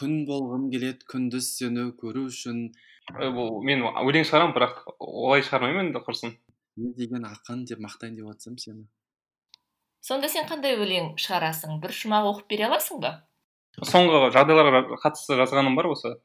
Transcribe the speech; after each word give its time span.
күн 0.00 0.24
болғым 0.28 0.68
келеді 0.72 1.06
күндіз 1.12 1.48
сені 1.58 1.88
көру 2.00 2.26
үшін. 2.30 2.68
Бұл 3.36 3.62
мен 3.66 3.84
өлең 3.86 4.26
шығарамын 4.26 4.54
бірақ 4.56 4.82
олай 4.98 5.44
шығармаймын 5.46 5.88
енді 5.88 6.02
құрсын 6.06 6.34
не 6.82 6.92
деген 6.98 7.24
ақын 7.28 7.64
деп 7.70 7.80
мақтайын 7.84 8.16
деп 8.18 8.30
жатсам 8.32 8.58
сені. 8.58 8.86
Сонда 10.06 10.28
сен 10.30 10.46
қандай 10.50 10.76
өлең 10.78 11.14
шығарасың? 11.22 11.78
Бір 11.82 11.94
шумақ 11.94 12.30
оқып 12.32 12.50
бере 12.52 12.66
аласың 12.68 13.00
ба? 13.02 13.12
Соңғы 13.82 14.30
жағдайларға 14.34 14.98
қатысты 15.02 15.38
жазғаным 15.40 15.76
бар 15.78 15.88
осы 15.92 16.16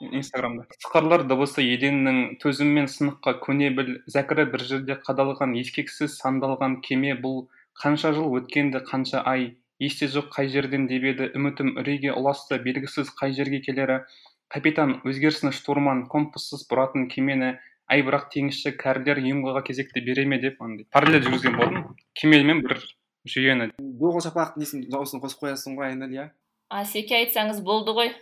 инстаграмда. 0.00 0.66
Сықырлар 0.80 1.24
дыбысы 1.28 1.62
еденнің 1.64 2.38
төзіммен 2.42 2.88
сыныққа 2.88 3.36
көне 3.44 3.70
біл 3.76 3.96
зәкірі 4.10 4.46
бір 4.52 4.64
жерде 4.72 4.96
қадалған 5.06 5.56
ескексіз 5.60 6.16
сандалған 6.20 6.78
кеме 6.86 7.16
бұл 7.24 7.42
қанша 7.82 8.12
жыл 8.16 8.30
өткенді 8.38 8.82
қанша 8.88 9.22
ай 9.28 9.50
есте 9.80 10.06
жоқ 10.12 10.30
қай 10.34 10.50
жерден 10.52 10.86
деп 10.90 11.06
еді. 11.08 11.30
Үмітім 11.34 11.74
үрейге 11.80 12.12
ұласты 12.14 12.60
белгісіз 12.62 13.10
қай 13.16 13.34
жерге 13.34 13.62
келері. 13.64 14.04
Капитан 14.52 14.98
өзгерсін 15.08 15.54
штурман 15.56 16.06
компассыз 16.12 16.66
бұратын 16.70 17.08
кемені. 17.10 17.56
Әй 17.90 18.04
бірақ 18.06 18.28
теңізші 18.30 18.76
кәрілер 18.78 19.18
юнгаға 19.18 19.64
кезекті 19.66 20.04
бере 20.06 20.22
ме 20.28 20.38
деп 20.38 20.60
андай 20.62 20.86
параллель 20.94 21.24
жүргізген 21.24 21.56
болатынмын 21.58 21.96
кемелмен 22.14 22.62
бір 22.62 22.78
жүйені. 23.26 23.72
Доғыл 23.80 24.22
шапақтың 24.28 24.62
несін 24.62 24.84
дауысын 24.92 25.22
қосып 25.24 25.42
қоясың 25.42 25.74
ғой 25.80 25.90
айнель 25.90 26.14
иә? 26.14 26.28
Асеке 26.70 27.16
айтсаңыз 27.24 27.64
болды 27.66 27.96
ғой. 27.96 28.12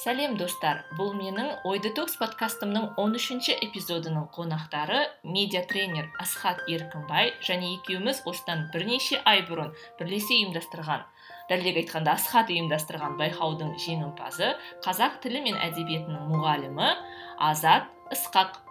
Сәлем 0.00 0.36
достар. 0.40 0.78
Бұл 0.96 1.10
менің 1.12 1.66
ой 1.68 1.80
детокс 1.84 2.14
подкастымның 2.16 2.94
13 3.00 3.18
үшінші 3.18 3.56
эпизодының 3.66 4.30
қонақтары 4.32 5.02
медиа 5.28 5.60
тренер 5.68 6.08
асхат 6.22 6.62
еркінбай 6.72 7.34
және 7.44 7.74
екеуміз 7.74 8.22
осыдан 8.30 8.64
бірнеше 8.72 9.20
ай 9.28 9.44
бұрын 9.50 9.74
бірлесе 9.98 10.38
ұйымдастырған 10.38 11.04
дәлірек 11.52 11.82
айтқанда 11.82 12.16
асхат 12.16 12.48
ұйымдастырған 12.54 13.20
байқаудың 13.20 13.76
жеңімпазы 13.84 14.54
қазақ 14.86 15.20
тілі 15.26 15.44
мен 15.50 15.60
әдебиетінің 15.68 16.32
мұғалімі 16.32 16.90
азат 17.50 17.92
ысқақ. 18.16 18.69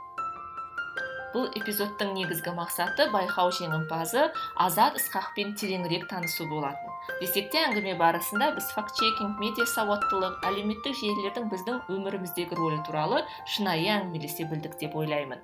Бұл 1.33 1.49
эпизодтың 1.59 2.15
негізгі 2.17 2.53
мақсаты 2.57 3.09
байқау 3.13 3.51
жеңімпазы 3.59 4.29
азат 4.65 4.97
ысқақпен 4.99 5.53
тереңірек 5.59 6.07
танысу 6.09 6.47
болатын. 6.49 6.89
Десек 7.21 7.51
те 7.53 7.63
әңгіме 7.67 7.95
барысында 7.99 8.51
біз 8.57 8.71
факт 8.75 8.97
чекинг 8.99 9.39
медиа 9.41 9.67
сауаттылық 9.75 10.43
әлеуметтік 10.49 10.97
желілердің 11.03 11.47
біздің 11.53 11.79
өміріміздегі 11.95 12.59
рөлі 12.59 12.81
туралы 12.87 13.23
шынайы 13.55 13.93
әңгімелесе 13.99 14.49
білдік 14.51 14.77
деп 14.81 14.97
ойлаймын. 14.99 15.41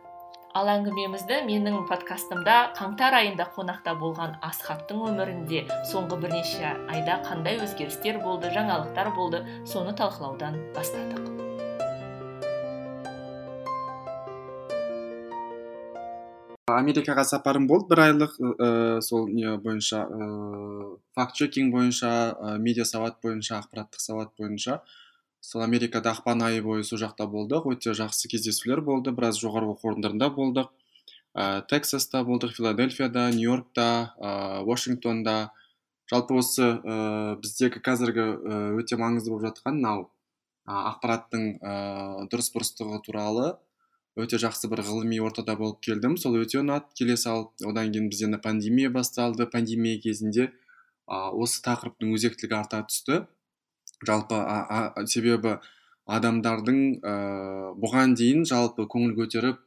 Ал 0.55 0.69
әңгімемізді 0.71 1.41
менің 1.49 1.81
подкастымда 1.89 2.53
қаңтар 2.77 3.17
айында 3.17 3.49
қонақта 3.57 3.91
болған 3.99 4.37
асхаттың 4.49 5.01
өмірінде 5.09 5.65
соңғы 5.91 6.21
бірнеше 6.21 6.71
айда 6.95 7.19
қандай 7.27 7.59
өзгерістер 7.65 8.21
болды 8.23 8.53
жаңалықтар 8.55 9.11
болды 9.17 9.43
соны 9.67 9.91
талқылаудан 9.99 10.61
бастадық. 10.77 11.54
Америкаға 16.77 17.23
сапарым 17.27 17.65
болды 17.67 17.89
бір 17.91 18.01
айлық 18.05 18.35
ә, 18.39 18.67
сол 19.01 19.27
не 19.31 19.55
бойынша 19.61 20.03
ә, 20.05 20.27
факт 21.17 21.35
чекинг 21.39 21.73
бойынша 21.73 22.11
ә, 22.33 22.55
медиа 22.61 22.85
сауат 22.85 23.19
бойынша 23.23 23.59
ақпараттық 23.59 24.01
сауат 24.03 24.31
бойынша. 24.39 24.79
Сол 25.41 25.61
америкада 25.65 26.13
ақпан 26.15 26.41
айы 26.45 26.61
бойы 26.65 26.83
сол 26.83 26.99
жақта 27.01 27.27
болдық. 27.29 27.67
Өте 27.73 27.93
жақсы 27.97 28.31
кездесулер 28.31 28.81
болды. 28.81 29.11
Біраз 29.11 29.39
жоғары 29.41 29.69
оқу 29.73 29.91
орындарында 29.91 30.29
болдық. 30.33 30.71
Ә, 31.35 31.61
тексаста 31.69 32.23
болдық 32.23 32.55
филадельфияда 32.55 33.29
нью 33.35 33.51
йоркта 33.51 34.15
ә, 34.17 34.63
вашингтонда. 34.65 35.51
Жалпы 36.11 36.39
осы 36.39 36.71
ә, 36.77 37.35
біздегі 37.41 37.81
қазіргі 37.85 38.27
өте 38.81 38.97
маңызды 39.01 39.33
болып 39.33 39.49
жатқан 39.51 39.79
мынау 39.79 40.09
ақпараттың 40.65 41.47
ә, 41.61 41.73
дұрыс 42.31 42.49
бұрыстығы 42.53 43.01
туралы 43.05 43.53
өте 44.15 44.39
жақсы 44.41 44.69
бір 44.71 44.81
ғылыми 44.87 45.19
ортада 45.23 45.55
болып 45.59 45.81
келдім. 45.85 46.15
Сол 46.17 46.37
өте 46.39 46.61
ұнады 46.61 46.91
келе 46.97 47.17
салып 47.19 47.65
одан 47.67 47.91
кейін 47.91 48.09
бізде 48.09 48.39
пандемия 48.43 48.89
басталды. 48.89 49.47
Пандемия 49.47 49.99
кезінде 50.01 50.51
ә, 51.07 51.29
осы 51.31 51.61
тақырыптың 51.65 52.15
өзектілігі 52.15 52.57
арта 52.57 52.83
түсті. 52.87 53.25
Жалпы 54.05 54.37
а, 54.37 55.05
себебі 55.07 55.57
адамдардың 56.05 56.79
ә, 57.01 57.15
бұған 57.81 58.15
дейін 58.15 58.45
жалпы 58.45 58.87
көңіл 58.91 59.15
көтеріп 59.19 59.61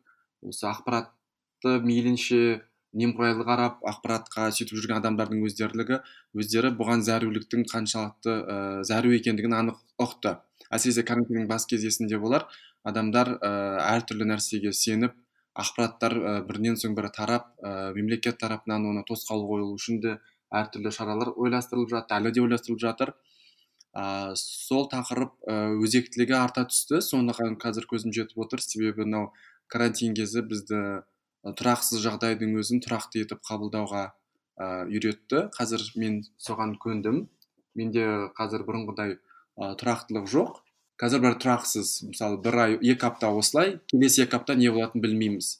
осы 0.46 0.68
ақпаратты 0.70 1.78
мейлінше 1.84 2.62
немқұрайлы 2.98 3.44
қарап 3.44 3.82
ақпаратқа 3.86 4.48
сөйтіп 4.54 4.78
жүрген 4.78 5.00
адамдардың 5.02 5.42
өздерлігі 5.44 5.98
өздері 6.38 6.70
бұған 6.78 7.02
зәруліктің 7.04 7.66
қаншалықты 7.68 8.36
ә, 8.38 8.56
зәру 8.86 9.12
екендігін 9.18 9.56
анық 9.58 9.82
ұқты. 10.00 10.38
Әсіресе 10.72 11.04
карантиннің 11.08 11.48
бас 11.50 11.66
кезесінде 11.68 12.18
болар. 12.20 12.46
Адамдар 12.88 13.34
ә, 13.38 13.50
әртүрлі 13.96 14.28
нәрсеге 14.32 14.72
сеніп 14.72 15.16
ақпараттар 15.58 16.14
ә, 16.18 16.34
бірінен 16.48 16.78
соң 16.80 16.94
бірі 16.98 17.10
тарап 17.14 17.50
ә, 17.62 17.92
мемлекет 17.96 18.38
тарапынан 18.40 18.86
оны 18.90 19.04
тосқауыл 19.08 19.46
қойылу 19.48 19.78
үшін 19.78 20.02
де 20.04 20.18
әртүрлі 20.54 20.92
шаралар 20.94 21.32
ойластырылып 21.36 21.90
жатыр 21.92 22.20
әлі 22.20 22.32
де 22.34 22.44
ойластырылып 22.44 22.82
жатыр. 22.84 23.14
Ә, 23.96 24.34
сол 24.38 24.86
тақырып 24.92 25.34
өзектілігі 25.84 26.36
арта 26.38 26.64
түсті. 26.68 27.00
Сондықтан 27.04 27.58
қазір 27.60 27.88
көзім 27.90 28.14
жетіп 28.14 28.44
отыр. 28.44 28.62
Себебі 28.62 29.04
мынау 29.04 29.32
карантин 29.72 30.14
кезі 30.16 30.44
бізді 30.48 30.82
тұрақсыз 31.58 32.04
жағдайдың 32.04 32.56
өзін 32.60 32.82
тұрақты 32.84 33.24
етіп 33.24 33.42
қабылдауға 33.48 34.04
ә, 34.08 34.86
үйретті. 34.86 35.48
Қазір 35.56 35.84
мен 36.00 36.22
соған 36.38 36.76
көндім. 36.80 37.26
Менде 37.78 38.06
қазір 38.38 38.64
бұрынғыдай 38.68 39.18
ә, 39.18 39.74
тұрақтылық 39.80 40.30
жоқ. 40.30 40.62
Қазір 40.98 41.22
бір 41.24 41.38
тұрақсыз. 41.42 41.94
Мысалы 42.10 42.40
бір 42.42 42.58
ай 42.64 42.76
екі 42.78 43.08
апта 43.08 43.30
осылай 43.30 43.78
келесі 43.90 44.24
екі 44.26 44.38
апта 44.38 44.56
не 44.58 44.70
болатынын 44.74 45.04
білмейміз. 45.04 45.50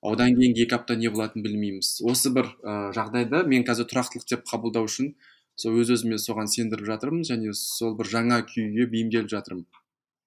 Одан 0.00 0.36
кейінгі 0.38 0.64
екі 0.64 0.78
апта 0.78 0.96
не 0.96 1.10
болатынын 1.12 1.44
білмейміз. 1.44 1.98
Осы 2.06 2.32
бір 2.34 2.52
ә, 2.62 2.92
жағдайда 2.96 3.42
мен 3.50 3.66
қазір 3.68 3.88
тұрақтылық 3.90 4.28
деп 4.30 4.46
қабылдау 4.48 4.88
үшін 4.88 5.12
сол 5.58 5.76
өз 5.82 5.90
өзіме 5.96 6.20
соған 6.22 6.48
сендіріп 6.48 6.86
жатырмын 6.86 7.26
және 7.26 7.52
сол 7.58 7.96
бір 7.98 8.08
жаңа 8.12 8.40
күйге 8.46 8.86
бейімделіп 8.92 9.28
жатырмын. 9.32 9.66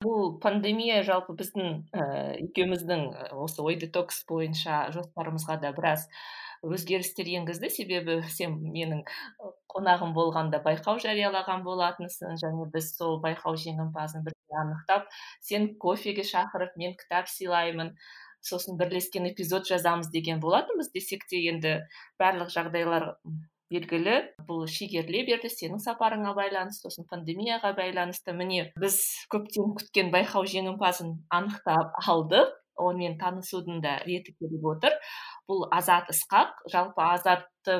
Бұл 0.01 0.35
пандемия 0.43 1.03
жалпы 1.07 1.35
біздің 1.39 1.83
ә, 1.93 2.05
екеуміздің 2.41 3.07
осы 3.37 3.63
ой 3.63 3.77
детокс 3.79 4.23
бойынша 4.29 4.87
жоспарымызға 4.95 5.59
да 5.61 5.71
біраз 5.77 6.07
өзгерістер 6.65 7.29
енгізді. 7.37 7.69
Себебі 7.73 8.17
сен 8.29 8.57
менің 8.61 9.03
қонағым 9.71 10.15
болғанда 10.17 10.61
байқау 10.65 10.99
жариялаған 11.03 11.63
болатынсың 11.67 12.39
және 12.41 12.67
біз 12.73 12.91
сол 12.97 13.21
байқау 13.23 13.57
жеңімпазын 13.59 14.25
бірге 14.25 14.59
анықтап 14.63 15.07
сен 15.41 15.71
кофеге 15.85 16.25
шақырып 16.27 16.75
мен 16.81 16.97
кітап 16.99 17.31
сыйлаймын 17.31 17.95
сосын 18.41 18.77
бірлескен 18.77 19.29
эпизод 19.29 19.69
жазамыз 19.69 20.09
деген 20.13 20.41
болатынбыз 20.43 20.91
десек 20.93 21.27
те 21.29 21.41
енді 21.51 21.79
барлық 22.19 22.49
жағдайлар 22.53 23.11
белгілі. 23.71 24.15
Бұл 24.47 24.65
шегеріле 24.67 25.23
берді 25.29 25.51
сенің 25.51 25.81
сапарыңа 25.83 26.33
байланысты 26.37 26.89
сосын 26.89 27.07
пандемияға 27.09 27.73
байланысты. 27.77 28.35
Міне 28.35 28.71
біз 28.79 28.99
көптен 29.31 29.75
күткен 29.79 30.11
байқау 30.13 30.47
жеңімпазын 30.55 31.15
анықтап 31.31 32.01
алдық. 32.07 32.57
Онымен 32.81 33.17
танысудың 33.19 33.81
да 33.83 33.97
реті 34.07 34.33
келіп 34.39 34.63
отыр. 34.71 34.95
Бұл 35.51 35.67
азат 35.75 36.09
ысқақ. 36.15 36.63
Жалпы 36.71 37.03
азатты 37.03 37.77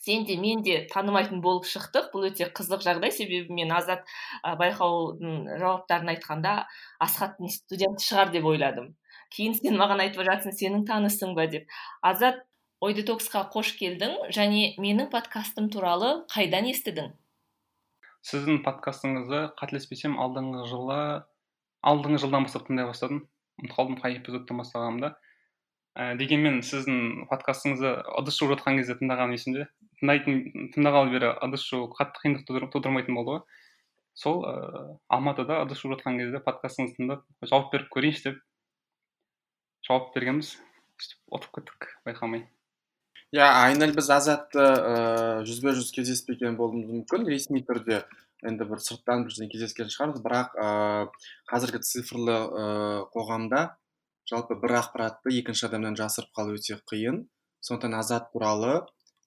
сен 0.00 0.24
де 0.24 0.36
мен 0.40 0.62
де 0.66 0.86
танымайтын 0.92 1.40
болып 1.44 1.68
шықтық. 1.70 2.10
Бұл 2.12 2.28
өте 2.30 2.50
қызық 2.50 2.82
жағдай. 2.86 3.12
Себебі 3.14 3.54
мен 3.54 3.72
азат 3.76 4.06
байқаудың 4.42 5.58
жауаптарын 5.60 6.14
айтқанда 6.16 6.54
асхаттың 7.06 7.52
студенті 7.52 8.06
шығар 8.06 8.32
деп 8.34 8.48
ойладым. 8.48 8.94
Кейін 9.30 9.54
сен 9.54 9.76
маған 9.78 10.02
айтып 10.06 10.24
жатсың 10.26 10.56
сенің 10.56 10.86
танысың 10.88 11.36
ба? 11.36 11.46
деп. 11.46 11.68
Азат 12.02 12.42
ой 12.80 12.96
детоксқа 12.96 13.44
қош 13.52 13.74
келдің 13.78 14.32
және 14.34 14.74
менің 14.80 15.10
подкастым 15.12 15.68
туралы 15.70 16.24
қайдан 16.32 16.66
естідің? 16.72 17.12
Сіздің 18.26 18.62
подкастыңызды 18.64 19.42
қателеспесем 19.60 20.16
алдыңғы 20.20 20.64
жылы 20.72 21.00
алдыңғы 21.86 22.22
жылдан 22.24 22.48
бастап 22.48 22.66
тыңдай 22.66 22.88
бастадым. 22.88 23.22
Ұмытып 23.60 23.76
қалдым 23.76 24.00
қай 24.00 24.16
эпизодтан 24.18 24.60
бастағанымды. 24.60 25.12
Ә, 26.00 26.14
дегенмен 26.16 26.62
сіздің 26.64 27.26
подкастыңызды 27.30 27.92
ыдыс 28.20 28.38
жуып 28.40 28.54
жатқан 28.54 28.78
кезде 28.80 28.96
тыңдағаным 29.00 29.36
есімде 29.36 29.66
тыңдайтын 30.00 30.70
тыңдағалы 30.74 31.12
бері 31.12 31.32
ыдыс 31.44 31.66
жуу 31.68 31.90
қатты 31.92 32.22
қиындық 32.24 32.70
тудырмайтын 32.72 33.18
болды 33.18 33.34
ғой. 33.34 33.42
Сол 34.16 34.40
ә, 34.48 34.54
алматыда 35.12 35.60
ыдыс 35.66 35.82
жуып 35.82 35.98
жатқан 35.98 36.16
кезде 36.22 36.40
подкастыңызды 36.46 37.02
тыңдап 37.02 37.50
жауап 37.50 37.68
беріп 37.74 37.92
көрейінші 37.92 38.24
деп 38.30 38.40
жауап 39.86 40.14
бергенбіз. 40.16 40.56
Сөйтіп 41.00 41.36
отырып 41.36 41.60
кеттік 41.60 41.92
байқамай. 42.08 42.46
Иә 43.36 43.46
айнель 43.46 43.94
біз 43.96 44.08
азатты 44.10 44.60
ыыы 44.60 45.44
жүзбе 45.48 45.76
жүз 45.76 45.92
кездеспеген 45.94 46.56
болуымыз 46.58 46.90
мүмкін. 46.90 47.28
Ресми 47.30 47.62
түрде 47.64 48.02
енді 48.44 48.66
бір 48.68 48.82
сырттан 48.84 49.24
бірдеңе 49.28 49.52
кездескен 49.52 49.92
шығармыз. 49.92 50.20
Бірақ 50.24 50.56
ыыы 50.58 51.06
қазіргі 51.52 51.80
цифрлы 51.86 52.36
ыыы 52.36 53.04
қоғамда 53.14 53.62
жалпы 54.30 54.56
бір 54.62 54.76
ақпаратты 54.80 55.32
екінші 55.40 55.66
адамнан 55.68 55.98
жасырып 55.98 56.30
қалу 56.36 56.56
өте 56.58 56.78
қиын. 56.90 57.24
Сондықтан 57.60 57.96
азат 57.98 58.30
туралы 58.32 58.74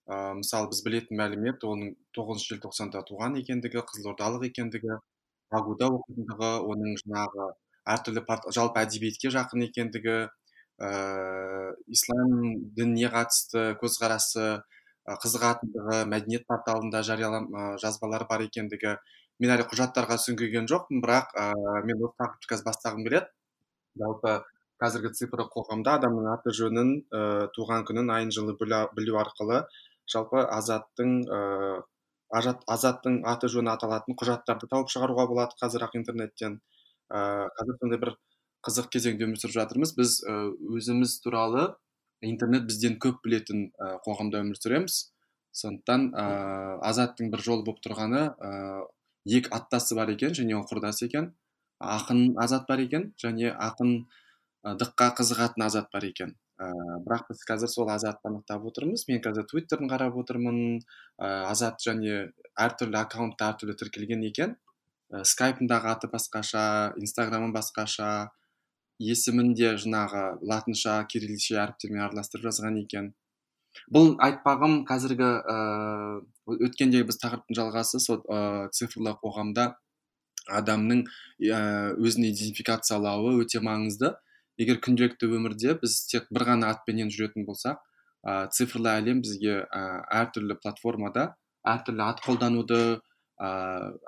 ә, 0.08 0.34
мысалы 0.40 0.70
біз 0.72 0.84
білетін 0.86 1.20
мәлімет 1.20 1.66
оның 1.68 1.96
тоғызыншы 2.16 2.56
желтоқсанда 2.56 3.04
туған 3.10 3.36
екендігі 3.42 3.84
қызылордалық 3.90 4.48
екендігі 4.50 4.98
багуда 5.54 5.90
оқитындығы 5.98 6.54
оның 6.72 6.96
жаңағы 7.04 7.50
әртүрлі 7.94 8.24
жалпы 8.58 8.82
әдебиетке 8.82 9.32
жақын 9.36 9.68
екендігі 9.68 10.16
ыыы 10.84 11.76
ислам 11.94 12.32
дініне 12.78 13.12
қатысты 13.14 13.66
көзқарасы 13.82 14.48
қызығатындығы 15.24 16.00
мәдениет 16.10 16.48
порталында 16.48 17.04
жариялам 17.04 17.50
жазбалары 17.84 18.26
бар 18.30 18.46
екендігі. 18.48 18.96
Мен 19.44 19.52
әлі 19.52 19.66
құжаттарға 19.68 20.18
сүңгіген 20.24 20.70
жоқпын 20.72 21.02
бірақ 21.04 21.34
ыыы 21.36 21.84
мен 21.90 22.04
осы 22.08 22.16
тақырыпты 22.22 22.50
қазір 22.54 22.68
бастағым 22.70 23.06
келеді. 23.08 23.30
Жалпы 24.00 24.36
қазіргі 24.84 25.14
цифрлық 25.16 25.50
қоғамда 25.56 25.98
адамның 26.02 26.30
аты 26.36 26.54
жөнін 26.60 26.94
ә, 27.16 27.24
туған 27.56 27.88
күнін 27.88 28.12
айын 28.12 28.36
жылы 28.36 28.58
білу 28.60 29.20
арқылы 29.24 29.64
жалпы 30.12 30.44
азаттың 30.44 31.24
ажат, 32.34 32.64
азаттың 32.68 33.22
аты 33.30 33.50
жөні 33.52 33.72
аталатын 33.74 34.18
құжаттарды 34.20 34.68
тауып 34.72 34.92
шығаруға 34.92 35.28
болады 35.30 35.58
қазір 35.62 35.86
ақ 35.88 35.98
интернеттен. 36.00 36.60
Ыыы 37.14 37.50
қазір 37.60 37.80
сондай 37.80 38.02
бір 38.02 38.14
қызық 38.66 38.90
кезеңде 38.96 39.28
өмір 39.28 39.40
сүріп 39.42 39.56
жатырмыз. 39.60 39.94
Біз 39.98 40.18
өзіміз 40.26 41.16
туралы 41.24 41.68
интернет 42.22 42.66
бізден 42.68 42.98
көп 43.04 43.22
білетін 43.26 43.70
ә, 43.78 43.98
қоғамда 44.06 44.42
өмір 44.44 44.60
сүреміз. 44.60 45.00
Сондықтан 45.54 46.10
ыыы 46.10 46.82
азаттың 46.90 47.30
бір 47.34 47.46
жолы 47.46 47.68
болып 47.68 47.84
тұрғаны 47.86 48.26
ыыы 48.34 49.40
екі 49.40 49.54
аттасы 49.56 49.96
бар 49.96 50.12
екен 50.16 50.34
және 50.36 50.58
ол 50.58 50.66
құрдас 50.68 51.04
екен. 51.06 51.32
Ақын 51.80 52.34
азат 52.42 52.66
бар 52.68 52.82
екен 52.82 53.12
және 53.22 53.54
ақын 53.54 54.06
дыққа 54.64 55.12
қызығатын 55.20 55.68
азат 55.68 55.92
бар 55.94 56.08
екен 56.08 56.38
ә, 56.64 56.68
бірақ 57.06 57.30
біз 57.30 57.42
қазір 57.48 57.72
сол 57.72 57.90
азатты 57.92 58.30
анықтап 58.30 58.66
отырмыз. 58.70 59.06
Мен 59.10 59.22
қазір 59.24 59.48
твиттерін 59.50 59.90
қарап 59.92 60.18
отырмын. 60.20 60.60
Ә, 61.18 61.28
азат 61.50 61.82
және 61.84 62.30
әртүрлі 62.60 63.00
аккаунтта 63.02 63.52
әртүрлі 63.54 63.76
тіркелген 63.80 64.24
екен. 64.30 64.56
Ә, 65.12 65.24
скайпындағы 65.28 65.92
аты 65.94 66.10
басқаша 66.14 66.94
инстаграмы 67.02 67.52
басқаша 67.56 68.30
есімін 69.02 69.54
де 69.58 69.74
жаңағы 69.82 70.24
латынша 70.46 71.02
кириллше 71.10 71.58
әріптермен 71.60 72.06
араластырып 72.08 72.50
жазған 72.50 72.80
екен. 72.84 73.14
Бұл 73.90 74.14
айтпағым 74.22 74.84
қазіргі 74.86 75.30
ыыы 75.50 76.60
өткендегі 76.68 77.08
біз 77.10 77.18
тақырыптың 77.24 77.58
жалғасы 77.58 78.00
сол 78.04 78.22
ә, 78.30 78.70
цифрлы 78.70 79.16
қоғамда 79.24 79.74
адамның 80.54 81.06
өзін 81.40 82.28
идентификациялауы 82.28 83.40
өте 83.42 83.64
маңызды. 83.64 84.12
Егер 84.62 84.80
күнделікті 84.86 85.30
өмірде 85.38 85.78
біз 85.82 85.98
тек 86.12 86.28
бір 86.34 86.46
ғана 86.52 86.70
атпенен 86.74 87.10
жүретін 87.14 87.48
болсақ 87.48 87.80
ә, 87.80 88.48
цифрлы 88.54 88.92
әлем 88.94 89.24
бізге 89.26 89.64
ә, 89.64 89.82
әртүрлі 90.22 90.60
платформада 90.62 91.32
әртүрлі 91.74 92.04
ат 92.06 92.22
қолдануды 92.26 92.82
ә, 93.40 93.50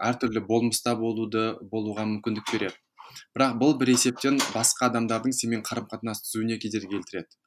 әртүрлі 0.10 0.44
болмыста 0.50 0.96
болуды 1.00 1.46
болуға 1.72 2.06
мүмкіндік 2.12 2.52
береді. 2.52 2.78
Бірақ 3.36 3.58
бұл 3.62 3.76
бір 3.80 3.94
есептен 3.94 4.40
басқа 4.54 4.90
адамдардың 4.90 5.36
сенімен 5.36 5.64
қарым 5.66 5.88
қатынас 5.92 6.24
түзуіне 6.26 6.58
кедергі 6.62 6.98
келтіреді. 6.98 7.38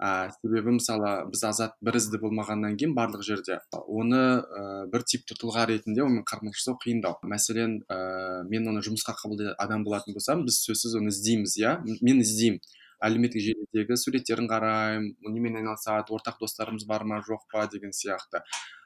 Ә, 0.00 0.30
себебі 0.40 0.76
мысалы 0.78 1.12
біз 1.30 1.44
азат 1.44 1.76
бір 1.84 1.98
ізді 2.00 2.20
болмағаннан 2.22 2.76
кейін 2.80 2.94
барлық 2.96 3.24
жерде 3.26 3.60
оны 3.84 4.20
ә, 4.40 4.64
бір 4.92 5.04
типті 5.04 5.36
тұлға 5.40 5.66
ретінде 5.70 6.02
онымен 6.04 6.24
қарым 6.28 6.54
жасау 6.56 6.78
қиындау. 6.82 7.18
Мәселен 7.22 7.80
ә, 7.84 8.42
мен 8.48 8.68
оны 8.72 8.84
жұмысқа 8.86 9.16
қабылдайтын 9.20 9.58
адам 9.60 9.84
болатын 9.84 10.16
болсам 10.16 10.44
біз 10.48 10.62
сөзсіз 10.64 10.96
оны 11.00 11.12
іздейміз 11.12 11.56
иә? 11.60 11.76
Мен 12.00 12.24
іздеймін. 12.24 12.60
Әлеуметтік 13.00 13.40
желідегі 13.40 13.96
суреттерін 13.96 14.48
қараймын 14.50 15.32
немен 15.32 15.56
айналысады 15.60 16.12
ортақ 16.12 16.36
достарымыз 16.42 16.84
бар 16.88 17.06
ма 17.08 17.22
жоқ 17.24 17.46
па 17.52 17.64
деген 17.72 17.94
сияқты. 17.96 18.42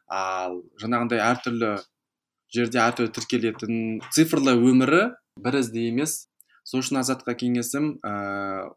Ал 0.06 0.60
жаңағындай 0.78 1.18
әртүрлі 1.24 1.72
жерде 2.54 2.78
әртүрлі 2.78 3.10
тіркелетін 3.16 3.80
цифрлы 4.14 4.54
өмірі 4.54 5.08
бір 5.42 5.58
ізді 5.58 5.88
емес 5.90 6.28
сол 6.64 6.80
үшін 6.80 7.00
азатқа 7.02 7.34
кеңесім 7.38 7.98
ә, 8.00 8.12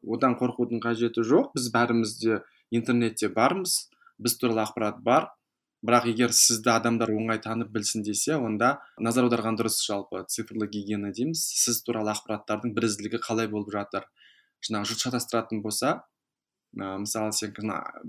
одан 0.04 0.36
қорқудың 0.40 0.82
қажеті 0.84 1.24
жоқ. 1.24 1.54
Біз 1.56 1.70
бәріміз 1.74 2.18
де 2.20 2.42
интернетте 2.76 3.30
бармыз 3.32 3.88
біз 4.20 4.38
туралы 4.42 4.66
ақпарат 4.66 5.00
бар. 5.04 5.32
Бірақ 5.86 6.08
егер 6.10 6.34
сізді 6.34 6.72
адамдар 6.74 7.12
оңай 7.14 7.40
танып 7.40 7.70
білсін 7.72 8.04
десе 8.04 8.36
онда 8.36 8.80
назар 9.00 9.28
аударған 9.28 9.60
дұрыс 9.60 9.78
жалпы 9.86 10.24
цифрлы 10.28 10.68
гигиена 10.68 11.14
дейміз. 11.14 11.40
Сіз 11.40 11.84
туралы 11.86 12.12
ақпараттардың 12.16 12.74
бірізділігі 12.76 13.22
қалай 13.24 13.48
болып 13.48 13.72
жатыр? 13.76 14.08
Жаңағы 14.66 14.92
жұрт 14.92 15.06
шатастыратын 15.06 15.62
болса 15.62 16.02
ә, 16.76 16.98
мысалы 17.00 17.32
сен 17.32 17.54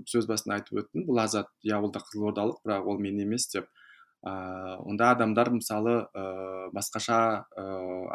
сөз 0.09 0.27
басында 0.27 0.57
айтып 0.59 0.81
өттің 0.83 1.05
бұл 1.07 1.21
азат 1.23 1.53
иә 1.63 1.79
ол 1.79 1.93
да 1.93 2.01
қызылордалық 2.03 2.59
бірақ 2.65 2.89
ол 2.89 2.99
мен 2.99 3.21
емес 3.21 3.47
деп. 3.53 3.69
Ә, 4.25 4.81
онда 4.83 5.13
адамдар 5.13 5.53
мысалы 5.53 6.09
ә, 6.09 6.25
басқаша 6.75 7.45
ә, 7.55 7.65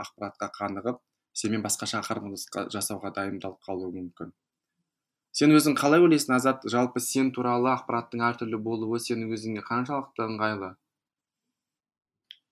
ақпаратқа 0.02 0.50
қанығып 0.58 0.98
сенімен 1.34 1.64
басқаша 1.66 2.00
қарым 2.06 2.34
жасауға 2.72 3.12
дайындалып 3.18 3.60
қалуы 3.66 3.90
мүмкін. 3.94 4.32
Сен 5.34 5.50
өзің 5.50 5.74
қалай 5.74 6.02
ойлайсың 6.04 6.36
азат? 6.36 6.62
Жалпы 6.70 7.02
сен 7.02 7.32
туралы 7.34 7.72
ақпараттың 7.72 8.22
әртүрлі 8.22 8.60
болуы 8.62 9.00
сенің 9.02 9.32
өзіңе 9.34 9.64
қаншалықты 9.66 10.28
ыңғайлы? 10.28 10.68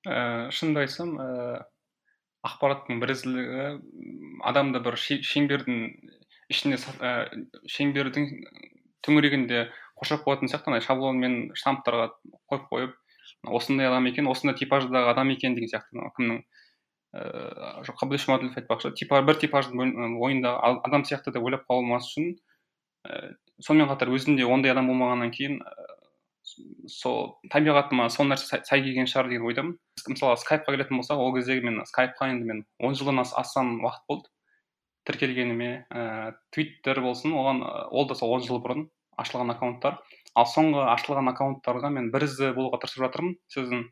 Ә, 0.02 0.50
шынымды 0.50 0.82
айтсам 0.82 1.12
ә, 1.22 1.28
ақпараттың 2.42 2.98
бірізділігі 3.04 3.68
адамды 4.50 4.82
бір 4.82 4.98
шеңбердің 4.98 5.84
ішінде 6.50 6.80
ә, 6.98 7.12
шеңбердің 7.70 8.26
төңірегінде 9.06 9.68
қоршап 10.00 10.26
қоятын 10.26 10.50
сияқты 10.50 10.72
андай 10.72 10.82
шаблонмен 10.82 11.36
штамптарға 11.58 12.08
қойып 12.50 12.66
қойып 12.72 12.98
осындай 13.58 13.86
адам 13.86 14.10
екен 14.10 14.26
осындай 14.30 14.58
типаждағы 14.58 15.14
адам 15.14 15.30
екен 15.34 15.54
деген 15.54 15.70
сияқты 15.70 16.10
кімнің 16.18 16.42
ыыы 17.12 17.94
қабдеш 18.00 18.26
жұмаділов 18.26 18.56
айтпақшы. 18.56 18.92
Типа 18.96 19.20
бір 19.26 19.36
типаждың 19.42 20.16
ойында 20.16 20.56
адам 20.86 21.04
сияқты 21.04 21.34
деп 21.34 21.44
ойлап 21.44 21.66
қалмас 21.68 22.08
үшін 22.08 22.32
ііі 22.32 23.34
сонымен 23.62 23.90
қатар 23.90 24.12
өзімде 24.14 24.46
ондай 24.48 24.72
адам 24.72 24.88
болмағаннан 24.88 25.32
кейін 25.34 25.60
сол 26.90 27.36
табиғатыма 27.52 28.08
сол 28.10 28.26
нәрсе 28.30 28.62
сай 28.64 28.82
келген 28.82 29.06
шығар 29.10 29.28
деген 29.30 29.46
ойдамын. 29.46 29.76
Мысалы 30.08 30.38
скайпқа 30.40 30.72
келетін 30.74 30.98
болсақ 30.98 31.20
ол 31.20 31.34
кездегі 31.36 31.68
мен 31.68 31.84
скайпқа 31.86 32.30
енді 32.32 32.48
мен 32.48 32.64
он 32.80 32.96
жылдан 32.98 33.20
астам 33.22 33.78
уақыт 33.84 34.08
болды. 34.08 34.32
Тіркелгеніме 35.06 35.70
ііі 35.90 36.34
твиттер 36.54 37.02
болсын 37.04 37.36
оған 37.36 37.62
ол 37.90 38.08
да 38.08 38.14
сол 38.18 38.34
он 38.34 38.42
жыл 38.42 38.62
бұрын 38.64 38.88
ашылған 39.18 39.54
аккаунттар. 39.54 40.00
Ал 40.34 40.46
соңғы 40.48 40.84
ашылған 40.96 41.30
аккаунттарға 41.34 41.90
мен 41.92 42.10
бір 42.14 42.26
ізді 42.26 42.52
болуға 42.56 42.80
тырысып 42.82 43.04
жатырмын. 43.04 43.34
Сіздің 43.52 43.82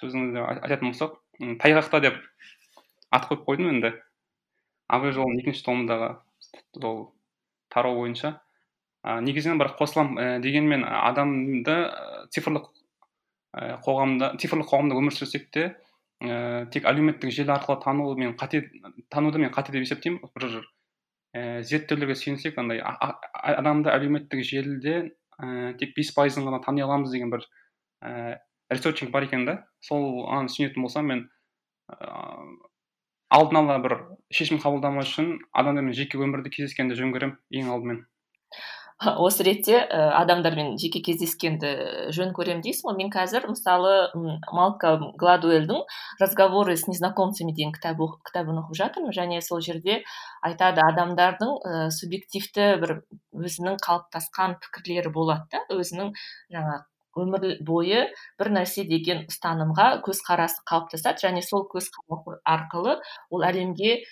сөзіңізде 0.00 0.46
айтатын 0.64 0.90
болсақ 0.90 1.18
тайғақта 1.40 2.00
деп 2.04 2.20
ат 3.10 3.26
қойып 3.30 3.46
қойдым 3.48 3.70
енді. 3.74 3.94
Абай 4.90 5.14
жолының 5.14 5.40
екінші 5.42 5.64
томындағы 5.66 6.14
ол 6.82 7.02
тарау 7.70 7.96
бойынша 8.00 8.34
ә, 9.04 9.20
негізінен 9.24 9.60
бір 9.60 9.72
қосыламын 9.78 10.18
ә, 10.18 10.26
дегенмен 10.42 10.84
адамды 10.84 11.76
цифрлық 12.34 12.66
ә, 13.54 13.78
қоғамда 13.84 14.34
цифрлық 14.42 14.68
қоғамда 14.72 14.98
өмір 14.98 15.14
сүрсек 15.14 15.48
те 15.54 15.68
ә, 16.20 16.66
тек 16.74 16.88
әлеуметтік 16.90 17.32
желі 17.32 17.54
арқылы 17.54 17.78
тану 17.84 18.10
мен 18.18 18.34
қате 18.36 18.66
тануды 19.08 19.38
мен 19.38 19.54
қате 19.54 19.72
деп 19.72 19.86
есептеймін. 19.86 20.20
Бір 20.34 20.60
ә, 21.32 21.62
зерттеулерге 21.62 22.18
сүйенсек 22.18 22.58
андай 22.58 22.82
адамды 22.82 23.94
әлеуметтік 23.94 24.42
желіде 24.44 24.96
ә, 25.38 25.74
тек 25.78 25.94
бес 25.96 26.12
пайызын 26.16 26.50
ғана 26.50 26.60
тани 26.64 26.82
аламыз 26.82 27.14
деген 27.14 27.30
бір 27.30 27.46
ресерчинг 28.70 29.10
бар 29.10 29.28
екен 29.28 29.46
да? 29.46 29.60
Сол 29.80 30.26
аны 30.30 30.48
түсінетін 30.48 30.86
болсам 30.86 31.10
мен 31.10 31.26
ыыы 31.90 32.58
алдын 33.30 33.62
ала 33.62 33.78
бір 33.82 33.96
шешім 34.34 34.58
қабылдамау 34.62 35.06
үшін 35.06 35.36
адамдармен 35.54 35.94
жеке 35.94 36.18
өмірде 36.18 36.50
кездескенді 36.50 36.98
жөн 36.98 37.12
көремін 37.14 37.36
ең 37.62 37.74
алдымен. 37.74 38.00
Осы 39.00 39.46
ретте 39.46 39.78
ә, 39.80 40.00
адамдармен 40.18 40.74
жеке 40.76 41.00
кездескенді 41.00 41.70
жөн 42.12 42.34
көремін 42.36 42.60
дейсің 42.66 42.90
ғой. 42.90 42.96
Мен 42.98 43.12
қазір 43.14 43.46
мысалы 43.48 44.10
малком 44.52 45.14
гладуэльдің 45.16 45.86
разговоры 46.20 46.76
с 46.76 46.84
незнакомцами 46.90 47.54
деген 47.56 47.72
кітап 47.72 48.02
кітабын 48.28 48.60
оқып 48.60 48.76
жатырмын. 48.76 49.14
Және 49.16 49.40
сол 49.40 49.62
жерде 49.64 50.02
айтады 50.44 50.84
адамдардың 50.84 51.56
ә, 51.64 51.88
субъективті 51.96 52.74
бір 52.82 52.98
өзінің 53.32 53.80
қалыптасқан 53.80 54.58
пікірлері 54.66 55.14
болады 55.16 55.48
да. 55.54 55.64
Өзінің 55.80 56.12
жаңа 56.52 56.82
өмір 57.18 57.58
бойы 57.66 58.06
бір 58.38 58.50
нәрсе 58.54 58.84
деген 58.88 59.24
ұстанымға 59.30 59.88
көзқарас 60.06 60.60
қалыптасады. 60.70 61.22
Және 61.24 61.42
сол 61.42 61.66
көзқарас 61.72 62.40
арқылы 62.44 62.96
ол 63.30 63.44
әлемге 63.46 64.02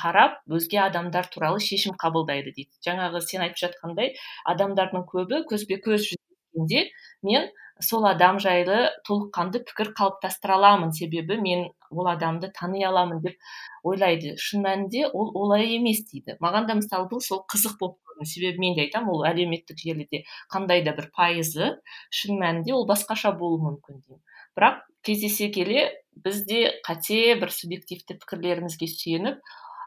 қарап 0.00 0.40
өзге 0.48 0.82
адамдар 0.86 1.28
туралы 1.32 1.60
шешім 1.64 1.96
қабылдайды 2.00 2.52
дейді. 2.52 2.72
Жаңағы 2.84 3.24
сен 3.24 3.46
айтып 3.46 3.62
жатқандай 3.64 4.14
адамдардың 4.44 5.06
көбі 5.08 5.44
көзбе 5.50 5.80
көз 5.84 6.10
жүздескенде 6.10 6.88
мен 7.22 7.50
сол 7.80 8.06
адам 8.06 8.38
жайлы 8.38 8.90
толыққанды 9.08 9.64
пікір 9.66 9.92
қалыптастыра 9.98 10.56
аламын. 10.58 10.92
Себебі 10.92 11.38
мен 11.40 11.68
ол 11.90 12.08
адамды 12.08 12.50
тани 12.54 12.84
аламын 12.84 13.20
деп 13.24 13.36
ойлайды. 13.82 14.36
Шын 14.38 14.64
мәнінде 14.66 15.08
ол 15.12 15.32
олай 15.34 15.74
емес 15.76 16.04
дейді. 16.10 16.38
Маған 16.40 16.68
да 16.68 16.78
мысалы 16.78 17.08
бұл 17.10 17.22
сол 17.24 17.44
қызық 17.50 17.78
болып 17.80 17.98
мүмкін 18.14 18.30
себебі 18.30 18.62
мен 18.62 18.74
де 18.78 18.86
айтамын 18.86 19.10
ол 19.10 19.26
әлеуметтік 19.26 19.78
желіде 19.82 20.24
қандай 20.52 20.84
да 20.84 20.94
бір 20.94 21.10
пайызы 21.16 21.74
шын 22.10 22.38
мәнінде 22.38 22.74
ол 22.74 22.86
басқаша 22.86 23.34
болуы 23.38 23.62
мүмкін 23.64 24.00
деймін. 24.00 24.22
Бірақ 24.54 24.82
кездесе 25.02 25.50
келе 25.50 25.90
біз 26.14 26.44
де 26.46 26.80
қате 26.86 27.34
бір 27.40 27.50
субъективті 27.50 28.18
пікірлерімізге 28.22 28.86
сүйеніп 28.86 29.40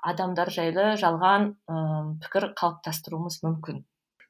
адамдар 0.03 0.51
жайлы 0.53 0.96
жалған 1.00 1.53
ә, 1.67 1.77
пікір 2.24 2.51
қалыптастыруымыз 2.60 3.41
мүмкін. 3.44 3.86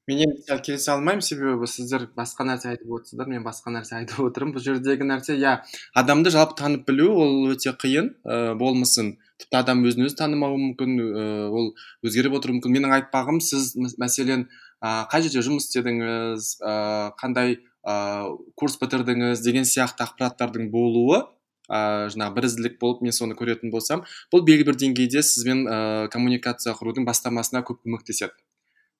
Мен 0.08 0.22
енді 0.24 0.44
сәл 0.48 0.62
келісе 0.64 0.92
алмаймын 0.94 1.24
себебі 1.26 1.68
сіздер 1.68 2.06
басқа 2.16 2.46
нәрсе 2.48 2.70
айтып 2.72 2.94
отырсыздар 2.96 3.28
мен 3.28 3.44
басқа 3.44 3.74
нәрсе 3.76 3.98
айтып 4.00 4.22
отырмын. 4.24 4.54
Бұл 4.56 4.64
жердегі 4.64 5.08
нәрсе 5.08 5.36
иә 5.36 5.58
адамды 6.00 6.32
жалпы 6.32 6.56
танып 6.62 6.88
білу 6.88 7.10
ол 7.12 7.52
өте 7.52 7.74
қиын 7.76 8.14
ә, 8.24 8.56
болмысын. 8.56 9.18
Тіпті 9.38 9.60
адам 9.60 9.84
өзін 9.84 10.08
өзі 10.08 10.18
танымауы 10.24 10.58
мүмкін 10.64 10.96
ә, 11.04 11.28
ол 11.52 11.74
өзгеріп 12.08 12.40
отыруы 12.40 12.58
мүмкін. 12.58 12.78
Менің 12.80 12.96
айтпағым 13.02 13.42
сіз 13.44 13.74
мәселен 14.00 14.48
ә, 14.80 15.04
қай 15.12 15.28
жерде 15.28 15.44
жұмыс 15.44 15.68
істедіңіз 15.68 16.52
ә, 16.64 16.78
қандай 17.20 17.60
ә, 17.84 18.32
курс 18.56 18.80
бітірдіңіз 18.80 19.44
деген 19.44 19.68
сияқты 19.68 20.08
ақпараттардың 20.08 20.72
болуы 20.72 21.26
ә, 21.68 22.08
жаңағы 22.16 22.40
бірізділік 22.40 22.80
болып 22.80 23.04
мен 23.04 23.16
соны 23.16 23.36
көретін 23.36 23.76
болсам 23.76 24.06
бұл 24.32 24.46
белгілі 24.48 24.72
бір 24.72 24.80
деңгейде 24.84 25.24
сізбен 25.24 25.66
ә, 25.68 25.80
коммуникация 26.14 26.76
құрудың 26.80 27.08
бастамасына 27.08 27.66
көп 27.68 27.84
көмектеседі. 27.84 28.34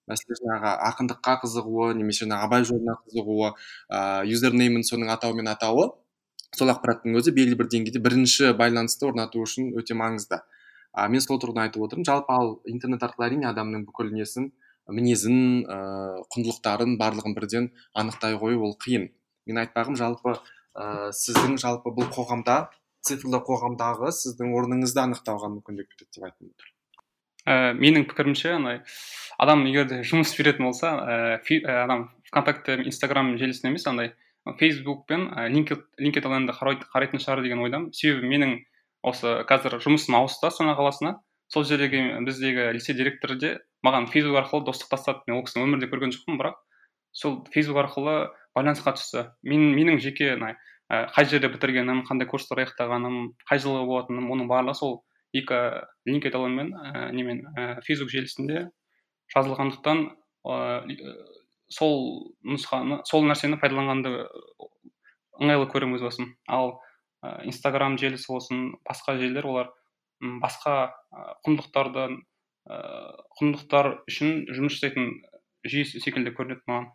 Мәселен 0.08 0.38
жаңағы 0.42 0.72
ақындыққа 0.88 1.34
қызығуы 1.44 1.88
немесе 1.98 2.24
жаңағы 2.24 2.48
абай 2.48 2.66
жолына 2.68 2.98
қызығуы 3.04 3.50
ыыы 3.50 4.28
юзернеймін 4.32 4.86
соның 4.88 5.12
атауымен 5.14 5.50
атауы 5.52 5.90
сол 6.56 6.72
ақпараттың 6.72 7.18
өзі 7.20 7.34
белгілі 7.36 7.58
бір 7.60 7.68
деңгейде 7.74 8.00
бірінші 8.04 8.52
байланысты 8.58 9.08
орнату 9.08 9.42
үшін 9.44 9.74
өте 9.78 9.96
маңызды. 9.98 10.40
А 10.92 11.08
мен 11.12 11.20
сол 11.20 11.38
тұрғыдан 11.42 11.68
айтып 11.68 11.84
отырмын. 11.84 12.06
Жалпы 12.08 12.32
ал 12.32 12.54
интернет 12.66 13.04
арқылы 13.04 13.28
әрине 13.28 13.48
адамның 13.50 13.84
бүкіл 13.90 14.14
несін 14.16 14.48
мінезін 14.88 15.66
ыыы 15.68 16.22
құндылықтарын 16.32 16.96
барлығын 17.00 17.36
бірден 17.36 17.68
анықтай 17.92 18.38
қою 18.40 18.64
ол 18.64 18.74
қиын. 18.80 19.10
Мен 19.46 19.60
айтпағым 19.64 19.98
жалпы 20.00 20.38
ә, 20.74 21.12
сіздің 21.12 21.60
жалпы 21.60 21.92
бұл 21.92 22.08
қоғамда 22.14 22.58
цифрлы 23.04 23.42
қоғамдағы 23.44 24.10
сіздің 24.16 24.56
орныңызды 24.56 25.04
анықтауға 25.04 25.52
мүмкіндік 25.58 25.92
береді 25.92 26.10
деп 26.16 26.28
айтқым 26.30 26.50
келіп 26.56 26.77
ә, 27.48 27.72
менің 27.72 28.04
пікірімше 28.10 28.52
андай 28.58 28.82
адам 29.40 29.64
егер 29.70 29.88
де 29.88 30.02
жұмыс 30.04 30.34
беретін 30.36 30.68
болса 30.68 30.92
ә, 31.00 31.40
адам 31.84 32.10
вконтакте 32.28 32.82
инстаграм 32.84 33.36
желісін 33.40 33.72
емес 33.72 33.86
андай 33.88 34.12
фейсбук 34.58 35.06
пен 35.08 35.28
линкединді 35.52 36.54
қарайтын 36.56 37.20
шығар 37.20 37.42
деген 37.44 37.62
ойдамын. 37.64 37.90
Себебі 37.92 38.28
менің 38.30 38.54
осы 39.06 39.42
қазір 39.48 39.78
жұмысым 39.84 40.16
ауысты 40.18 40.48
астана 40.48 40.76
қаласына. 40.78 41.18
Сол 41.48 41.64
жердегі 41.64 42.20
біздегі 42.24 42.70
лицей 42.76 42.96
директоры 42.96 43.38
де 43.40 43.52
маған 43.84 44.08
фейсбук 44.12 44.40
арқылы 44.42 44.68
достық 44.68 44.92
тастады. 44.92 45.24
Мен 45.26 45.40
ол 45.40 45.44
кісіні 45.44 45.66
өмірде 45.68 45.90
көрген 45.92 46.12
жоқпын 46.16 46.40
бірақ 46.40 46.60
сол 47.12 47.42
фейсбук 47.52 47.82
арқылы 47.84 48.16
байланысқа 48.56 48.94
түсті. 48.96 49.28
Мен 49.42 49.72
менің 49.76 50.00
жеке 50.04 50.36
қай 50.88 51.28
жерде 51.28 51.50
бітіргенім 51.52 52.04
қандай 52.08 52.28
курстар 52.28 52.62
аяқтағаным 52.64 53.34
қай 53.48 53.60
жылы 53.60 53.84
болатыным 53.84 54.30
оның 54.32 54.48
барлығы 54.48 54.78
сол 54.78 54.94
екі 55.36 55.58
линкедин 56.08 56.54
мен 56.56 56.72
ә, 56.72 57.10
немен 57.12 57.44
ә, 57.54 57.80
фейсбук 57.86 58.10
желісінде 58.12 58.68
жазылғандықтан 59.34 60.04
ә, 60.48 60.58
сол 61.68 62.34
нұсқаны 62.48 63.02
сол 63.08 63.26
нәрсені 63.28 63.58
пайдаланғанды 63.60 64.14
ыңғайлы 65.38 65.68
көремін 65.70 65.98
өз 65.98 66.06
басым. 66.06 66.32
Ал 66.48 66.78
ә, 67.22 67.44
инстаграм 67.46 67.98
желісі 68.00 68.32
болсын 68.32 68.64
басқа 68.88 69.18
желілер 69.20 69.46
олар 69.46 69.72
басқа 70.42 70.92
құндылықтарды 71.46 72.06
ә, 72.08 72.78
құндылықтар 73.38 73.92
үшін 74.10 74.46
жұмыс 74.54 74.78
жасайтын 74.78 75.12
жүйе 75.68 76.00
секілді 76.00 76.34
көрінеді 76.36 76.64
маған. 76.70 76.88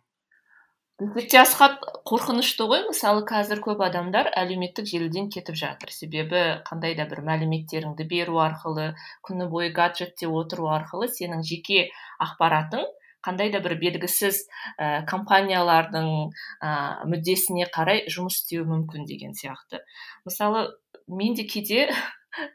Өте 1.02 1.40
асхат 1.40 1.80
қорқынышты 2.06 2.66
ғой. 2.70 2.84
Мысалы 2.86 3.24
қазір 3.26 3.60
көп 3.64 3.80
адамдар 3.82 4.28
әлеуметтік 4.38 4.86
желіден 4.86 5.26
кетіп 5.34 5.56
жатыр. 5.58 5.90
Себебі 5.90 6.42
қандай 6.68 6.94
да 6.94 7.06
бір 7.10 7.24
мәліметтеріңді 7.26 8.06
беру 8.06 8.38
арқылы 8.38 8.92
күні 9.26 9.48
бойы 9.50 9.72
гаджетте 9.74 10.30
отыру 10.30 10.70
арқылы 10.70 11.08
сенің 11.10 11.42
жеке 11.42 11.88
ақпаратың 12.22 12.86
қандай 13.24 13.50
да 13.50 13.58
бір 13.64 13.74
белгісіз 13.80 14.44
ә, 14.78 15.02
компаниялардың 15.08 16.08
ә, 16.62 16.70
мүддесіне 17.08 17.66
қарай 17.74 18.04
жұмыс 18.06 18.42
істеуі 18.42 18.68
мүмкін 18.68 19.08
деген 19.08 19.34
сияқты. 19.34 19.80
Мысалы 20.28 20.68
мен 21.08 21.34
де 21.34 21.48
кейде 21.48 21.88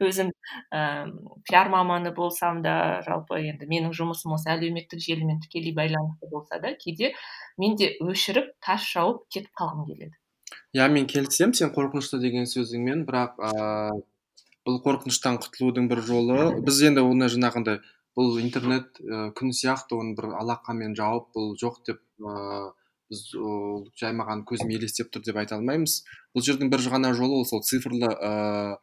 өзім 0.03 0.31
ііі 0.31 1.33
пиар 1.50 1.69
маманы 1.74 2.12
болсам 2.15 2.62
да 2.65 3.01
жалпы 3.05 3.39
енді 3.41 3.67
менің 3.69 3.93
жұмысым 3.95 4.36
осы 4.36 4.51
әлеуметтік 4.53 5.01
желімен 5.03 5.39
тікелей 5.43 5.75
байланысты 5.75 6.29
болса 6.31 6.59
да 6.63 6.74
кейде 6.79 7.13
мен 7.57 7.75
де 7.79 7.93
өшіріп 8.03 8.51
тас 8.65 8.88
жауып 8.89 9.25
кетіп 9.29 9.53
қалғым 9.59 9.88
келеді. 9.89 10.15
Иә 10.75 10.89
мен 10.91 11.07
келісемін 11.09 11.55
сен 11.57 11.71
қорқынышты 11.75 12.19
деген 12.21 12.50
сөзіңмен 12.50 13.05
бірақ 13.07 13.39
ыыы 13.39 14.01
бұл 14.67 14.81
қорқыныштан 14.86 15.39
құтылудың 15.41 15.88
бір 15.89 16.03
жолы 16.05 16.39
біз 16.65 16.81
енді 16.89 17.05
оны 17.07 17.29
жаңағындай 17.31 17.79
бұл 18.17 18.36
интернет 18.41 19.00
ә, 19.00 19.29
күн 19.38 19.53
сияқты 19.55 19.98
оны 19.98 20.15
бір 20.17 20.33
алақанмен 20.41 20.95
жауып 20.98 21.31
бұл 21.36 21.55
жоқ 21.62 21.79
деп 21.88 22.03
ыыы 22.19 22.74
біз 23.09 23.24
ол 23.41 23.88
жай 23.98 24.13
маған 24.13 24.43
көзім 24.50 24.69
елестеп 24.75 25.09
тұр 25.13 25.24
деп 25.25 25.39
айта 25.41 25.57
алмаймыз. 25.57 26.03
Бұл 26.36 26.45
жердің 26.45 26.69
бір 26.69 26.83
ғана 26.93 27.13
жолы 27.17 27.39
ол 27.41 27.48
сол 27.50 27.63
цифрлы 27.65 28.12
ыыы 28.12 28.77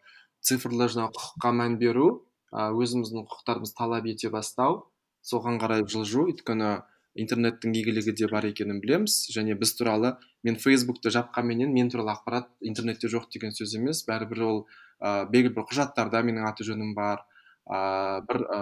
цифрлы 0.46 0.86
жаңағы 0.92 1.16
құқыққа 1.18 1.52
мән 1.60 1.78
беру 1.80 2.10
өзіміздің 2.52 3.26
құқықтарымызды 3.26 3.76
талап 3.78 4.06
ете 4.06 4.30
бастау 4.30 4.84
соған 5.26 5.58
қарай 5.60 5.82
жылжу. 5.90 6.28
Өйткені 6.30 6.82
интернеттің 7.16 7.74
игілігі 7.80 8.14
де 8.16 8.28
бар 8.30 8.46
екенін 8.46 8.80
білеміз. 8.80 9.26
Және 9.34 9.56
біз 9.58 9.74
туралы 9.78 10.14
мен 10.46 10.58
фейсбукты 10.60 11.10
жапқанменен 11.10 11.72
мен 11.74 11.90
туралы 11.90 12.14
ақпарат 12.14 12.50
интернетте 12.60 13.10
жоқ 13.10 13.30
деген 13.32 13.54
сөз 13.56 13.76
емес. 13.78 14.04
Бәрібір 14.06 14.42
ол 14.46 14.60
ә, 15.00 15.26
белгілі 15.30 15.56
бір 15.56 15.66
құжаттарда 15.70 16.22
менің 16.22 16.46
аты 16.50 16.66
жөнім 16.68 16.94
бар. 16.94 17.24
Ә, 17.66 18.22
бір 18.28 18.44
ә, 18.46 18.60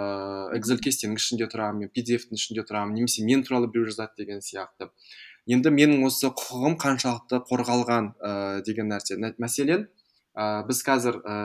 экзель 0.57 0.81
кестенің 0.81 1.19
ішінде 1.21 1.51
тұрамын 1.53 1.85
мен 1.85 1.93
pdf-тің 1.93 2.39
ішінде 2.39 2.65
тұрамын 2.65 2.97
немесе 2.97 3.27
мен 3.27 3.45
туралы 3.45 3.69
біреу 3.69 3.91
жазады 3.91 4.23
деген 4.23 4.41
сияқты. 4.41 4.89
Енді 5.51 5.75
менің 5.75 6.07
осы 6.07 6.31
құқығым 6.31 6.79
қаншалықты 6.81 7.43
қорғалған 7.51 8.15
ә, 8.17 8.63
деген 8.65 8.89
нәрсе 8.95 9.19
мәселен 9.37 9.91
ә, 10.35 10.65
біз 10.69 10.83
қазір 10.87 11.21
ә, 11.23 11.37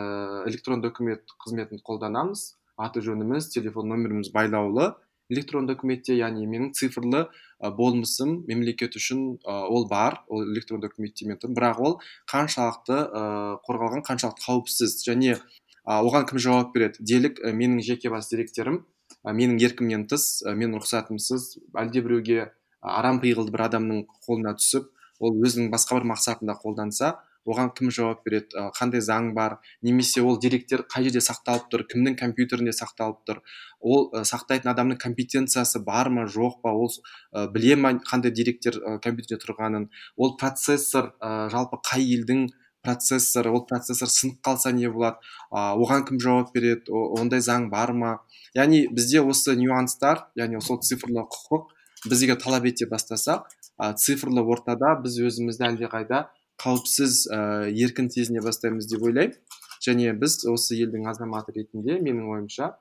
электронды 0.50 0.90
үкімет 0.92 1.30
қызметін 1.46 1.82
қолданамыз. 1.86 2.56
Аты 2.80 3.04
жөніміз 3.06 3.50
телефон 3.54 3.90
нөміріміз 3.94 4.34
байлаулы. 4.34 4.94
Электронды 5.30 5.76
үкіметте 5.78 6.16
яғни 6.18 6.48
менің 6.50 6.74
цифрлы 6.74 7.26
ә, 7.28 7.72
болмысым 7.76 8.44
мемлекет 8.50 8.98
үшін 8.98 9.40
ол 9.46 9.88
бар. 9.90 10.24
Ол 10.28 10.46
электронды 10.50 10.90
үкіметте 10.90 11.28
мен 11.30 11.38
тұрмын. 11.38 11.58
Бірақ 11.60 11.82
ол 11.86 12.00
қаншалықты 12.32 13.02
ә, 13.06 13.26
қорғалған 13.68 14.06
қаншалықты 14.08 14.46
қауіпсіз. 14.48 15.02
Және 15.06 15.38
оған 15.86 16.26
кім 16.30 16.42
жауап 16.42 16.74
береді? 16.74 17.04
Делік 17.04 17.44
менің 17.46 17.84
жеке 17.86 18.10
бас 18.10 18.32
деректерім 18.34 18.84
менің 19.26 19.60
еркімнен 19.62 20.06
тыс 20.10 20.42
менің 20.46 20.80
рұқсатымсыз 20.80 21.58
әлдебіреуге 21.78 22.52
арам 22.82 23.20
пиғылды 23.24 23.52
бір 23.52 23.66
адамның 23.68 24.06
қолына 24.26 24.54
түсіп 24.60 24.88
ол 25.20 25.36
өзінің 25.44 25.72
басқа 25.74 26.00
бір 26.00 26.08
мақсатында 26.14 26.56
қолданса 26.62 27.18
оған 27.50 27.72
кім 27.78 27.92
жауап 27.96 28.22
береді 28.26 28.70
қандай 28.78 29.02
заң 29.06 29.34
бар 29.38 29.58
немесе 29.86 30.22
ол 30.22 30.40
деректер 30.40 30.86
қай 30.94 31.08
жерде 31.08 31.24
сақталып 31.26 31.68
тұр 31.74 31.86
кімнің 31.92 32.18
компьютерінде 32.20 32.74
сақталып 32.76 33.20
тұр 33.30 33.42
ол 33.80 34.10
сақтайтын 34.14 34.72
адамның 34.74 35.02
компетенциясы 35.02 35.84
бар 35.86 36.10
ма 36.14 36.28
жоқ 36.30 36.62
па 36.64 36.74
ол 36.74 36.90
ә, 37.34 37.48
біле 37.52 37.76
ма 37.76 37.96
қандай 38.06 38.32
деректер 38.32 38.80
компьютерде 39.04 39.42
тұрғанын 39.46 39.90
ол 40.18 40.36
процессор 40.38 41.14
жалпы 41.22 41.82
қай 41.92 42.06
елдің 42.16 42.50
процессор 42.84 43.50
ол 43.52 43.66
процессор 43.68 44.10
сынып 44.10 44.40
қалса 44.46 44.72
не 44.72 44.90
болады 44.90 45.18
оған 45.52 46.06
кім 46.08 46.20
жауап 46.24 46.54
береді 46.54 46.92
ондай 47.20 47.44
заң 47.44 47.70
бар 47.74 47.94
ма? 47.94 48.14
Яғни 48.56 48.88
бізде 48.96 49.22
осы 49.22 49.56
нюанстар 49.60 50.28
яғни 50.40 50.62
сол 50.64 50.80
цифрлы 50.82 51.26
құқық 51.36 51.76
біз 52.08 52.24
егер 52.24 52.40
талап 52.40 52.66
ете 52.66 52.88
бастасақ 52.88 53.50
ә, 53.78 53.94
цифрлы 54.00 54.42
ортада 54.42 54.96
біз 55.04 55.20
өзімізді 55.28 55.68
әлдеқайда 55.74 56.28
қауіпсіз 56.62 57.26
ә, 57.32 57.40
еркін 57.72 58.10
сезіне 58.14 58.44
бастаймыз 58.46 58.88
деп 58.92 59.04
ойлаймын. 59.08 59.38
Және 59.80 60.12
біз 60.20 60.42
осы 60.52 60.76
елдің 60.76 61.08
азаматы 61.08 61.54
ретінде 61.56 62.00
менің 62.04 62.28
ойымша 62.34 62.74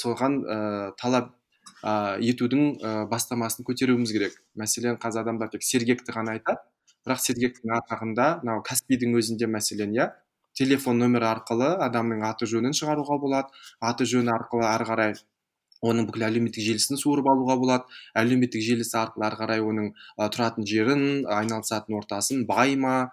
соған 0.00 0.38
ә, 0.46 0.58
талап 1.00 1.32
ә, 1.82 2.16
етудің 2.22 2.64
ә, 2.78 2.92
бастамасын 3.10 3.66
көтеруіміз 3.66 4.14
керек. 4.14 4.38
Мәселен 4.54 5.00
қазір 5.02 5.24
адамдар 5.24 5.50
тек 5.52 5.66
сергекті 5.66 6.14
ғана 6.14 6.38
айтады. 6.38 6.62
Бірақ 7.04 7.20
сергектің 7.20 7.74
атағында 7.82 8.28
мынау 8.44 8.62
каспидің 8.64 9.18
өзінде 9.18 9.50
мәселен 9.50 9.92
иә 9.92 10.12
телефон 10.56 11.02
нөмірі 11.02 11.26
арқылы 11.28 11.74
адамның 11.84 12.22
аты 12.30 12.46
жөнін 12.48 12.72
шығаруға 12.78 13.18
болады. 13.20 13.64
Аты 13.82 14.06
жөні 14.08 14.32
арқылы 14.32 14.64
ары 14.70 14.86
қарай 14.88 15.16
оның 15.84 16.08
бүкіл 16.08 16.24
әлеуметтік 16.28 16.64
желісін 16.64 16.98
суырып 17.00 17.28
алуға 17.30 17.56
болады. 17.60 17.98
Әлеуметтік 18.16 18.64
желісі 18.64 18.96
арқылы 19.00 19.26
ары 19.28 19.38
қарай 19.40 19.62
оның 19.64 19.90
ә, 19.92 20.28
тұратын 20.32 20.66
жерін 20.68 21.04
айналысатын 21.28 21.98
ортасын 21.98 22.44
бай 22.48 22.76
ма 22.80 23.10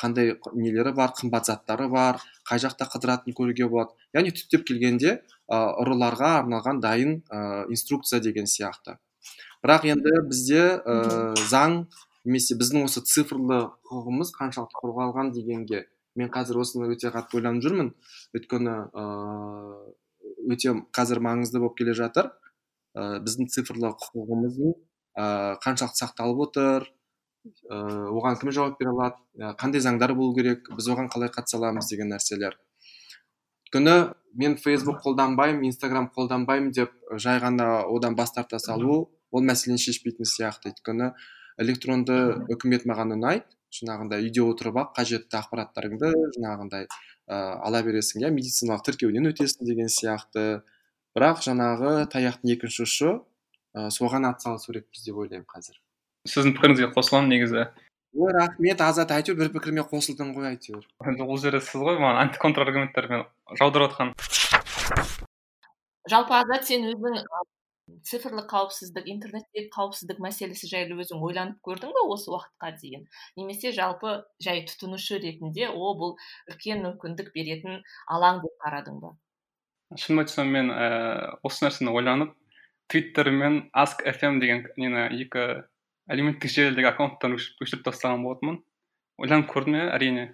қандай 0.00 0.34
нелері 0.52 0.92
бар 0.96 1.14
қымбат 1.16 1.48
заттары 1.50 1.88
бар 1.92 2.20
қай 2.48 2.62
жақта 2.62 2.88
қыдыратынын 2.92 3.36
көруге 3.36 3.68
болады. 3.68 3.96
Яғни 4.16 4.34
түптеп 4.36 4.66
келгенде 4.68 5.16
ә, 5.16 5.60
ұрыларға 5.82 6.36
арналған 6.42 6.82
дайын 6.84 7.16
ә, 7.30 7.66
инструкция 7.70 8.20
деген 8.20 8.50
сияқты. 8.50 8.98
Бірақ 9.64 9.86
енді 9.92 10.20
бізде 10.28 10.62
ә, 10.80 11.34
заң 11.50 11.84
немесе 12.24 12.56
біздің 12.60 12.84
осы 12.88 13.02
цифрлы 13.04 13.62
құқығымыз 13.88 14.34
қаншалықты 14.36 14.80
қорғалған 14.82 15.32
дегенге 15.36 15.86
мен 16.18 16.30
қазір 16.32 16.60
осыны 16.64 16.90
өте 16.92 17.12
қатты 17.14 17.38
ойланып 17.38 17.64
жүрмін. 17.64 17.92
Өйткені 18.36 18.76
ыыы 18.90 19.94
өте 20.54 20.74
қазір 20.96 21.20
маңызды 21.24 21.60
болып 21.62 21.76
келе 21.78 21.94
жатыр. 21.96 22.30
Ә, 22.94 23.20
біздің 23.24 23.50
цифрлы 23.54 23.92
құқығымыздың 24.02 24.72
ә, 25.18 25.26
қаншалықты 25.64 26.04
сақталып 26.04 26.42
отыр? 26.48 26.88
Ыыы 27.70 28.10
оған 28.20 28.36
кім 28.40 28.50
жауап 28.52 28.76
бере 28.80 28.90
алады? 28.92 29.16
Қандай 29.60 29.80
заңдар 29.80 30.12
болу 30.16 30.34
керек? 30.36 30.66
Біз 30.76 30.90
оған 30.92 31.08
қалай 31.12 31.30
қатыса 31.32 31.56
аламыз 31.56 31.88
деген 31.88 32.12
нәрселер. 32.12 32.58
Өйткені 33.64 33.94
мен 34.42 34.56
фейсбук 34.60 35.00
қолданбаймын 35.04 35.64
инстаграм 35.70 36.10
қолданбаймын 36.16 36.74
деп 36.76 36.92
жай 37.16 37.40
ғана 37.40 37.86
одан 37.88 38.16
бас 38.18 38.34
тарта 38.36 38.58
салу 38.58 38.98
ол 39.30 39.46
мәселені 39.46 39.80
шешпейтін 39.80 40.28
сияқты. 40.28 40.74
Өйткені 40.74 41.12
электронды 41.64 42.18
үкімет 42.52 42.84
маған 42.90 43.16
ұнайды. 43.16 43.46
Жаңағындай 43.74 44.26
үйде 44.26 44.42
отырып 44.44 44.78
ақ 44.82 44.92
қажетті 44.98 45.38
ақпараттарыңды 45.40 46.10
жаңағындай 46.36 46.86
ә, 46.86 47.36
ала 47.66 47.82
бересің 47.86 48.24
иә 48.24 48.32
медициналық 48.34 48.84
тіркеуден 48.88 49.30
өтесің 49.30 49.68
деген 49.68 49.90
сияқты. 49.92 50.62
Бірақ 51.16 51.42
жаңағы 51.46 52.06
таяқтың 52.10 52.54
екінші 52.54 52.84
ұшы 52.86 53.12
ә, 53.74 53.88
соған 53.94 54.28
атсалысу 54.30 54.72
керекпіз 54.72 55.06
деп 55.06 55.22
ойлаймын 55.22 55.46
қазір. 55.50 55.78
Сіздің 56.28 56.56
пікіріңізге 56.58 56.90
қосыламын 56.94 57.34
негізі. 57.34 57.66
Ой 58.18 58.32
рахмет 58.34 58.80
азат 58.82 59.12
әйтеуір 59.14 59.38
бір 59.38 59.52
пікіріме 59.54 59.86
қосылдың 59.90 60.34
ғой 60.34 60.50
әйтеуір. 60.52 60.86
Ол 61.22 61.38
жерде 61.38 61.62
сіз 61.62 61.78
ғой 61.78 61.98
маған 62.02 62.24
анти 62.24 62.42
контраргументтармен 62.42 63.26
жаудырып 63.58 63.94
жатқан 63.94 64.14
жалпы 66.10 66.34
азат 66.40 66.66
сен 66.66 66.86
өзің 66.90 67.20
цифрлық 68.06 68.46
қауіпсіздік 68.50 69.08
интернеттегі 69.12 69.68
қауіпсіздік 69.74 70.20
мәселесі 70.24 70.68
жайлы 70.70 70.98
өзің 71.02 71.22
ойланып 71.26 71.58
көрдің 71.66 71.92
бе 71.96 72.04
осы 72.14 72.30
уақытқа 72.32 72.72
дейін? 72.80 73.06
Немесе 73.36 73.72
жалпы 73.76 74.20
жай 74.42 74.64
тұтынушы 74.68 75.20
ретінде 75.22 75.68
о 75.68 75.92
бұл 75.98 76.16
үлкен 76.50 76.84
мүмкіндік 76.86 77.32
беретін 77.34 77.82
алаң 78.06 78.42
деп 78.44 78.56
қарадың 78.64 79.00
ба? 79.02 79.14
Шынын 79.96 80.24
айтсам 80.24 80.52
мен 80.54 80.70
ә, 80.70 81.36
осы 81.42 81.66
нәрсені 81.66 81.94
ойланып 81.94 82.34
твиттер 82.90 83.30
мен 83.30 83.60
аск 83.72 84.02
фм 84.02 84.40
деген 84.42 84.66
нені 84.76 85.06
екі 85.22 85.46
әлеуметтік 86.10 86.50
желідегі 86.50 86.90
аккаунттан 86.90 87.36
өшіріп 87.36 87.84
тастаған 87.86 88.24
болатынмын. 88.26 88.58
Ойланып 89.20 89.50
көрдім 89.52 89.78
иә 89.78 89.86
әрине? 89.94 90.26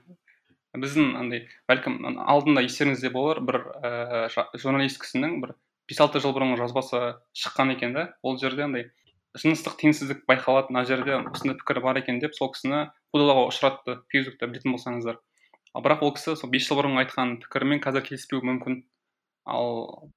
Біздің 0.77 1.15
андай 1.21 1.47
бәлкім 1.69 2.19
алдында 2.21 2.65
естеріңізде 2.65 3.11
болар 3.13 3.41
бір 3.45 3.63
ә, 3.81 4.29
журналист 4.61 5.01
кісінің 5.01 5.41
бір 5.45 5.57
бес 5.89 6.01
алты 6.03 6.23
жыл 6.23 6.35
бұрынғы 6.37 6.61
жазбасы 6.61 7.03
шыққан 7.37 7.75
екен 7.77 7.95
да 7.97 8.09
ол 8.23 8.39
жерде 8.43 8.67
андай 8.67 8.91
жыныстық 9.37 9.77
теңсіздік 9.81 10.25
байқалады 10.29 10.73
мына 10.73 10.85
жерде 10.89 11.19
осындай 11.21 11.57
пікір 11.61 11.81
бар 11.85 12.01
екен 12.01 12.21
деп 12.23 12.35
сол 12.37 12.51
кісіні 12.55 12.87
қудалауға 13.15 13.49
ұшыратты 13.51 13.99
фейсбукта 14.13 14.49
білетін 14.49 14.75
болсаңыздар. 14.75 15.19
Ал 15.77 15.85
бірақ 15.85 16.05
ол 16.07 16.15
кісі 16.17 16.37
сол 16.41 16.51
бес 16.53 16.65
жыл 16.67 16.81
бұрын 16.81 16.97
айтқан 17.03 17.37
пікірімен 17.43 17.83
қазір 17.85 18.07
келіспеуі 18.07 18.47
мүмкін. 18.49 18.81
Ал 19.45 20.09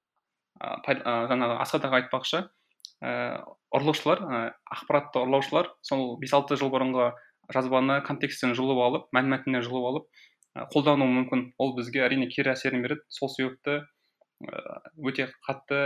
жаңағы 0.59 1.59
асхат 1.59 1.85
аға 1.87 1.99
айтпақшы 2.01 2.41
ә, 3.03 3.11
ұрлаушылар 3.75 4.23
ә, 4.23 4.39
ақпаратты 4.75 5.21
ұрлаушылар 5.23 5.69
сол 5.83 6.17
бес 6.19 6.33
алты 6.35 6.57
жыл 6.59 6.71
бұрынғы 6.73 7.11
жазбаны 7.53 8.01
контексттен 8.07 8.55
жұлып 8.55 8.81
алып 8.85 9.07
мән 9.15 9.31
мәтіннен 9.31 9.63
жұлып 9.65 9.87
алып 9.91 10.09
қолдануы 10.73 11.11
мүмкін. 11.11 11.45
Ол 11.59 11.75
бізге 11.77 12.03
әрине 12.07 12.27
кері 12.31 12.53
әсерін 12.55 12.83
береді. 12.83 13.05
Сол 13.13 13.31
себепті 13.31 13.83
өте 14.39 15.29
қатты 15.45 15.79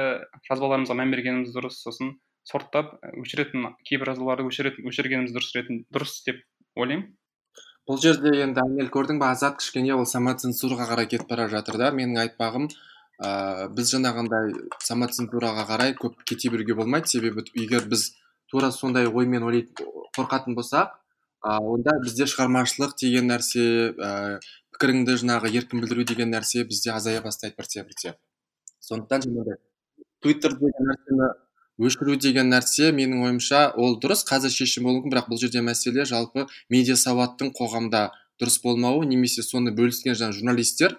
жазбаларымызға 0.47 0.97
мән 0.99 1.11
бергеніміз 1.13 1.53
дұрыс. 1.55 1.79
Сосын 1.81 2.15
сорттап 2.47 2.95
өшіретін 3.17 3.73
кейбір 3.87 4.13
жазбаларды 4.13 4.45
өшіргеніміз 4.49 5.33
дұрыс 5.35 5.53
дұрыс 5.93 6.15
деп 6.27 6.41
ойлаймын. 6.75 7.11
Бұл 7.87 7.99
жерде 7.99 8.31
енді 8.45 8.63
әмел 8.63 8.89
көрдің 8.93 9.19
ба 9.19 9.33
азат 9.33 9.57
кішкене 9.59 9.95
ол 9.97 10.05
самоцензураға 10.07 10.87
қарай 10.93 11.07
кетіп 11.11 11.27
бара 11.27 11.49
жатыр 11.51 11.79
да. 11.81 11.91
Менің 11.91 12.21
айтпағым 12.21 12.69
ә, 13.19 13.67
біз 13.75 13.91
жаңағындай 13.91 14.53
самоцензураға 14.85 15.65
қарай 15.67 15.95
көп 15.99 16.21
кете 16.23 16.51
беруге 16.53 16.77
болмайды. 16.79 17.11
Себебі 17.11 17.43
егер 17.59 17.89
біз 17.91 18.13
тура 18.51 18.71
сондай 18.71 19.09
оймен 19.09 19.43
ойлайтын 19.43 19.89
қорқатын 20.15 20.55
болсақ 20.55 20.95
ә, 21.43 21.57
онда 21.59 21.97
бізде 22.03 22.29
шығармашылық 22.31 22.95
деген 23.01 23.27
нәрсе 23.33 23.65
ә, 23.91 24.39
пікіріңді 24.75 25.17
жаңағы 25.23 25.51
еркін 25.57 25.83
білдіру 25.83 26.05
деген 26.07 26.31
нәрсе 26.31 26.63
бізде 26.69 26.93
азая 26.95 27.21
бастайды 27.25 27.59
бірте 27.59 27.83
бірте 27.83 28.15
сондықтан 28.83 29.25
жаңағыдай 29.27 29.59
твиттер 30.23 30.57
деген 30.59 30.89
нәрсені 30.91 31.31
өшіру 31.87 32.17
деген 32.21 32.51
нәрсе 32.53 32.91
менің 32.95 33.23
ойымша 33.27 33.63
ол 33.79 33.97
дұрыс 34.01 34.23
қазір 34.27 34.53
шешім 34.53 34.85
болуы 34.87 35.01
мүмкін 35.01 35.13
бірақ 35.15 35.31
бұл 35.31 35.41
жерде 35.41 35.63
мәселе 35.65 36.05
жалпы 36.05 36.45
медиа 36.69 36.95
сауаттың 36.99 37.53
қоғамда 37.57 38.09
дұрыс 38.41 38.59
болмауы 38.63 39.07
немесе 39.09 39.43
соны 39.45 39.73
бөліскен 39.73 40.13
жаңағы 40.19 40.37
журналистер 40.37 40.97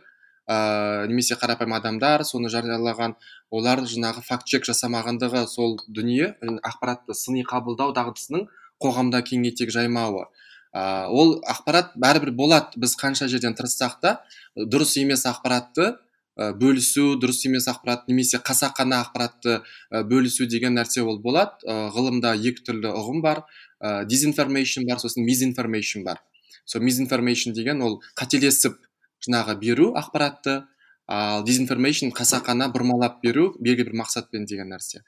ә, 0.50 1.06
немесе 1.06 1.38
қарапайым 1.40 1.76
адамдар 1.76 2.24
соны 2.26 2.50
жариялаған 2.52 3.16
олар 3.50 3.84
жаңағы 3.88 4.24
факт 4.26 4.48
чек 4.50 4.66
жасамағандығы 4.68 5.46
сол 5.48 5.78
дүние 5.88 6.34
ақпаратты 6.42 7.14
сыни 7.14 7.44
қабылдау 7.48 7.94
дағдысының 7.96 8.48
қоғамда 8.82 9.22
кең 9.24 9.46
етек 9.48 9.70
жаймауы. 9.70 10.26
Ә, 10.74 11.06
ол 11.08 11.38
ақпарат 11.46 11.94
бәрібір 11.94 12.34
болады 12.34 12.80
біз 12.80 12.96
қанша 12.98 13.28
жерден 13.30 13.54
тырыссақ 13.54 14.00
та 14.02 14.16
дұрыс 14.56 14.96
емес 15.00 15.22
ақпаратты 15.30 15.94
бөлісу 16.36 17.14
дұрыс 17.22 17.44
емес 17.46 17.68
ақпарат 17.70 18.08
немесе 18.08 18.40
қасақана 18.42 19.00
ақпаратты 19.04 19.60
ә, 19.60 20.02
бөлісу 20.02 20.48
деген 20.50 20.74
нәрсе 20.78 21.04
ол 21.04 21.20
болады. 21.22 21.60
Ә, 21.62 21.90
ғылымда 21.94 22.34
екі 22.34 22.64
түрлі 22.66 22.90
ұғым 22.90 23.22
бар. 23.22 23.44
Ә, 23.78 24.04
дезинформейшн 24.10 24.86
бар 24.88 24.98
сосын 24.98 25.24
мизинформейшн 25.24 26.02
бар. 26.04 26.22
Сол 26.64 26.82
мизинформейшн 26.82 27.54
деген 27.54 27.82
ол 27.82 28.00
қателесіп 28.18 28.80
жаңағы 29.26 29.58
беру 29.60 29.92
ақпаратты 29.94 30.64
ал 31.06 31.44
дезинформейшн 31.44 32.10
қасақана 32.16 32.70
бұрмалап 32.72 33.20
беру 33.22 33.52
белгілі 33.60 33.92
бір 33.92 34.00
мақсатпен 34.02 34.48
деген 34.48 34.72
нәрсе. 34.74 35.04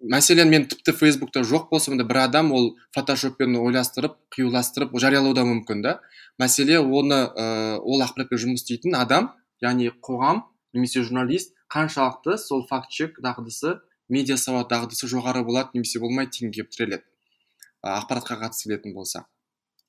Мәселен 0.00 0.48
мен 0.48 0.66
тіпті 0.68 0.92
фейсбукта 0.92 1.44
жоқ 1.44 1.68
болсам 1.70 1.98
да 1.98 2.04
бір 2.04 2.24
адам 2.24 2.52
ол 2.52 2.74
фотошоппен 2.94 3.56
ойластырып 3.56 4.16
қиюластырып 4.36 4.96
жариялауы 5.00 5.34
да 5.34 5.44
мүмкін 5.48 5.82
да. 5.82 5.94
Мәселе 6.38 6.78
оны 6.80 7.24
ә, 7.28 7.78
ол 7.78 8.04
ақпаратпен 8.04 8.46
жұмыс 8.46 8.64
істейтін 8.64 8.96
адам 8.96 9.32
яғни 9.64 9.90
қоғам 10.04 10.44
немесе 10.74 11.02
журналист 11.02 11.54
қаншалықты 11.72 12.36
сол 12.38 12.66
факт 12.68 12.90
чек 12.90 13.20
дағдысы 13.24 13.78
медиа 14.08 14.36
сауат 14.36 14.70
дағдысы 14.72 15.08
жоғары 15.10 15.44
болады 15.44 15.78
немесе 15.78 16.00
болмайды 16.00 16.38
дегенге 16.38 16.62
келіп 16.62 16.70
тіреледі 16.76 17.04
ақпаратқа 17.84 18.38
қатысты 18.40 18.70
келетін 18.70 18.94
болса. 18.96 19.26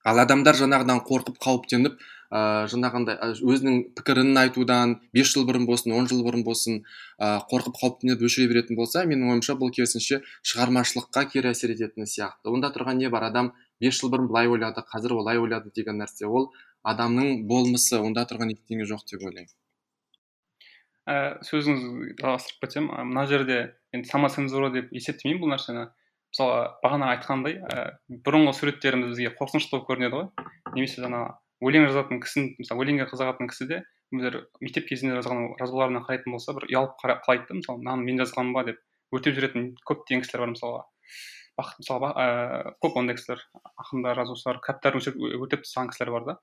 Ал 0.06 0.19
адамдар 0.21 0.54
жаңағыдан 0.60 1.00
қорқып 1.08 1.39
қауіптеніп 1.41 1.95
ә, 2.30 2.67
жаңағындай 2.69 3.17
өзінің 3.41 3.80
пікірін 3.98 4.38
айтудан 4.38 5.00
бес 5.15 5.32
жыл 5.32 5.48
бұрын 5.48 5.65
болсын 5.65 5.95
он 5.98 6.06
жыл 6.12 6.21
бұрын 6.28 6.43
болсын 6.45 6.84
ә, 7.17 7.39
қорқып 7.50 7.80
қауіптеніп 7.80 8.21
өшіре 8.28 8.52
беретін 8.52 8.78
болса 8.78 9.02
менің 9.10 9.34
ойымша 9.34 9.58
бұл 9.58 9.74
керісінше 9.74 10.21
шығармашылыққа 10.45 11.26
кері 11.32 11.50
әсер 11.56 11.74
ететін 11.74 12.06
сияқты. 12.06 12.54
Онда 12.54 12.69
тұрған 12.76 13.02
не 13.02 13.10
бар 13.10 13.32
адам 13.32 13.54
бес 13.82 13.98
жыл 13.98 14.13
бұрын 14.13 14.30
былай 14.30 14.52
ойлады 14.52 14.86
қазір 14.86 15.17
олай 15.17 15.41
ойлады 15.41 15.74
деген 15.74 15.98
нәрсе 16.04 16.30
ол 16.30 16.52
адамның 16.86 17.48
болмысы 17.50 17.98
онда 17.98 18.28
тұрған 18.30 18.54
ештеңе 18.54 18.86
жоқ 18.86 19.08
деп 19.10 19.26
ойлаймын. 19.26 19.50
Ә, 21.10 21.38
сөзіңізді 21.46 22.18
жалғастырып 22.22 22.65
кетсем 22.65 22.89
мына 22.91 23.26
жерде 23.30 23.60
енді 23.96 24.10
самоцензура 24.10 24.72
деп 24.74 24.91
есептемеймін 24.96 25.44
бұл 25.44 25.54
нәрсені. 25.56 25.88
Мысалы 26.36 26.62
бағана 26.84 27.12
айтқандай 27.15 27.60
ә, 27.62 27.86
бұрынғы 28.26 28.56
суреттеріміз 28.58 29.13
бізге 29.13 29.34
қорқынышты 29.39 29.78
болып 29.78 29.89
көрінеді 29.91 30.18
ғой. 30.18 30.48
Немесе 30.76 31.04
жаңағы 31.06 31.36
өлең 31.65 31.88
жазатын 31.89 32.20
кісінің 32.24 32.50
мысалы 32.60 32.84
өлеңге 32.84 33.08
қызығатын 33.12 33.52
кісі 33.52 33.70
де 33.70 33.84
бір 34.15 34.41
мектеп 34.62 34.89
кезінде 34.89 35.15
жазған 35.20 35.56
жазбаларына 35.60 36.04
қарайтын 36.06 36.36
болса 36.36 36.54
бір 36.58 36.68
ұялып 36.70 37.00
қалайды 37.00 37.48
да 37.48 37.58
мысалы 37.62 37.82
мынаны 37.82 38.06
мен 38.06 38.20
жазғаным 38.22 38.54
ба? 38.56 38.65
деп 38.68 38.82
өтеп 39.15 39.38
жүретін 39.38 39.72
көптеген 39.88 40.24
кісілер 40.26 40.44
бар 40.44 40.52
мысалға 40.52 40.84
бақыт 41.56 41.82
мысалға 41.82 42.10
ә, 42.20 42.28
көп 42.84 42.98
ондай 43.00 43.15
кісілер 43.18 43.44
ақындар 43.80 44.20
жазушылар 44.20 44.60
кітаптарын 44.65 45.04
өтеп 45.46 45.63
тастаған 45.63 45.91
кісілер 45.94 46.12
бар 46.18 46.28
да. 46.28 46.38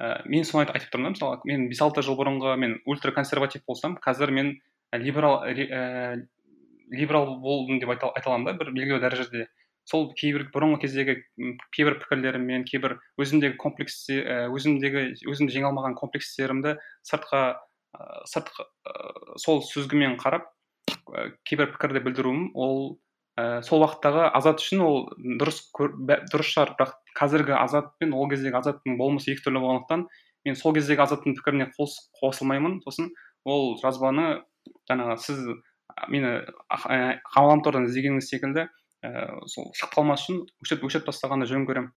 Ә, 0.00 0.22
мен 0.26 0.44
соны 0.44 0.66
айтып 0.66 0.92
тұрмын 0.92 1.12
да 1.12 1.14
мысалы 1.16 1.40
мен 1.48 1.68
бес 1.70 1.80
алты 1.82 2.04
жыл 2.04 2.16
бұрынғы 2.18 2.56
мен 2.60 2.78
ультра 2.86 3.12
консерватив 3.12 3.64
болсам 3.66 3.98
қазір 4.02 4.30
мен 4.30 4.54
либерал 4.92 5.42
ә, 5.44 6.22
либерал 6.92 7.36
болдым 7.40 7.80
деп 7.80 7.90
айта, 7.90 8.12
аламын 8.12 8.52
да 8.52 8.56
бір 8.58 8.72
белгілі 8.72 9.00
дәрежеде. 9.00 9.48
Сол 9.88 10.12
кейбір 10.14 10.46
бұрынғы 10.54 10.84
кездегі 10.84 11.16
кейбір 11.74 11.96
пікірлеріммен 12.04 12.62
кейбір 12.68 13.00
өзімдегі 13.18 13.56
комплекс 13.58 14.04
өзімдегі 14.08 15.08
өзімді 15.26 15.56
жеңе 15.56 15.72
алмаған 15.72 15.96
комплекстерімді 15.98 16.76
сыртқа 17.02 17.40
сырт 18.30 18.52
сол 19.42 19.58
сүзгімен 19.66 20.14
қарап 20.22 20.46
кейбір 21.48 21.72
пікірді 21.74 22.04
білдіруім 22.06 22.44
ол 22.54 23.00
сол 23.66 23.82
уақыттағы 23.82 24.28
азат 24.38 24.62
үшін 24.62 24.84
ол 24.86 25.02
дұрыс 25.40 25.64
дұрыс 25.74 26.52
шығар. 26.54 26.76
Бірақ 26.78 26.94
қазіргі 27.18 27.56
азат 27.58 27.92
пен 28.00 28.14
ол 28.16 28.28
кездегі 28.30 28.58
азаттың 28.60 28.98
болмысы 29.00 29.32
екі 29.32 29.44
түрлі 29.46 29.62
болғандықтан 29.64 30.06
мен 30.46 30.58
сол 30.58 30.74
кездегі 30.76 31.04
азаттың 31.04 31.36
пікіріне 31.38 31.70
қос, 31.76 31.98
қосылмаймын. 32.20 32.80
Сосын 32.86 33.10
ол 33.44 33.76
жазбаны 33.82 34.42
жаңағы 34.90 35.18
сіз 35.22 35.42
мені 36.08 36.32
ғаламтордан 37.36 37.88
іздегеніңіз 37.88 38.30
секілді 38.30 38.68
ә, 39.04 39.10
сол 39.50 39.70
шығып 39.76 39.96
қалмас 39.98 40.24
үшін 40.24 40.44
өшіріп 40.64 40.86
өшіріп 40.88 41.10
тастағанды 41.10 41.48
жөн 41.50 41.66
көремін. 41.68 41.92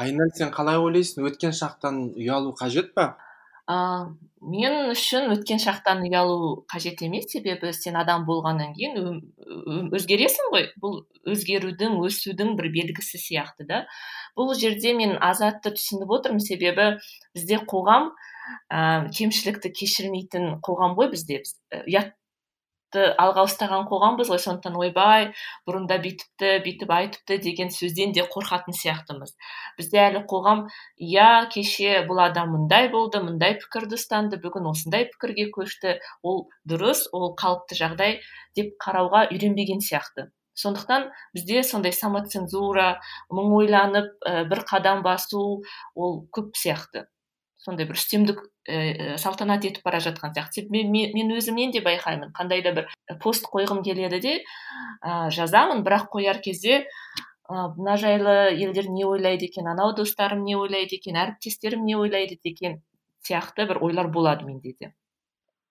Айнель 0.00 0.32
сен 0.36 0.50
қалай 0.54 0.80
ойлайсың? 0.80 1.26
Өткен 1.28 1.52
шақтан 1.56 2.00
ұялу 2.16 2.54
қажет 2.56 2.94
па? 2.96 3.16
Ә, 3.66 3.76
мен 4.46 4.76
үшін 4.92 5.30
өткен 5.34 5.58
шақтан 5.62 6.04
ұялу 6.06 6.66
қажет 6.70 7.02
емес 7.06 7.26
себебі 7.32 7.72
сен 7.74 7.96
адам 7.98 8.26
болғаннан 8.28 8.74
кейін 8.76 9.20
өзгересің 9.96 10.52
ғой. 10.54 10.68
Бұл 10.82 11.00
өзгерудің 11.26 11.98
өсудің 12.06 12.54
бір 12.58 12.70
белгісі 12.74 13.18
сияқты 13.22 13.66
да. 13.68 13.82
Бұл 14.38 14.54
жерде 14.58 14.94
мен 14.94 15.16
азатты 15.18 15.74
түсініп 15.74 16.14
отырмын. 16.18 16.44
Себебі 16.44 16.92
бізде 17.34 17.58
қоғам 17.66 18.12
ә, 18.70 19.08
кемшілікті 19.16 19.72
кешірмейтін 19.74 20.60
қоғам 20.62 20.94
ғой 20.98 21.10
бізде. 21.14 21.42
Ұят 21.82 22.14
алға 22.96 23.44
ұстаған 23.46 23.86
қоғамбыз 23.90 24.30
ғой 24.32 24.40
сондықтан 24.42 24.76
ойбай 24.80 25.28
бұрында 25.68 25.98
бүйтіпті 26.04 26.52
бүйтіп 26.66 26.92
айтыпты 26.96 27.38
деген 27.42 27.72
сөзден 27.74 28.14
де 28.16 28.24
қорқатын 28.26 28.76
сияқтымыз. 28.76 29.34
Бізде 29.78 30.02
әлі 30.04 30.22
қоғам 30.30 30.66
иә 30.98 31.48
кеше 31.52 32.04
бұл 32.08 32.22
адам 32.26 32.54
мындай 32.54 32.90
болды 32.92 33.22
мындай 33.24 33.58
пікірді 33.60 33.98
ұстанды 33.98 34.40
бүгін 34.42 34.70
осындай 34.72 35.08
пікірге 35.12 35.50
көшті 35.56 35.98
ол 36.22 36.46
дұрыс 36.68 37.06
ол 37.12 37.34
қалыпты 37.38 37.78
жағдай 37.80 38.20
деп 38.56 38.76
қарауға 38.82 39.26
үйренбеген 39.32 39.82
сияқты. 39.84 40.30
Сондықтан 40.56 41.10
бізде 41.36 41.62
сондай 41.68 41.92
самоцензура 41.92 42.94
мың 43.28 43.52
ойланып 43.58 44.14
бір 44.48 44.64
қадам 44.70 45.02
басу 45.04 45.62
ол 45.94 46.16
көп 46.32 46.56
сияқты. 46.56 47.04
Сондай 47.66 47.88
бір 47.88 47.98
үстемдік 47.98 48.42
ә, 48.70 49.16
салтанат 49.18 49.66
етіп 49.66 49.84
бара 49.86 49.98
жатқан 50.02 50.34
сияқты. 50.36 50.66
Мен, 50.70 50.92
мен 50.92 51.32
өзімнен 51.34 51.74
де 51.74 51.82
байқаймын. 51.84 52.30
Қандай 52.36 52.62
да 52.62 52.72
бір 52.76 52.90
пост 53.22 53.48
қойғым 53.50 53.82
келеді 53.86 54.20
де 54.22 54.34
ә, 55.02 55.28
жазамын. 55.34 55.82
Бірақ 55.86 56.08
қояр 56.14 56.40
кезде 56.44 56.84
ә, 57.50 57.66
мына 57.76 57.96
жайлы 58.00 58.36
елдер 58.54 58.88
не 58.90 59.04
ойлайды 59.04 59.50
екен 59.50 59.66
анау 59.66 59.94
достарым 59.98 60.44
не 60.46 60.56
ойлайды 60.56 61.00
екен 61.00 61.18
әріптестерім 61.18 61.84
не 61.84 61.98
ойлайды 61.98 62.38
екен 62.44 62.80
сияқты 63.26 63.66
бір 63.66 63.82
ойлар 63.82 64.08
болады 64.08 64.46
менде 64.46 64.74
де. 64.78 64.94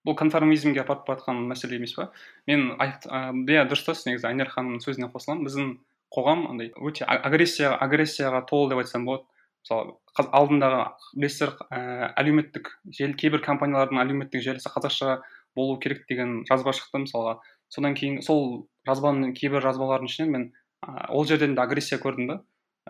Бұл 0.06 0.18
конформизмге 0.20 0.84
апарып 0.84 1.08
жатқан 1.10 1.48
мәселе 1.50 1.80
емес 1.80 1.96
па 1.98 2.12
мен 2.46 2.76
иә 2.78 3.64
дұрыстасыз 3.66 4.06
негізі 4.12 4.28
айнер 4.30 4.52
ханымның 4.52 4.84
сөзіне 4.84 5.10
қосыламын. 5.10 5.48
Біздің 5.48 5.72
қоғам 6.14 6.46
андай 6.52 6.70
өте 6.78 7.08
агрессия 7.08 7.72
агрессияға 7.74 8.44
толы 8.46 8.70
деп 8.74 8.84
айтсам 8.84 9.08
болады. 9.08 9.26
Мысалы 9.66 9.96
алдындағы 10.16 10.82
білесіздер 11.18 11.56
ә, 11.74 12.14
әлеуметтік 12.22 12.70
желі 12.94 13.18
кейбір 13.18 13.42
компаниялардың 13.46 14.00
әлеуметтік 14.04 14.44
желісі 14.46 14.70
қазақша 14.70 15.18
болу 15.58 15.80
керек 15.82 16.06
деген 16.10 16.44
жазба 16.46 16.72
шықты 16.76 17.02
мысалға. 17.04 17.40
Содан 17.74 17.96
кейін 17.98 18.22
сол 18.22 18.68
жазбаның 18.88 19.34
кейбір 19.36 19.66
жазбалардың 19.66 20.12
ішінен 20.12 20.32
мен 20.32 20.46
ә, 20.86 21.10
ол 21.10 21.26
жерден 21.26 21.56
де 21.58 21.64
агрессия 21.66 21.98
көрдім 21.98 22.30
да. 22.30 22.42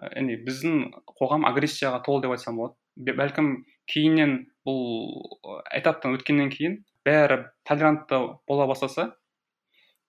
Яғни 0.04 0.36
біздің 0.44 0.90
қоғам 1.16 1.48
агрессияға 1.48 2.02
толы 2.04 2.26
деп 2.26 2.36
айтсам 2.36 2.60
болады. 2.60 2.76
Бәлкім 2.96 3.52
кейіннен 3.88 4.42
бұл 4.68 5.62
этаптан 5.72 6.18
өткеннен 6.18 6.52
кейін 6.52 6.82
бәрі 7.08 7.46
толерантты 7.64 8.20
бола 8.48 8.68
бастаса 8.68 9.14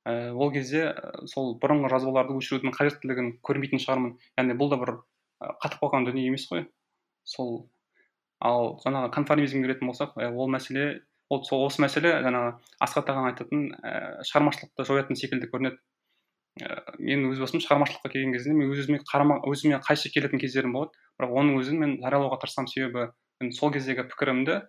ол 0.06 0.50
кезде 0.54 0.88
сол 1.30 1.54
бұрынғы 1.62 1.90
жазбаларды 1.94 2.34
өшірудің 2.38 2.74
қажеттілігін 2.74 3.30
көрмейтін 3.46 3.82
шығармын. 3.82 4.16
Яғни 4.38 4.58
бұл 4.58 4.70
да 4.70 4.78
бір 4.82 4.92
қатып 5.40 5.82
қалған 5.82 6.06
дүние 6.08 6.28
емес 6.30 6.46
қой. 6.50 6.66
Сол 7.24 7.68
ал 8.40 8.76
жаңағы 8.84 9.12
конформизмге 9.16 9.68
келетін 9.68 9.90
болсақ 9.90 10.16
ол 10.28 10.50
мәселе 10.52 10.86
ол 11.30 11.42
сол 11.44 11.66
осы 11.66 11.82
мәселе 11.82 12.12
жаңағы 12.24 12.52
асхат 12.84 13.10
ағаң 13.10 13.30
айтатын 13.32 13.66
ә, 13.82 14.22
шығармашылықты 14.28 14.86
жоятын 14.86 15.18
секілді 15.18 15.50
көрінеді. 15.52 15.80
Ә, 16.62 16.68
мен 16.98 17.26
өз 17.32 17.40
басым 17.42 17.62
шығармашылыққа 17.64 18.12
келген 18.12 18.36
кезде 18.36 18.54
мен 18.54 18.70
өз 18.70 18.84
өзіме 18.84 19.00
қарама 19.10 19.40
өзіме 19.50 19.80
қайшы 19.84 20.12
келетін 20.14 20.40
кездерім 20.42 20.76
болады. 20.76 20.94
Бірақ 21.18 21.34
оның 21.40 21.60
өзін 21.60 21.82
мен 21.82 21.96
жариялауға 22.04 22.38
тырысамын. 22.44 22.70
Себебі 22.70 23.08
мен 23.42 23.52
сол 23.56 23.72
кездегі 23.74 24.06
пікірімді 24.12 24.60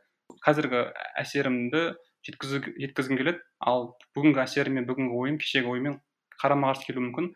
қазіргі 0.43 0.83
әсерімді 1.21 1.83
жеткізгім 2.27 3.21
келеді. 3.21 3.39
Ал 3.61 3.93
бүгінгі 4.17 4.43
әсерім 4.43 4.79
мен 4.79 4.89
бүгінгі 4.89 5.21
ойым 5.21 5.37
кешегі 5.43 5.71
оймен 5.71 5.99
қарама 6.41 6.73
қарсы 6.73 6.89
келуі 6.89 7.07
мүмкін. 7.07 7.31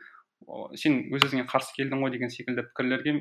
Сен 0.80 1.02
өз 1.14 1.28
өзіңе 1.28 1.48
қарсы 1.50 1.76
келдің 1.78 2.04
ғой 2.04 2.14
деген 2.14 2.32
секілді 2.34 2.66
пікірлерге 2.70 3.18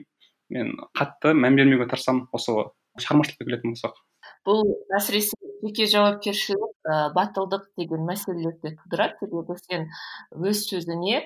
мен 0.55 0.73
қатты 0.99 1.35
мән 1.37 1.59
бермеуге 1.59 1.89
тырысамын 1.91 2.29
осы 2.37 2.55
шығармашылыққа 3.01 3.47
келетін 3.47 3.75
болсақ. 3.75 3.99
Бұл 4.47 4.65
әсіресе 4.97 5.37
жеке 5.63 5.87
жауапкершілік 5.91 6.89
ә, 6.89 7.13
батылдық 7.17 7.69
деген 7.79 8.07
мәселелерді 8.09 8.75
тудырады. 8.81 9.21
Себебі 9.21 9.57
сен 9.61 9.87
өз 10.35 10.65
сөзіңе 10.71 11.21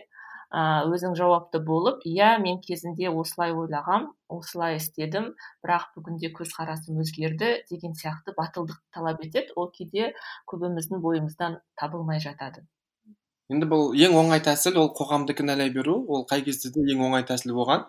өзің 0.55 1.17
жауапты 1.19 1.59
болып 1.67 2.05
иә 2.07 2.37
мен 2.43 2.61
кезінде 2.63 3.09
осылай 3.11 3.55
ойлағам 3.57 4.13
осылай 4.31 4.77
істедім 4.77 5.33
бірақ 5.65 5.89
бүгінде 5.97 6.31
көзқарасым 6.37 7.01
өзгерді 7.03 7.65
деген 7.71 7.97
сияқты 7.99 8.37
батылдық 8.37 8.79
талап 8.95 9.25
етеді. 9.25 9.51
Ол 9.57 9.73
кейде 9.75 10.13
көбіміздің 10.47 11.03
бойымыздан 11.03 11.59
табылмай 11.81 12.21
жатады. 12.21 12.67
Енді 13.53 13.69
бұл 13.69 13.95
ең 13.99 14.17
оңай 14.19 14.43
тәсіл 14.45 14.79
ол 14.81 14.91
қоғамды 14.97 15.37
кінәлай 15.37 15.73
беру. 15.75 15.99
Ол 16.09 16.27
қай 16.31 16.45
кезде 16.47 16.71
де 16.75 16.85
ең 16.95 17.03
оңай 17.09 17.27
тәсіл 17.29 17.55
болған? 17.57 17.87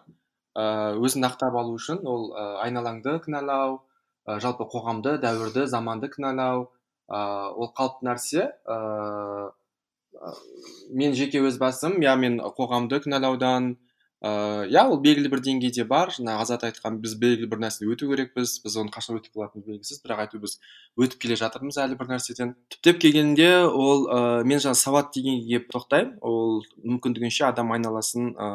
Ыыы 0.56 1.04
өзін 1.08 1.28
ақтап 1.28 1.56
алу 1.60 1.76
үшін 1.76 2.02
ол 2.08 2.30
ә, 2.32 2.46
айналаңды 2.63 3.18
кінәлау 3.26 3.80
ә, 4.28 4.39
жалпы 4.39 4.68
қоғамды 4.72 5.18
дәуірді 5.24 5.68
заманды 5.72 6.10
кінәлау. 6.12 6.70
Ыыы 7.12 7.54
ол 7.60 7.72
қалыпты 7.78 8.08
нәрсе. 8.08 8.50
Ыыы 8.65 9.52
мен 10.96 11.13
жеке 11.13 11.41
өз 11.44 11.58
басым 11.60 12.00
иә 12.04 12.15
мен 12.20 12.39
қоғамды 12.39 13.02
кінәлаудан 13.04 13.76
ыыы 14.26 14.70
иә 14.74 14.82
ол 14.90 14.98
белгілі 15.04 15.30
бір 15.30 15.42
деңгейде 15.46 15.84
бар. 15.86 16.10
Жаңағы 16.16 16.42
азат 16.42 16.64
айтқан 16.66 16.98
біз 17.04 17.14
белгілі 17.22 17.50
бір 17.52 17.60
нәрседен 17.62 17.92
өту 17.94 18.10
керекпіз. 18.10 18.56
Біз 18.64 18.78
оны 18.82 18.90
қашан 18.94 19.20
өтіп 19.20 19.36
қалатынымыз 19.38 19.68
белгісіз. 19.70 20.00
Бірақ 20.02 20.24
әйтеуір 20.24 20.44
біз 20.46 20.56
өтіп 20.98 21.22
келе 21.22 21.38
жатырмыз 21.38 21.78
әлі 21.84 21.98
бір 22.00 22.10
нәрседен 22.10 22.56
түптеп 22.74 23.02
келгенде 23.04 23.50
ол 23.70 24.08
ә, 24.10 24.44
мен 24.48 24.62
жаңа 24.64 24.80
сауат 24.80 25.12
дегенге 25.14 25.46
келіп 25.46 25.70
тоқтаймын. 25.76 26.16
Ол 26.26 26.64
мүмкіндігінше 26.82 27.46
адам 27.52 27.74
айналасын 27.76 28.34
ә, 28.34 28.50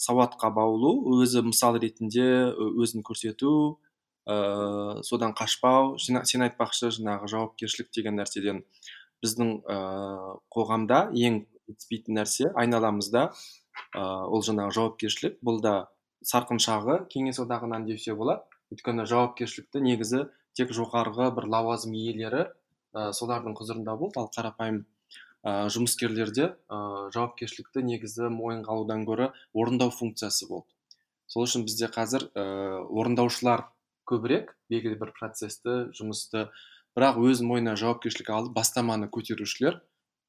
сауатқа 0.00 0.50
баулу 0.54 0.94
өзі 1.20 1.44
мысал 1.44 1.76
ретінде 1.76 2.54
өзін 2.56 3.04
көрсету 3.04 3.76
ә, 4.24 5.02
содан 5.04 5.36
қашпау. 5.36 5.98
Сен 6.00 6.46
айтпақшы 6.48 6.94
жаңағы 6.96 7.28
жауапкершілік 7.34 7.92
деген 7.92 8.16
нәрседен 8.22 8.64
біздің 9.24 9.58
ә, 9.68 9.76
қоғамда 10.48 11.10
ең 11.12 11.44
жетіспейтін 11.68 12.18
нәрсе 12.20 12.50
айналамызда. 12.56 13.28
ыыы 13.28 13.63
ол 13.94 14.42
жаңағы 14.46 14.74
жауапкершілік. 14.78 15.38
Бұл 15.44 15.60
да 15.64 15.74
сарқын 16.24 16.60
шағы 16.62 17.04
кеңес 17.12 17.40
одағынан 17.42 17.86
десе 17.88 18.14
болады. 18.16 18.42
Өйткені 18.72 19.06
жауапкершілікті 19.06 19.82
негізі 19.84 20.24
тек 20.56 20.72
жоғарғы 20.74 21.30
бір 21.36 21.48
лауазым 21.52 21.94
иелері 21.98 22.46
ә, 22.94 23.12
солардың 23.12 23.56
құзырында 23.58 23.96
болды. 24.00 24.20
Ал 24.20 24.30
қарапайым 24.34 24.84
ә, 25.44 25.68
жұмыскерлерде 25.74 26.54
ә, 26.54 26.78
жауапкершілікті 27.14 27.84
негізі 27.90 28.30
мойынға 28.32 28.74
алудан 28.74 29.04
гөрі 29.08 29.30
орындау 29.52 29.92
функциясы 29.94 30.48
болды. 30.48 30.70
Сол 31.28 31.46
үшін 31.46 31.66
бізде 31.68 31.90
қазір 31.92 32.28
ә, 32.32 32.44
орындаушылар 32.88 33.66
көбірек 34.08 34.54
белгілі 34.70 34.98
бір 35.00 35.12
процесті 35.16 35.76
жұмысты 35.96 36.48
бірақ 36.96 37.20
өз 37.24 37.42
мойнына 37.44 37.76
жауапкершілік 37.80 38.30
алып 38.30 38.56
бастаманы 38.56 39.08
көтерушілер 39.12 39.80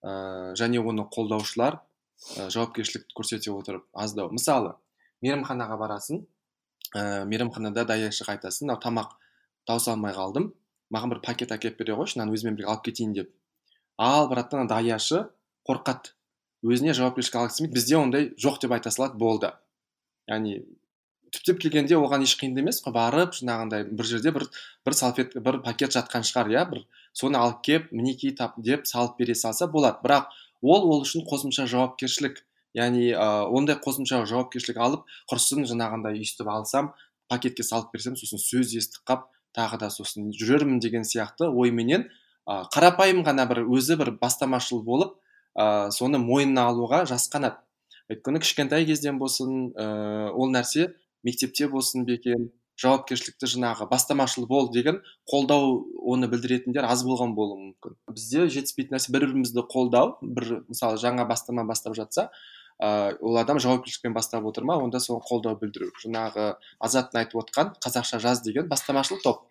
ә, 0.02 0.54
және 0.60 0.82
оны 0.82 1.08
қолдаушылар 1.12 1.82
ә, 2.38 2.50
жауапкершілік 2.50 3.08
көрсете 3.18 3.52
отырып 3.54 3.86
аздау. 3.94 4.32
Мысалы 4.32 4.76
мейрамханаға 5.26 5.78
барасың 5.82 6.22
ә, 6.96 7.26
мейрамханада 7.30 7.86
даяшыға 7.90 8.38
айтасың 8.38 8.68
мынау 8.68 8.82
тамақ 8.84 9.16
тауыса 9.68 9.94
алмай 9.94 10.14
қалдым 10.16 10.52
маған 10.94 11.16
бір 11.16 11.22
пакет 11.26 11.52
әкеліп 11.56 11.82
бере 11.82 11.98
қойшы 11.98 12.20
мынаны 12.20 12.36
өзіммен 12.38 12.60
бірге 12.60 12.72
алып 12.72 12.86
кетейін 12.88 13.14
деп. 13.18 13.34
Ал 13.98 14.30
братан 14.30 14.68
даяшы 14.70 15.26
қорқады. 15.68 16.14
Өзіне 16.66 16.96
жауапкершілік 16.98 17.38
алғысы 17.40 17.62
келмейді. 17.62 17.76
Бізде 17.76 17.98
ондай 17.98 18.28
жоқ 18.42 18.62
деп 18.64 18.74
айта 18.76 18.92
салады 18.94 19.18
болды. 19.22 19.52
Яғни 20.30 20.60
түптеп 21.36 21.60
келгенде 21.62 21.98
оған 22.00 22.24
еш 22.26 22.36
қиын 22.40 22.58
емес. 22.62 22.82
Қой 22.86 22.96
барып 22.96 23.36
жаңағындай 23.38 23.86
бір 23.90 24.10
жерде 24.10 24.34
бір 24.36 24.48
бір 24.86 24.98
салфетка 24.98 25.42
бір 25.46 25.60
пакет 25.66 25.94
жатқан 25.96 26.26
шығар 26.26 26.52
иә 26.54 26.66
бір 26.72 26.86
соны 27.14 27.40
алып 27.42 27.62
келіп 27.68 27.92
мінекей 27.92 28.36
тап 28.38 28.58
деп 28.58 28.88
салып 28.90 29.20
бере 29.20 29.36
салса 29.36 29.68
болады. 29.68 30.02
Бірақ 30.04 30.32
ол 30.62 30.86
ол 30.92 31.04
үшін 31.06 31.26
қосымша 31.30 31.66
жауапкершілік 31.72 32.42
яғни 32.76 33.12
ә, 33.16 33.48
ондай 33.48 33.78
қосымша 33.82 34.24
жауапкершілік 34.30 34.78
алып 34.78 35.06
құрсын 35.32 35.66
жаңағындай 35.70 36.20
өйстіп 36.20 36.50
алсам 36.52 36.92
пакетке 37.32 37.64
салып 37.64 37.94
берсем 37.94 38.18
сосын 38.20 38.42
сөз 38.42 38.76
естіп 38.78 39.06
қап 39.08 39.30
тағы 39.56 39.80
да 39.82 39.90
сосын 39.90 40.32
жүрермін 40.36 40.82
деген 40.84 41.08
сияқты 41.08 41.48
ойменен 41.50 42.10
ә, 42.48 42.66
қарапайым 42.74 43.24
ғана 43.28 43.48
бір 43.50 43.64
өзі 43.66 43.98
бір 44.02 44.12
бастамашыл 44.20 44.84
болып 44.84 45.16
ә, 45.56 45.90
соны 45.96 46.20
мойнына 46.20 46.68
алуға 46.72 47.06
жасқанады 47.10 47.62
өйткені 48.12 48.44
кішкентай 48.44 48.86
кезден 48.86 49.20
болсын 49.22 49.72
ә, 49.74 50.30
ол 50.34 50.52
нәрсе 50.54 50.92
мектепте 51.24 51.70
болсын 51.72 52.06
бекен 52.06 52.52
жауапкершілікті 52.82 53.50
жаңағы 53.54 53.88
бастамашыл 53.92 54.48
бол 54.50 54.70
деген 54.72 55.00
қолдау 55.32 55.80
оны 56.04 56.28
білдіретіндер 56.32 56.88
аз 56.90 57.06
болған 57.08 57.36
болуы 57.38 57.72
мүмкін. 57.72 57.96
Бізде 58.12 58.50
жетіспейтін 58.52 58.98
нәрсе 58.98 59.14
бір 59.16 59.30
бірімізді 59.30 59.64
қолдау 59.72 60.18
бір 60.22 60.62
мысалы 60.68 61.00
жаңа 61.02 61.28
бастама 61.30 61.64
бастап 61.64 61.96
жатса 61.96 62.30
ә, 62.82 63.16
ол 63.22 63.40
адам 63.40 63.60
жауапкершілікпен 63.64 64.14
бастап 64.14 64.46
отыр 64.46 64.68
ма 64.68 64.78
онда 64.84 65.00
соған 65.00 65.24
қолдау 65.30 65.60
білдіру. 65.62 65.92
Жаңағы 66.04 66.56
азаттың 66.84 67.24
айтып 67.24 67.44
отқан 67.46 67.76
қазақша 67.80 68.20
жаз 68.20 68.44
деген 68.44 68.68
бастамашыл 68.68 69.24
топ. 69.24 69.48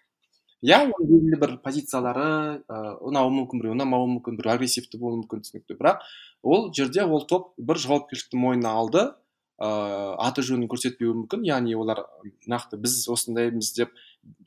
Иә 0.65 0.79
оның 0.85 1.09
белгілі 1.09 1.41
бір 1.41 1.59
позициялары 1.65 2.29
ыыы 2.69 2.93
ұнауы 3.11 3.33
мүмкін 3.41 3.61
біреу 3.61 3.75
ұнамауы 3.75 4.07
мүмкін 4.15 4.39
біреу 4.39 4.55
агрессивті 4.55 5.01
болуы 5.01 5.23
мүмкін 5.23 5.43
түсінікті. 5.45 5.77
Бірақ 5.77 6.05
ол 6.41 6.71
жерде 6.73 7.05
ол 7.05 7.27
топ 7.29 7.53
бір 7.59 7.81
жауапкершілікті 7.83 8.41
мойнына 8.41 8.73
алды 8.73 9.11
ыыы 9.63 10.17
аты 10.19 10.43
жөнін 10.43 10.69
көрсетпеуі 10.71 11.15
мүмкін. 11.21 11.45
Яғни 11.47 11.77
олар 11.79 12.03
нақты 12.51 12.79
біз 12.81 13.05
осындаймыз 13.13 13.71
деп 13.77 13.95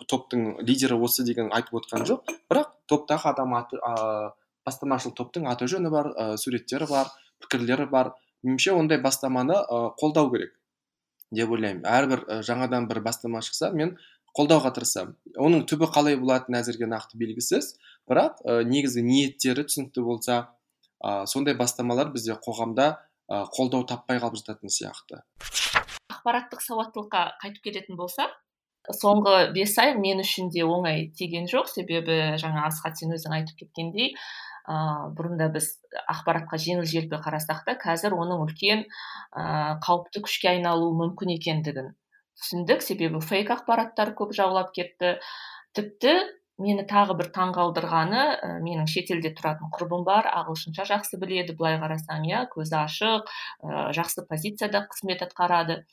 топтың 0.10 0.58
лидері 0.67 0.98
осы 1.00 1.24
деген 1.24 1.52
айтып 1.56 1.80
отқан 1.82 2.04
жоқ. 2.10 2.28
Бірақ 2.52 2.74
топтағы 2.91 3.32
адам 3.32 3.56
аты 3.56 3.80
ыыы 3.80 4.32
бастамашыл 4.67 5.15
топтың 5.15 5.48
аты 5.48 5.70
жөні 5.72 5.91
бар 5.93 6.12
ә, 6.12 6.36
суреттері 6.38 6.89
бар 6.91 7.08
пікірлері 7.43 7.88
бар. 7.91 8.12
Меніңше 8.43 8.76
ондай 8.76 9.00
бастаманы 9.00 9.56
ә, 9.56 9.80
қолдау 10.00 10.32
керек 10.34 10.54
деп 11.32 11.56
ойлаймын. 11.56 11.86
Әрбір 11.88 12.43
жаңадан 12.43 12.89
бір 12.91 13.02
бастама 13.06 13.41
шықса 13.41 13.72
мен 13.72 13.96
қолдауға 14.38 14.74
тырысамын. 14.76 15.15
Оның 15.39 15.63
түбі 15.72 15.88
қалай 15.93 16.20
болатыны 16.20 16.60
әзірге 16.60 16.89
нақты 16.91 17.17
белгісіз. 17.17 17.76
Бірақ 18.12 18.43
ә, 18.43 18.62
негізгі 18.67 19.06
ниеттері 19.08 19.65
түсінікті 19.67 20.04
болса 20.04 20.38
ә, 21.00 21.26
сондай 21.26 21.56
бастамалар 21.56 22.12
бізде 22.13 22.36
қоғамда 22.43 22.88
ә, 22.91 23.07
қолдау 23.28 23.86
таппай 23.88 24.20
қалып 24.24 24.40
сияқты. 24.72 25.22
Ақпараттық 26.13 26.63
сауаттылыққа 26.63 27.24
қайтып 27.44 27.63
келетін 27.68 28.00
болсақ 28.00 28.36
соңғы 28.96 29.52
бес 29.56 29.76
ай 29.82 29.96
мен 30.00 30.22
үшін 30.24 30.50
де 30.54 30.63
оңай 30.63 31.10
тиген 31.18 31.48
жоқ. 31.52 31.68
Себебі 31.72 32.38
жаңа 32.40 32.68
асхат 32.70 32.98
сен 33.00 33.12
өзің 33.16 33.36
айтып 33.40 33.60
кеткендей 33.63 34.13
ә, 34.68 35.12
бұрында 35.18 35.50
біз 35.54 35.74
ақпаратқа 36.08 36.60
жеңіл 36.62 36.88
желпі 36.88 37.20
қарасақ 37.24 37.66
та 37.68 37.76
қазір 37.82 38.16
оның 38.16 38.46
үлкен 38.48 38.86
ә, 38.88 39.78
қауіпті 39.84 40.24
күшке 40.24 40.54
айналуы 40.56 40.96
мүмкін 41.02 41.36
екендігін 41.36 41.94
түсіндік. 42.40 42.84
Себебі 42.86 43.22
фейк 43.24 43.52
ақпараттар 43.52 44.13
көп 44.16 44.36
жаулап 44.38 44.72
кетті. 44.76 45.18
Тіпті 45.76 46.16
мені 46.62 46.86
тағы 46.89 47.15
бір 47.20 47.30
таң 47.36 47.54
қалдырғаны 47.56 48.24
ә, 48.24 48.52
менің 48.65 48.89
шетелде 48.89 49.34
тұратын 49.38 49.72
құрбым 49.76 50.04
бар 50.08 50.30
ағылшынша 50.32 50.88
жақсы 50.89 51.20
біледі 51.22 51.56
былай 51.58 51.78
қарасаң 51.82 52.28
иә 52.30 52.43
көзі 52.54 52.78
ашық 52.82 53.28
ә, 53.28 53.91
жақсы 53.98 54.26
позицияда 54.30 54.88
қызмет 54.91 55.24
атқарады. 55.28 55.84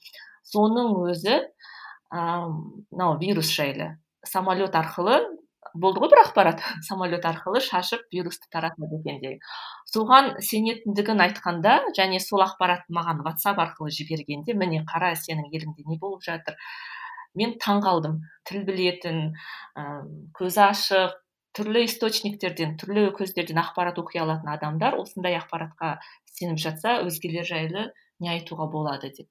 Соның 0.45 0.93
өзі 1.09 1.41
мынау 2.15 3.19
вирус 3.19 3.49
жайлы. 3.51 3.95
Самолет 4.25 4.77
арқылы 4.79 5.19
болды 5.75 6.01
ғой 6.01 6.11
бір 6.13 6.23
ақпарат 6.23 6.63
самолет 6.89 7.25
арқылы 7.27 7.61
шашып 7.65 8.05
вирусты 8.13 8.49
таратады 8.53 9.01
екен 9.01 9.21
деген 9.21 9.41
соған 9.91 10.35
сенетіндігін 10.49 11.23
айтқанда 11.27 11.79
және 11.99 12.21
сол 12.23 12.45
ақпарат 12.47 12.87
маған 12.89 13.25
ватсап 13.27 13.59
арқылы 13.63 13.91
жібергенде 13.95 14.55
міне 14.55 14.85
қара 14.91 15.15
сенің 15.19 15.51
еліңде 15.51 15.87
не 15.89 15.99
болып 15.99 16.23
жатыр? 16.23 16.57
Мен 17.35 17.59
таң 17.61 17.83
қалдым. 17.85 18.23
тіл 18.45 18.65
білетін 18.65 19.35
ә, 19.77 19.83
көзі 20.37 20.61
ашық 20.69 21.15
түрлі 21.57 21.85
источниктерден 21.87 22.75
түрлі 22.81 23.07
көздерден 23.17 23.61
ақпарат 23.63 24.01
оқи 24.03 24.21
алатын 24.21 24.51
адамдар 24.53 24.99
осындай 24.99 25.39
ақпаратқа 25.39 25.97
сеніп 26.35 26.59
жатса 26.59 26.99
өзгелер 27.07 27.47
жайлы 27.47 27.87
не 28.21 28.31
айтуға 28.35 28.67
болады 28.71 29.13
деп. 29.17 29.29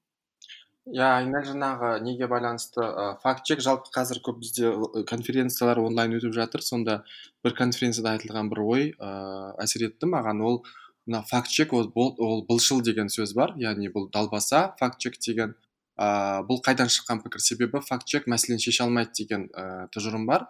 Иә 0.84 1.04
айнель 1.16 1.46
жаңағы 1.48 1.90
неге 2.04 2.26
байланысты 2.28 2.82
ә, 2.84 3.04
факт 3.22 3.46
чек 3.48 3.62
жалпы 3.64 3.88
қазір 3.92 4.20
көп 4.26 4.40
бізде 4.42 4.72
конференциялар 5.08 5.80
онлайн 5.80 6.12
өтіп 6.18 6.34
жатыр. 6.36 6.60
Сонда 6.60 7.04
бір 7.44 7.54
конференцияда 7.56 8.18
айтылған 8.18 8.50
бір 8.52 8.60
ой 8.64 8.90
ә, 8.98 9.54
әсер 9.64 9.86
етті 9.86 10.10
маған. 10.12 10.42
Ол 10.44 10.58
мына 11.06 11.22
факт 11.30 11.48
чек 11.48 11.72
ол, 11.72 11.88
ол 11.96 12.44
былшыл 12.44 12.82
деген 12.84 13.08
сөз 13.08 13.32
бар. 13.32 13.54
Яғни 13.56 13.88
бұл 13.94 14.10
далбаса 14.12 14.74
факт 14.78 15.00
чек 15.00 15.16
деген. 15.24 15.56
Ә, 15.98 16.42
бұл 16.48 16.60
қайдан 16.64 16.90
шыққан 16.90 17.22
пікір 17.24 17.42
себебі 17.42 17.80
факт 17.86 18.06
чек 18.10 18.28
мәселені 18.30 18.62
шеше 18.62 18.84
алмайды 18.84 19.14
деген 19.18 19.48
ә, 19.54 19.88
тұжырым 19.94 20.26
бар. 20.26 20.48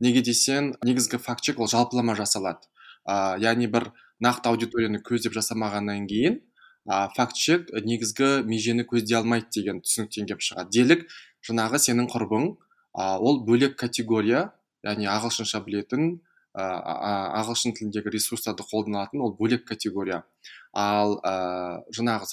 Неге 0.00 0.22
десең 0.24 0.74
негізгі 0.84 1.20
факт 1.20 1.44
чек 1.44 1.60
ол 1.60 1.68
жалпылама 1.68 2.16
жасалады. 2.18 2.66
Ә, 3.06 3.38
яғни 3.42 3.68
бір 3.70 3.90
нақты 4.22 4.50
аудиторияны 4.50 5.02
көздеп 5.04 5.36
жасамағаннан 5.36 6.06
кейін 6.10 6.40
ә, 6.88 7.08
факт 7.16 7.36
чек 7.36 7.70
негізгі 7.72 8.42
межені 8.48 8.86
көздей 8.88 9.20
алмайды 9.20 9.60
деген 9.60 9.82
түсініктен 9.84 10.26
келіп 10.30 10.42
шығады. 10.44 10.70
Делік 10.74 11.06
жаңағы 11.46 11.80
сенің 11.86 12.10
құрбың 12.10 12.50
ә, 12.96 13.16
ол 13.18 13.44
бөлек 13.46 13.78
категория 13.78 14.50
яғни 14.84 15.08
ағылшынша 15.10 15.62
білетін 15.64 16.20
ә, 16.56 16.64
ағылшын 17.40 17.76
тіліндегі 17.78 18.12
ресурстарды 18.16 18.64
қолданатын 18.66 19.22
ол 19.22 19.36
бөлек 19.38 19.66
категория. 19.68 20.24
Ал 20.72 21.18
ә, 21.26 21.82
жаңағы 21.90 22.28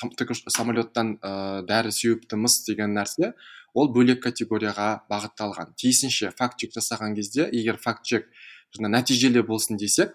самолеттан 0.54 1.18
ә, 1.22 1.62
дәрі 1.68 1.92
сеуіпті 1.92 2.38
мыс 2.38 2.62
деген 2.68 2.94
нәрсе 2.98 3.34
ол 3.74 3.90
бөлек 3.94 4.22
категорияға 4.24 5.08
бағытталған. 5.10 5.74
Тиісінше 5.78 6.32
факт 6.38 6.60
чек 6.62 6.76
жасаған 6.78 7.16
кезде 7.18 7.48
егер 7.52 7.78
факт 7.82 8.06
чек 8.06 8.30
жаңа 8.76 8.92
нәтижелі 8.94 9.44
болсын 9.48 9.78
десек 9.78 10.14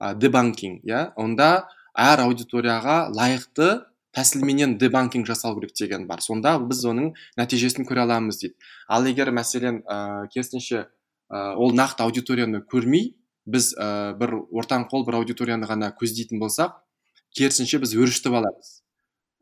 ә, 0.00 0.14
дебанкинг 0.14 0.82
иә 0.82 1.12
онда 1.16 1.68
әр 1.94 2.24
аудиторияға 2.26 3.12
лайықты 3.14 3.84
тәсілменен 4.12 4.76
дебанкинг 4.78 5.26
жасау 5.26 5.56
керек 5.58 5.72
деген 5.78 6.06
бар. 6.06 6.20
Сонда 6.20 6.58
біз 6.58 6.84
оның 6.84 7.12
нәтижесін 7.38 7.86
көре 7.88 8.04
аламыз 8.04 8.42
дейді. 8.42 8.56
Ал 8.88 9.06
егер 9.06 9.30
мәселен 9.32 9.82
ә, 9.86 10.26
керісінше 10.34 10.86
ә, 11.30 11.54
ол 11.56 11.72
нақты 11.72 12.04
аудиторияны 12.04 12.64
көрмей 12.68 13.14
біз 13.46 13.72
ә, 13.78 14.14
бір 14.18 14.36
ортаң 14.52 14.88
қол 14.90 15.06
бір 15.06 15.22
аудиторияны 15.22 15.66
ғана 15.70 15.92
көздейтін 15.96 16.42
болсақ 16.42 16.76
керісінше 17.36 17.80
біз 17.82 17.94
өрішітіп 17.96 18.38
аламыз. 18.40 18.72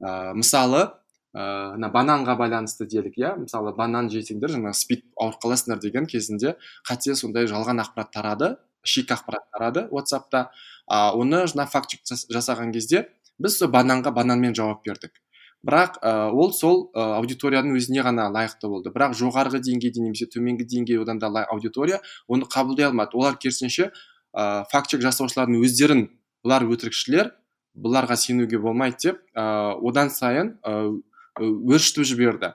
Ә, 0.00 0.33
мысалы 0.38 0.83
ыыы 1.35 1.79
ә, 1.79 1.90
бананға 1.92 2.35
байланысты 2.38 2.87
делік 2.90 3.18
иә? 3.18 3.37
Мысалы 3.38 3.72
банан 3.76 4.11
жесеңдер 4.11 4.50
жаңағы 4.57 4.74
спид 4.74 5.05
ауырып 5.14 5.42
қаласыңдар 5.44 5.81
деген 5.83 6.07
кезінде 6.11 6.57
қате 6.88 7.14
сондай 7.14 7.46
жалған 7.50 7.83
ақпарат 7.85 8.11
тарады 8.14 8.57
шик 8.83 9.11
ақпарат 9.14 9.46
тарады 9.53 9.87
ватсапта 9.92 10.50
а, 10.87 11.12
оны 11.14 11.44
жаңа 11.46 11.68
факт 11.70 11.94
жасаған 12.33 12.72
кезде 12.72 13.07
біз 13.38 13.59
сол 13.59 13.70
бананға 13.70 14.12
бананмен 14.14 14.55
жауап 14.55 14.83
бердік. 14.85 15.12
Бірақ 15.66 15.98
ә, 16.00 16.31
ол 16.33 16.55
сол 16.57 16.88
ә, 16.96 17.18
аудиторияның 17.20 17.76
өзіне 17.76 18.03
ғана 18.03 18.31
лайықты 18.33 18.68
болды. 18.68 18.90
Бірақ 18.94 19.12
жоғарғы 19.18 19.61
деңгейде 19.61 20.00
немесе 20.00 20.26
төменгі 20.26 20.64
деңгей 20.64 20.98
одан 21.03 21.20
да 21.20 21.29
аудитория 21.44 22.00
оны 22.26 22.48
қабылдай 22.48 22.88
алмады. 22.88 23.14
Олар 23.14 23.37
керісінше 23.37 23.90
ә, 24.33 24.64
факт 24.72 24.96
жасаушылардың 24.96 25.61
өздерін 25.61 26.09
бұлар 26.42 26.64
өтірікшілер 26.64 27.35
бұларға 27.83 28.16
сенуге 28.21 28.59
болмайды 28.61 29.11
деп 29.11 29.23
ә, 29.35 29.75
одан 29.77 30.11
сайын 30.11 30.57
өршітіп 31.40 32.07
жіберді. 32.09 32.53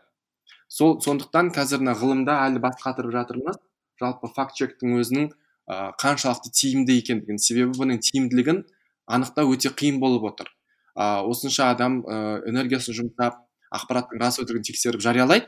Сол 0.68 1.00
сондықтан 1.02 1.52
қазір 1.56 1.84
ғылымда 1.86 2.40
әлі 2.48 2.62
бас 2.64 2.78
қатырып 2.82 3.14
жатырмыз. 3.14 3.58
Жалпы 4.02 4.28
факт 4.36 4.58
чектің 4.60 4.98
өзінің 5.00 5.30
ә, 5.32 5.94
қаншалықты 6.02 6.52
тиімді 6.52 6.98
екендігін 7.00 7.40
себебі 7.40 7.78
бұның 7.78 8.02
тиімділігін 8.04 8.64
анықтау 9.08 9.54
өте 9.56 9.72
қиын 9.72 10.02
болып 10.02 10.26
отыр. 10.32 10.50
Ә, 10.98 11.24
осынша 11.24 11.70
адам 11.72 12.02
ә, 12.04 12.42
энергиясын 12.50 12.98
жұмсап 12.98 13.40
ақпараттың 13.72 14.20
рас 14.20 14.40
өтірігін 14.42 14.68
тексеріп 14.68 15.04
жариялайды. 15.06 15.48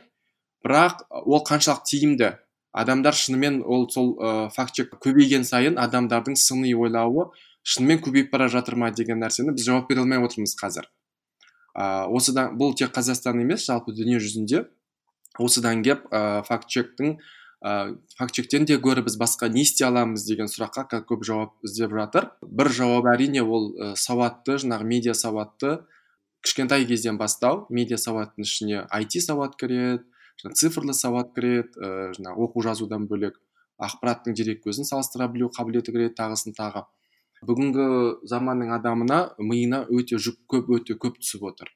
Бірақ 0.63 1.03
ол 1.09 1.43
қаншалықты 1.43 1.91
тиімді. 1.91 2.31
Адамдар 2.71 3.15
шынымен 3.17 3.63
ол 3.65 3.89
сол 3.89 4.15
ә, 4.21 4.49
факт 4.53 4.77
чек 4.79 4.95
көбейген 5.03 5.43
сайын 5.43 5.79
адамдардың 5.81 6.37
сыни 6.39 6.73
ойлауы 6.77 7.31
шынымен 7.67 7.99
көбейіп 8.03 8.31
бара 8.31 8.47
жатыр 8.51 8.77
ма 8.79 8.91
деген 8.95 9.19
нәрсені 9.23 9.55
біз 9.55 9.67
жауап 9.67 9.89
бере 9.89 10.03
алмай 10.05 10.21
отырмыз 10.23 10.55
қазір. 10.59 10.87
Ә, 11.75 12.07
осыдан 12.07 12.55
бұл 12.57 12.75
тек 12.77 12.93
қазақстан 12.95 13.41
емес 13.43 13.67
жалпы 13.67 13.93
дүние 13.95 14.21
жүзінде 14.23 14.63
осыдан 15.43 15.83
кеп 15.83 16.07
ә, 16.11 16.43
факт 16.47 16.71
чектің 16.71 17.17
факт 17.61 18.35
чектен 18.37 18.65
де 18.69 18.77
гөрі 18.77 19.01
біз 19.07 19.17
басқа 19.17 19.49
не 19.49 19.63
істей 19.65 19.87
аламыз 19.87 20.27
деген 20.27 20.45
сұраққа 20.45 21.01
көп 21.09 21.23
жауап 21.25 21.55
іздеп 21.65 21.91
жатыр. 21.91 22.29
Бір 22.41 22.69
жауап 22.69 23.09
әрине 23.09 23.41
ол 23.41 23.71
ә, 23.73 23.95
сауатты 23.97 24.59
жаңағы 24.61 24.85
медиа 24.85 25.15
сауатты 25.17 25.79
кішкентай 26.45 26.85
кезден 26.85 27.17
бастау. 27.17 27.65
Медиа 27.73 27.97
сауаттың 27.97 28.45
ішіне 28.45 28.85
IT 28.93 29.19
сауат 29.25 29.57
кіреді 29.57 30.05
цифрлы 30.53 30.93
сауат 30.93 31.33
кіреді 31.33 31.73
ә, 31.81 32.13
жаңағы 32.13 32.45
оқу 32.45 32.63
жазудан 32.63 33.09
бөлек 33.09 33.41
ақпараттың 33.81 34.37
дерек 34.37 34.61
көзін 34.65 34.85
салыстыра 34.85 35.27
білу 35.27 35.49
қабілеті 35.49 35.91
кіреді 35.91 36.13
тағысын 36.17 36.53
тағы. 36.57 36.85
Бүгінгі 37.47 37.87
заманның 38.27 38.73
адамына 38.75 39.19
миына 39.39 39.83
өте 39.93 40.19
жүк 40.19 40.39
көп 40.51 40.71
өте 40.77 40.97
көп 40.99 41.19
түсіп 41.21 41.47
отыр. 41.51 41.71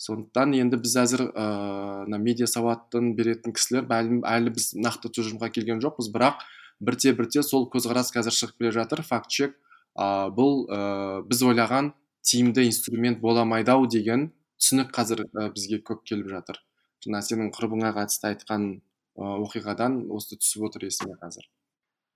Сондықтан 0.00 0.54
енді 0.56 0.78
біз 0.80 0.94
әзір 1.02 1.26
ыыы 1.28 2.06
ә, 2.08 2.18
медиа 2.24 2.46
сауатын 2.48 3.12
беретін 3.16 3.52
кісілер 3.56 3.88
әлі, 3.92 4.22
әлі 4.24 4.52
біз 4.56 4.70
нақты 4.80 5.10
тұжырымға 5.12 5.50
келген 5.52 5.82
жоқпыз 5.84 6.08
бірақ 6.14 6.40
бірте 6.80 7.12
бірте 7.16 7.42
сол 7.44 7.66
көзқарас 7.72 8.12
қазір 8.14 8.32
шығып 8.32 8.62
келе 8.62 8.72
жатыр. 8.78 9.02
Факт 9.04 9.28
чек 9.28 9.58
ә, 9.92 10.30
бұл 10.32 10.64
ә, 10.72 11.20
біз 11.28 11.44
ойлаған 11.44 11.92
тиімді 12.24 12.64
инструмент 12.68 13.20
бола 13.20 13.44
алмайды 13.44 13.74
ау 13.74 13.84
деген 13.84 14.30
түсінік 14.56 14.88
қазір 14.96 15.26
ә, 15.28 15.50
бізге 15.52 15.82
көп 15.84 16.04
келіп 16.08 16.32
жатыр. 16.32 16.60
Жаңа 17.04 17.20
сенің 17.24 17.52
құрбыңа 17.56 17.92
қатысты 17.96 18.32
айтқан 18.32 18.66
ә, 18.80 19.36
оқиғадан 19.44 20.06
осы 20.16 20.40
түсіп 20.40 20.68
отыр 20.70 20.88
есіме 20.88 21.20
қазір. 21.20 21.44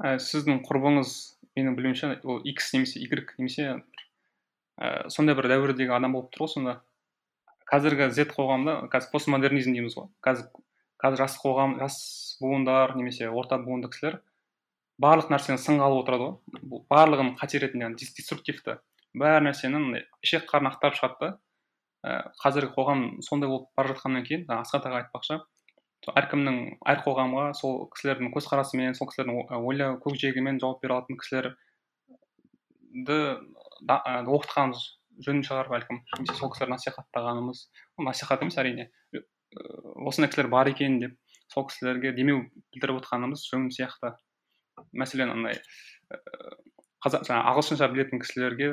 Ә, 0.01 0.17
сіздің 0.17 0.65
құрбыңыз 0.65 1.15
менің 1.57 1.77
білуімше 1.79 2.11
ол 2.25 2.43
x 2.45 2.73
немесе 2.75 3.01
y 3.01 3.09
немесе 3.39 3.67
ә, 4.81 5.09
сондай 5.09 5.37
бір 5.39 5.49
дәуірдегі 5.53 5.95
адам 5.95 6.17
болып 6.17 6.33
тұр 6.35 6.47
ғой 6.47 6.53
сонда. 6.55 6.75
Қазіргі 7.71 8.11
z 8.13 8.27
қоғамда 8.31 8.77
қазір 8.93 9.13
постмодернизм 9.13 9.75
дейміз 9.77 9.97
ғой. 9.97 10.09
Қазір 10.25 10.51
қазір 11.03 11.25
жас 11.25 11.39
қоғам 11.41 11.79
жас 11.81 11.97
буындар 12.43 12.97
немесе 12.99 13.29
орта 13.31 13.59
буынды 13.59 13.91
кісілер 13.93 14.21
барлық 15.01 15.31
нәрсені 15.33 15.59
сынға 15.61 15.89
алып 15.89 16.05
отырады 16.05 16.27
ғой. 16.27 16.83
Барлығын 16.91 17.35
қате 17.39 17.63
ретінде 17.63 17.95
деструктивті 17.99 18.79
бәр 19.15 19.47
нәрсені 19.47 20.05
ішек 20.23 20.49
қарын 20.51 20.73
ақтарып 20.75 20.99
шығады 20.99 21.21
да. 21.21 21.33
Ә, 22.05 22.13
қазіргі 22.43 22.75
қоғам 22.75 23.05
сондай 23.25 23.49
болып 23.49 23.71
бара 23.79 23.95
жатқаннан 23.95 24.27
кейін 24.27 24.51
асхат 24.59 24.85
аға 24.91 25.05
айтпақшы 25.05 25.39
әркімнің 26.13 26.57
әр 26.91 27.01
қоғамға 27.05 27.45
сол 27.57 27.87
кісілердің 27.95 28.33
көзқарасымен 28.35 28.97
сол 28.99 29.09
кісілердің 29.09 29.37
ойлау 29.57 29.97
көкжиегімен 30.05 30.61
жауап 30.61 30.83
бере 30.83 30.93
алатын 30.99 31.17
кісілерді 31.21 31.57
оқытқан 33.89 34.75
жөн 35.25 35.43
шығар 35.47 35.71
бәлкім. 35.73 36.03
Немесе 36.19 36.37
сол 36.37 36.53
кісілерді 36.53 36.75
насихаттағанымыз 36.75 37.59
насихат 38.05 38.45
емес 38.45 38.59
әрине. 38.61 38.91
Осындай 40.05 40.29
кісілер 40.31 40.51
бар 40.53 40.69
екен 40.69 41.01
деп 41.01 41.17
сол 41.49 41.69
кісілерге 41.71 42.13
демеу 42.17 42.45
білдіріп 42.75 43.01
отқанымыз 43.01 43.47
жөн 43.49 43.71
сияқты. 43.73 44.15
Мәселен 44.93 45.31
андай 45.31 45.61
қазақ 47.05 47.29
жаңағы 47.29 47.47
ағылшынша 47.53 47.89
білетін 47.93 48.21
кісілерге 48.21 48.69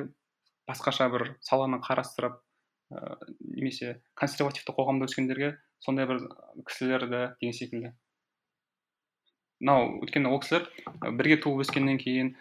басқаша 0.69 1.09
бір 1.13 1.35
саланы 1.45 1.77
қарастырып 1.83 2.39
немесе 3.39 4.01
консервативті 4.19 4.73
қоғамда 4.75 5.07
өскендерге 5.07 5.53
сондай 5.85 6.07
бір 6.09 6.23
кісілерді 6.67 7.19
деген 7.41 7.57
секілді. 7.57 7.91
Мынау 9.61 10.01
өйткені 10.01 10.31
ол 10.33 10.39
кісілер 10.41 10.63
бірге 11.17 11.37
туып 11.41 11.61
өскеннен 11.61 11.99
кейін 12.01 12.31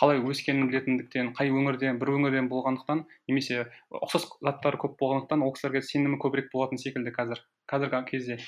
қалай 0.00 0.22
өскенін 0.24 0.70
білетіндіктен 0.70 1.32
қай 1.36 1.52
өңірден 1.52 1.98
бір 2.00 2.14
өңірден 2.14 2.48
болғандықтан 2.48 3.02
немесе 3.28 3.66
ұқсас 3.92 4.30
заттары 4.40 4.80
көп 4.80 4.96
болғандықтан 5.02 5.44
ол 5.44 5.52
кісілерге 5.56 5.84
сенімі 5.84 6.20
көбірек 6.24 6.48
болатын 6.54 6.80
секілді 6.80 7.12
қазір 7.18 7.44
қазіргі 7.68 8.00
кезде. 8.08 8.38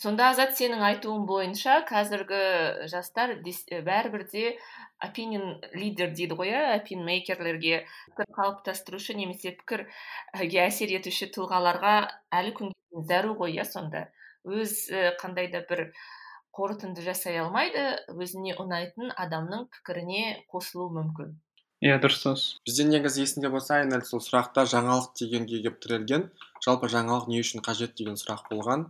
Сонда 0.00 0.30
азат 0.32 0.56
сенің 0.58 0.82
айтуың 0.88 1.26
бойынша 1.28 1.82
қазіргі 1.88 2.88
жастар 2.92 3.34
бәрібір 3.42 4.24
де 4.32 4.56
opinion 5.02 5.60
лидер 5.74 6.14
дейді 6.14 6.38
ғой 6.38 6.52
иә? 6.54 6.62
Opinion 6.78 7.04
мейкерлерге 7.10 7.84
пікір 8.14 8.32
қалыптастырушы 8.38 9.14
немесе 9.18 9.52
пікірге 9.58 10.64
әсер 10.64 10.94
етуші 10.96 11.30
тұлғаларға 11.34 11.94
әлі 12.40 12.56
күнге 12.58 13.06
зәру 13.10 13.36
ғой 13.38 13.58
иә 13.58 13.66
сонда? 13.68 14.08
Өз 14.46 14.88
қандай 15.22 15.50
да 15.52 15.62
бір 15.68 15.90
қорытынды 16.56 17.04
жасай 17.04 17.38
алмайды 17.40 17.84
өзіне 18.12 18.56
ұнайтын 18.60 19.14
адамның 19.16 19.68
пікіріне 19.72 20.44
қосылуы 20.52 20.92
мүмкін. 20.98 21.36
Иә 21.82 21.96
дұрыс 21.98 22.60
бізде 22.66 22.84
негізі 22.86 23.24
есіңде 23.24 23.48
болса 23.50 23.80
айнель 23.80 24.04
сол 24.06 24.20
сұрақта 24.22 24.62
жаңалық 24.70 25.16
дегенге 25.18 25.56
келіп 25.56 25.80
тірелген. 25.82 26.28
Жалпы 26.62 26.90
жаңалық 26.92 27.26
не 27.32 27.40
үшін 27.42 27.64
қажет 27.66 27.96
деген 27.98 28.14
сұрақ 28.20 28.44
болған. 28.52 28.84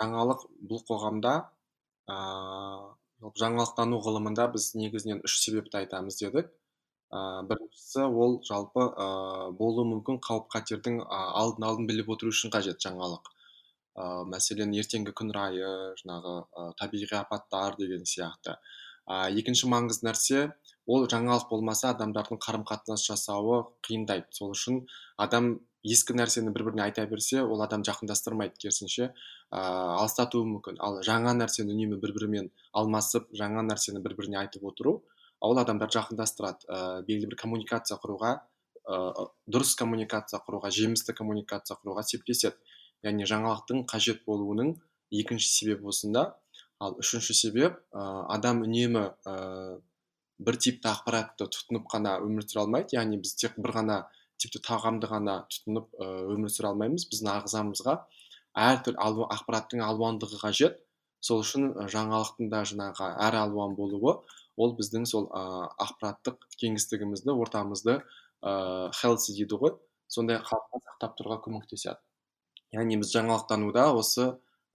Жаңалық 0.00 0.46
бұл 0.70 0.82
қоғамда 0.88 1.34
ыыы 2.12 3.32
жаңалықтану 3.40 3.98
ғылымында 4.04 4.46
біз 4.54 4.70
негізінен 4.78 5.22
үш 5.26 5.38
себепті 5.42 5.80
айтамыз 5.80 6.18
дедік. 6.20 6.50
Ыыы 7.10 7.46
біріншісі 7.50 8.06
ол 8.24 8.38
жалпы 8.48 8.84
ыыы 8.86 9.52
болуы 9.60 9.86
мүмкін 9.92 10.20
қауіп 10.26 10.50
қатердің 10.54 11.00
алдын 11.08 11.68
алдын 11.70 11.88
біліп 11.90 12.12
отыру 12.14 12.34
үшін 12.34 12.52
қажет 12.54 12.82
жаңалық. 12.84 13.30
Ыыы 13.96 14.26
мәселен 14.34 14.74
ертеңгі 14.76 15.14
күн 15.16 15.32
райы 15.34 15.70
жаңағы 16.02 16.74
табиғи 16.80 17.14
апаттар 17.20 17.78
деген 17.80 18.04
сияқты. 18.04 18.58
А 19.06 19.30
екінші 19.30 19.70
маңызды 19.72 20.08
нәрсе 20.08 20.40
ол 20.86 21.06
жаңалық 21.10 21.48
болмаса 21.50 21.92
адамдардың 21.94 22.42
қарым 22.42 22.66
қатынас 22.68 23.06
жасауы 23.06 23.62
қиындайды. 23.86 24.26
Сол 24.30 24.52
үшін 24.54 24.82
адам 25.16 25.60
ескі 25.86 26.16
нәрсені 26.18 26.52
бір 26.54 26.64
біріне 26.68 26.84
айта 26.86 27.04
берсе 27.06 27.42
ол 27.42 27.62
адам 27.62 27.84
жақындастырмайды 27.86 28.58
керісінше. 28.58 29.12
Ыыы 29.54 29.96
алыстатуы 30.02 30.46
мүмкін. 30.48 30.80
Ал 30.82 30.98
жаңа 31.06 31.34
нәрсені 31.38 31.74
үнемі 31.74 32.00
бір 32.02 32.14
бірімен 32.16 32.50
алмасып 32.74 33.28
жаңа 33.36 33.62
нәрсені 33.68 34.02
бір 34.02 34.16
біріне 34.18 34.40
айтып 34.42 34.66
отыру 34.66 35.02
ол 35.40 35.58
адамдарды 35.60 35.98
жақындастырады. 35.98 36.66
Ә, 36.68 37.02
белгілі 37.06 37.32
бір 37.32 37.40
коммуникация 37.42 37.98
құруға 38.02 38.32
ә, 38.86 39.26
дұрыс 39.46 39.74
коммуникация 39.78 40.40
құруға 40.46 40.72
жемісті 40.74 41.14
коммуникация 41.16 41.78
құруға 41.82 42.06
септеседі. 42.08 42.56
Яғни 43.04 43.28
жаңалықтың 43.28 43.84
қажет 43.90 44.24
болуының 44.26 44.74
екінші 45.12 45.50
себебі 45.52 45.90
осында. 45.92 46.32
Ал 46.80 46.96
үшінші 47.00 47.36
себеп 47.36 47.78
ә, 47.92 48.06
адам 48.32 48.64
үнемі 48.66 49.10
ә, 49.28 49.36
бір 50.38 50.58
типті 50.60 50.90
ақпаратты 50.90 51.48
тұтынып 51.52 51.86
қана 51.92 52.18
өмір 52.24 52.48
сүре 52.48 52.64
алмайды. 52.64 52.96
Яғни 52.96 53.20
біз 53.22 53.36
тек 53.40 53.56
бір 53.60 53.76
ғана 53.80 54.00
типті 54.42 54.60
тағамды 54.66 55.08
ғана 55.10 55.36
тұтынып 55.52 55.94
өмір 56.34 56.52
сүре 56.52 56.70
алмаймыз 56.72 57.06
біздің 57.10 57.30
ағзамызға 57.32 57.94
әртүрлі 58.56 59.28
ақпараттың 59.36 59.82
алуандығы 59.84 60.40
қажет. 60.40 60.80
Сол 61.20 61.40
үшін 61.42 61.70
жаңалықтың 61.92 62.50
да 62.52 62.62
жаңағы 62.68 63.08
әр 63.26 63.38
алуан 63.40 63.74
болуы 63.76 64.18
ол 64.56 64.74
біздің 64.78 65.06
сол 65.08 65.26
ақпараттық 65.32 66.44
кеңістігімізді 66.60 67.34
ортамызды 67.34 67.98
ыыы 68.44 68.90
хелси 69.00 69.34
дейді 69.36 69.58
ғой 69.60 69.74
сондай 70.08 70.38
қалыпта 70.44 70.82
сақтап 70.84 71.16
тұруға 71.18 71.40
көмектеседі. 71.46 71.98
Яғни 72.76 72.98
біз 73.00 73.12
жаңалықтануда 73.14 73.88
осы 73.96 74.26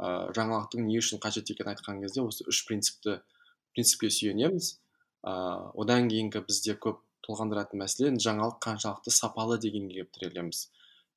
ә, 0.01 0.31
жаңалықтың 0.35 0.85
не 0.87 0.97
үшін 0.99 1.21
қажет 1.23 1.49
екенін 1.53 1.73
айтқан 1.75 2.01
кезде 2.03 2.23
осы 2.25 2.45
үш 2.49 2.65
принципті 2.67 3.21
принципке 3.75 4.09
сүйенеміз. 4.09 4.73
Ыыы 5.23 5.71
одан 5.85 6.09
кейінгі 6.09 6.43
бізде 6.47 6.75
көп 6.75 7.01
толғандыратын 7.31 7.81
мәселе 7.81 8.13
жаңалық 8.27 8.61
қаншалықты 8.67 9.15
сапалы 9.15 9.57
дегенге 9.63 10.01
келіп 10.01 10.13
тірелеміз 10.19 10.67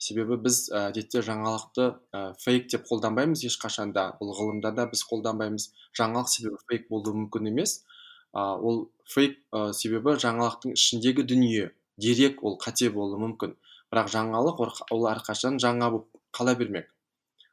себебі 0.04 0.36
біз 0.44 0.68
әдетте 0.74 1.22
жаңалықты 1.24 1.86
ә, 2.12 2.22
фейк 2.42 2.68
деп 2.72 2.86
қолданбаймыз 2.88 3.44
ешқашан 3.48 3.92
да. 3.94 4.10
Бұл 4.20 4.34
ғылымда 4.36 4.74
да 4.76 4.86
біз 4.90 5.04
қолданбаймыз. 5.08 5.70
Жаңалық 5.96 6.30
себебі 6.32 6.58
фейк 6.68 6.88
болуы 6.90 7.14
мүмкін 7.22 7.50
емес. 7.52 7.78
Ә, 8.34 8.56
ол 8.58 8.88
фейк 9.08 9.38
ә, 9.52 9.72
себебі 9.72 10.16
жаңалықтың 10.20 10.74
ішіндегі 10.76 11.26
дүние 11.30 11.70
дерек 11.96 12.42
ол 12.44 12.58
қате 12.60 12.90
болуы 12.92 13.22
мүмкін. 13.22 13.54
Бірақ 13.92 14.10
жаңалық 14.16 14.60
ол 14.90 15.08
әрқашан 15.12 15.60
жаңа 15.62 15.92
болып 15.94 16.10
қала 16.34 16.56
бермек. 16.58 16.90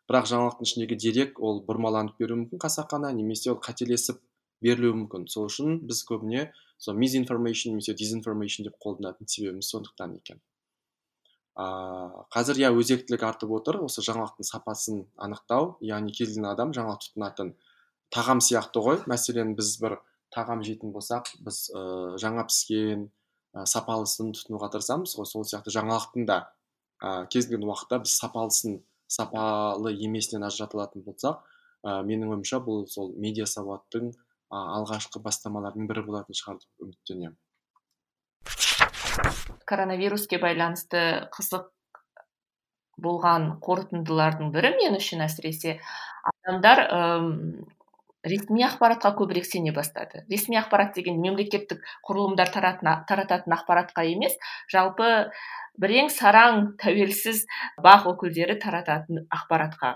Бірақ 0.10 0.28
жаңалықтың 0.34 0.67
ішіндегі 0.67 0.97
дерек 1.00 1.39
ол 1.39 1.62
бұрмаланып 1.67 2.17
беруі 2.19 2.43
мүмкін 2.43 2.63
қасақана 2.65 3.13
немесе 3.15 3.54
ол 3.54 3.62
қателесіп 3.62 4.19
берілуі 4.65 5.06
мүмкін. 5.06 5.30
Сол 5.30 5.47
үшін 5.47 5.80
біз 5.88 6.04
көбіне 6.10 6.50
сол 6.82 6.98
мизинформейшн 6.98 7.76
немесе 7.76 7.94
дезинформейшн 7.94 8.65
деп 8.65 8.78
қолданатын 8.82 9.30
себебіміз 9.30 9.70
сондықтан 9.70 10.15
екен. 10.17 10.41
Ыыы 11.62 12.26
қазір 12.34 12.62
иә 12.63 12.72
өзектілік 12.74 13.24
артып 13.28 13.52
отыр. 13.54 13.82
Осы 13.86 14.02
жаңалықтың 14.02 14.48
сапасын 14.48 15.04
анықтау 15.17 15.76
яғни 15.86 16.15
кез 16.15 16.32
келген 16.32 16.48
адам 16.50 16.72
жаңалық 16.74 17.04
тұтынатын 17.06 17.54
тағам 18.10 18.41
сияқты 18.41 18.82
ғой. 18.82 19.02
Мәселен 19.12 19.54
біз 19.60 19.76
бір 19.84 20.00
тағам 20.34 20.63
жейтін 20.65 20.94
болсақ 20.96 21.30
біз 21.46 21.67
ә, 21.76 21.84
жаңа 22.24 22.48
піскен 22.48 23.10
ә, 23.54 23.67
сапалысын 23.67 24.32
тұтынуға 24.34 24.72
тырысамыз 24.74 25.13
ғой. 25.20 25.28
Сол 25.28 25.46
сияқты 25.46 25.76
жаңалықтың 25.76 26.26
да 26.26 26.39
ә, 27.04 27.28
кез 27.28 27.46
келген 27.52 27.67
уақытта 27.67 28.02
біз 28.08 28.15
сапалысын 28.24 28.80
сапалы 29.12 29.94
емесінен 29.94 30.48
ажырата 30.48 30.80
алатын 30.80 31.04
болсақ 31.04 31.44
ә, 31.84 32.00
менің 32.08 32.32
ойымша 32.32 32.62
бұл 32.63 32.88
сол 32.88 33.12
медиа 33.20 33.46
сауаттың 33.46 34.13
алғашқы 34.52 35.22
бастамалардың 35.24 35.88
бірі 35.90 36.04
болатын 36.08 36.38
шығар 36.38 36.60
деп 36.62 36.86
үміттенемін. 36.86 37.38
Коронавируске 39.70 40.40
байланысты 40.42 41.04
қызық 41.36 41.70
болған 43.02 43.48
қорытындылардың 43.64 44.52
бірі 44.54 44.74
мен 44.78 44.98
үшін 45.00 45.24
әсіресе 45.26 45.78
адамдар 46.32 46.84
ым 46.98 47.30
ресми 48.28 48.62
ақпаратқа 48.68 49.14
көбірек 49.18 49.48
сене 49.48 49.72
бастады. 49.74 50.26
Ресми 50.30 50.60
ақпарат 50.60 50.94
деген 51.00 51.18
мемлекеттік 51.24 51.82
құрылымдар 52.06 52.52
тарататын 52.54 53.56
ақпаратқа 53.58 54.06
емес 54.12 54.38
жалпы 54.70 55.10
бірең 55.82 56.12
сараң 56.14 56.74
тәуелсіз 56.82 57.46
бақ 57.82 58.12
өкілдері 58.14 58.60
тарататын 58.62 59.26
ақпаратқа 59.32 59.96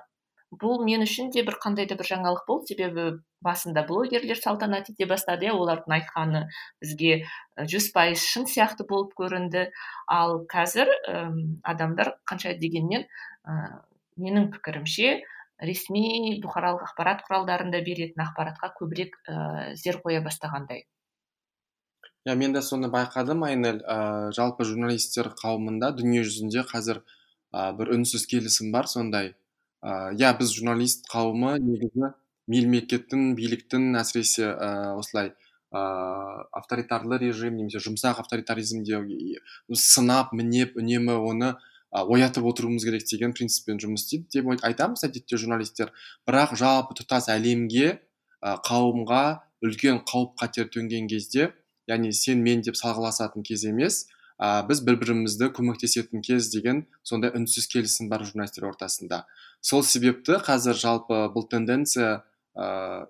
бұл 0.54 0.84
мен 0.86 1.04
үшін 1.06 1.32
де 1.34 1.44
бір 1.46 1.58
қандай 1.62 1.88
да 1.90 1.98
бір 2.00 2.08
жаңалық 2.10 2.46
болды. 2.48 2.74
Себебі 2.74 3.06
басында 3.46 3.86
блогерлер 3.88 4.40
салтанат 4.40 4.90
ете 4.90 5.08
бастады 5.10 5.50
иә 5.50 5.54
олардың 5.56 5.96
айтқаны 5.98 6.46
бізге 6.82 7.26
жүз 7.58 7.92
пайыз 7.96 8.24
шын 8.24 8.48
сияқты 8.50 8.88
болып 8.88 9.14
көрінді. 9.18 9.70
Ал 10.08 10.42
қазір 10.52 10.90
ә, 11.08 11.30
адамдар 11.64 12.16
қанша 12.30 12.56
дегенмен 12.60 13.06
ә, 13.46 13.82
менің 14.18 14.52
пікірімше 14.56 15.22
ресми 15.62 16.40
бұқаралық 16.44 16.90
ақпарат 16.90 17.24
құралдарында 17.28 17.82
беретін 17.86 18.26
ақпаратқа 18.26 18.74
көбірек 18.80 19.16
ә, 19.28 19.74
зер 19.76 20.02
қоя 20.04 20.22
бастағандай. 20.26 20.86
Иә 22.26 22.36
мен 22.36 22.54
де 22.54 22.62
соны 22.66 22.90
байқадым 22.90 23.46
айнель. 23.46 23.84
Ә, 23.86 24.32
жалпы 24.34 24.66
журналистер 24.66 25.30
қауымында 25.38 25.92
дүние 26.00 26.24
жүзінде 26.26 26.66
қазір 26.72 27.04
ә, 27.54 27.72
бір 27.78 27.94
үнсіз 28.00 28.26
келісім 28.32 28.72
бар 28.74 28.90
сондай. 28.90 29.36
Иә 29.86 30.32
біз 30.40 30.54
журналист 30.58 31.06
қауымы 31.12 31.58
негізі 31.62 32.12
мемлекеттің 32.50 33.36
биліктің 33.38 33.94
әсіресе 34.00 34.50
осылай 34.98 35.32
ә, 35.74 35.82
авторитарлы 36.58 37.20
режим 37.22 37.58
немесе 37.60 37.82
жұмсақ 37.84 38.24
авторитаризмде 38.24 39.00
сынап 39.74 40.34
мінеп 40.34 40.78
үнемі 40.80 41.18
оны 41.22 41.54
оятып 41.92 42.46
отыруымыз 42.50 42.86
керек 42.86 43.06
деген 43.08 43.34
принциппен 43.34 43.80
жұмыс 43.82 44.06
істейді 44.06 44.42
деп 44.42 44.66
айтамыз 44.68 45.06
әдетте 45.08 45.38
журналистер. 45.40 45.94
Бірақ 46.28 46.56
жалпы 46.60 46.98
тұтас 47.00 47.30
әлемге 47.32 48.00
қауымға 48.42 49.24
үлкен 49.66 50.02
қауіп 50.10 50.36
қатер 50.42 50.68
төнген 50.74 51.08
кезде 51.08 51.54
яғни 51.90 52.12
сен 52.12 52.42
мен 52.44 52.66
деп 52.66 52.78
салғыласатын 52.80 53.46
кез 53.48 53.64
емес 53.70 54.06
ә, 54.42 54.66
біз 54.68 54.82
бір 54.86 55.00
бірімізді 55.02 55.52
көмектесетін 55.56 56.24
кез 56.26 56.50
деген 56.54 56.86
сондай 57.04 57.34
үнсіз 57.36 57.68
келісім 57.72 58.10
бар 58.12 58.26
журналистер 58.28 58.68
ортасында. 58.70 59.26
Сол 59.62 59.84
себепті 59.84 60.40
қазір 60.44 60.78
жалпы 60.80 61.26
бұл 61.36 61.48
тенденция 61.52 62.24
ә, 62.56 63.06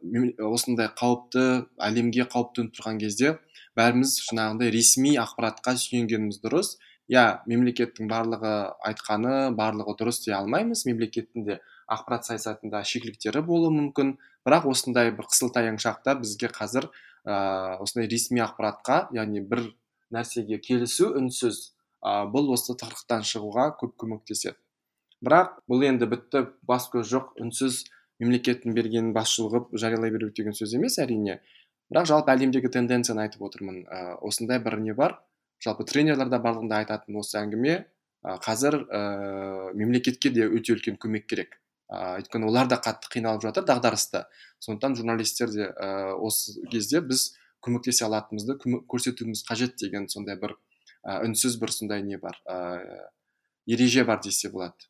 осындай 0.45 0.89
қауіпті 0.97 1.45
әлемге 1.89 2.27
қауіп 2.31 2.55
төніп 2.57 2.77
тұрған 2.77 2.99
кезде 3.01 3.37
бәріміз 3.77 4.17
жаңағындай 4.29 4.71
ресми 4.73 5.15
ақпаратқа 5.21 5.75
сүйенгеніміз 5.81 6.41
дұрыс. 6.43 6.75
Иә 7.11 7.43
мемлекеттің 7.45 8.07
барлығы 8.09 8.53
айтқаны 8.87 9.51
барлығы 9.57 9.93
дұрыс 9.99 10.23
дей 10.23 10.33
алмаймыз. 10.37 10.85
Мемлекеттің 10.87 11.45
де 11.45 11.59
ақпарат 11.91 12.25
саясатында 12.25 12.81
шикіліктері 12.87 13.43
болуы 13.45 13.73
мүмкін. 13.75 14.15
Бірақ 14.47 14.65
осындай 14.71 15.11
бір 15.13 15.27
қысылтаяң 15.29 15.77
шақта 15.81 16.15
бізге 16.17 16.49
қазір 16.55 16.89
ә, 17.27 17.77
осындай 17.83 18.09
ресми 18.09 18.41
ақпаратқа 18.41 19.05
яғни 19.13 19.43
бір 19.45 19.67
нәрсеге 20.13 20.59
келісу 20.63 21.11
үнсіз 21.17 21.71
ә, 22.05 22.25
бұл 22.31 22.51
осы 22.53 22.75
тығырықтан 22.77 23.25
шығуға 23.25 23.71
көп 23.79 23.95
көмектеседі. 24.03 24.57
Бірақ 25.25 25.59
бұл 25.71 25.85
енді 25.87 26.09
бітті 26.11 26.45
бас 26.67 26.89
көз 26.93 27.07
жоқ 27.09 27.33
үнсіз 27.41 27.85
мемлекеттің 28.21 28.75
берген 28.75 29.11
басшылығы 29.15 29.79
жариялай 29.79 30.11
беру 30.13 30.29
деген 30.35 30.55
сөз 30.55 30.75
емес 30.77 30.99
әрине. 31.01 31.39
Бірақ 31.91 32.09
жалпы 32.09 32.33
әлемдегі 32.33 32.71
тенденцияны 32.73 33.25
айтып 33.25 33.43
отырмын 33.47 33.83
ә, 33.85 34.15
осындай 34.21 34.59
бір 34.61 34.79
не 34.83 34.93
бар? 34.93 35.19
Жалпы 35.63 35.85
тренерлер 35.87 36.29
де 36.29 36.39
барлығында 36.41 36.81
айтатын 36.83 37.19
осы 37.21 37.39
әңгіме 37.41 37.75
ә, 37.79 38.37
қазір 38.43 38.81
ә, 38.85 39.01
мемлекетке 39.77 40.31
де 40.33 40.47
өте 40.49 40.75
үлкен 40.75 40.99
көмек 41.01 41.27
керек. 41.29 41.59
Ә, 41.89 42.17
өйткені 42.19 42.49
олар 42.49 42.69
да 42.69 42.79
қатты 42.81 43.11
қиналып 43.13 43.45
жатыр 43.45 43.67
дағдарыста 43.69 44.25
сондықтан 44.65 44.95
журналистер 44.97 45.51
де 45.53 45.69
ә, 45.69 46.13
осы 46.17 46.57
кезде 46.71 47.01
біз 47.01 47.35
көмектесе 47.63 48.05
алатынымызды 48.07 48.57
көрсетуіміз 48.91 49.45
қажет 49.47 49.77
деген 49.81 50.09
сондай 50.09 50.39
бір 50.41 50.57
ә, 51.03 51.21
үнсіз 51.27 51.59
бір 51.61 51.71
сондай 51.71 52.03
не 52.03 52.17
бар 52.17 52.39
ә, 52.49 52.57
ереже 53.65 54.03
бар 54.05 54.19
десе 54.23 54.49
болады. 54.49 54.89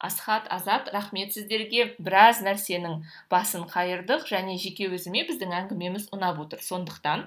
Асхат 0.00 0.46
азат 0.48 0.88
рахмет 0.94 1.34
сіздерге. 1.34 1.90
Біраз 2.00 2.40
нәрсенің 2.40 3.02
басын 3.28 3.66
қайырдық 3.68 4.24
және 4.30 4.56
жеке 4.56 4.88
өзіме 4.88 5.26
біздің 5.28 5.52
әңгімеміз 5.58 6.08
ұнап 6.16 6.40
отыр. 6.40 6.62
Сондықтан 6.64 7.26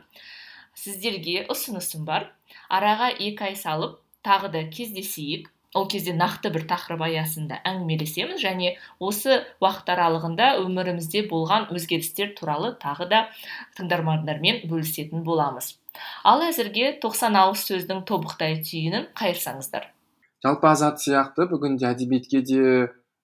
сіздерге 0.74 1.44
ұсынысым 1.54 2.08
бар. 2.10 2.32
Араға 2.74 3.12
екі 3.14 3.52
ай 3.52 3.60
салып 3.60 4.00
тағы 4.26 4.50
да 4.56 4.64
кездесейік. 4.74 5.52
Ол 5.74 5.88
кезде 5.90 6.14
нақты 6.14 6.52
бір 6.54 6.66
тақырып 6.70 7.02
аясында 7.08 7.60
әңгімелесеміз 7.66 8.42
және 8.44 8.74
осы 9.02 9.40
уақыт 9.64 9.90
аралығында 9.96 10.50
өмірімізде 10.62 11.26
болған 11.32 11.70
өзгерістер 11.74 12.34
туралы 12.38 12.74
тағы 12.82 13.10
да 13.10 13.22
тыңдармандармен 13.78 14.64
бөлісетін 14.70 15.24
боламыз. 15.26 15.74
Ал 16.24 16.46
әзірге 16.46 16.98
90 17.02 17.40
ауыз 17.42 17.66
сөздің 17.70 18.04
тобықтай 18.10 18.60
түйінін 18.66 19.10
қайырсаңыздар. 19.18 19.90
Жалпы 20.44 20.70
азат 20.70 21.02
сияқты 21.02 21.48
бүгінде 21.50 21.88
әдебиетке 21.90 22.42
де 22.46 22.62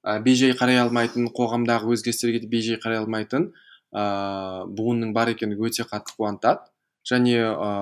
ә, 0.06 0.20
бейжай 0.24 0.54
қарай 0.58 0.80
алмайтын 0.82 1.30
қоғамдағы 1.36 1.93
өзгерістерге 1.95 2.43
де 2.45 2.50
бейжай 2.50 2.80
қарай 2.82 3.02
алмайтын 3.02 3.50
ә, 3.93 4.66
буынның 4.66 5.14
бар 5.14 5.34
екені 5.36 5.58
өте 5.60 5.86
қатты 5.89 6.16
қуантады. 6.18 6.70
Және 7.10 7.36
ә, 7.41 7.74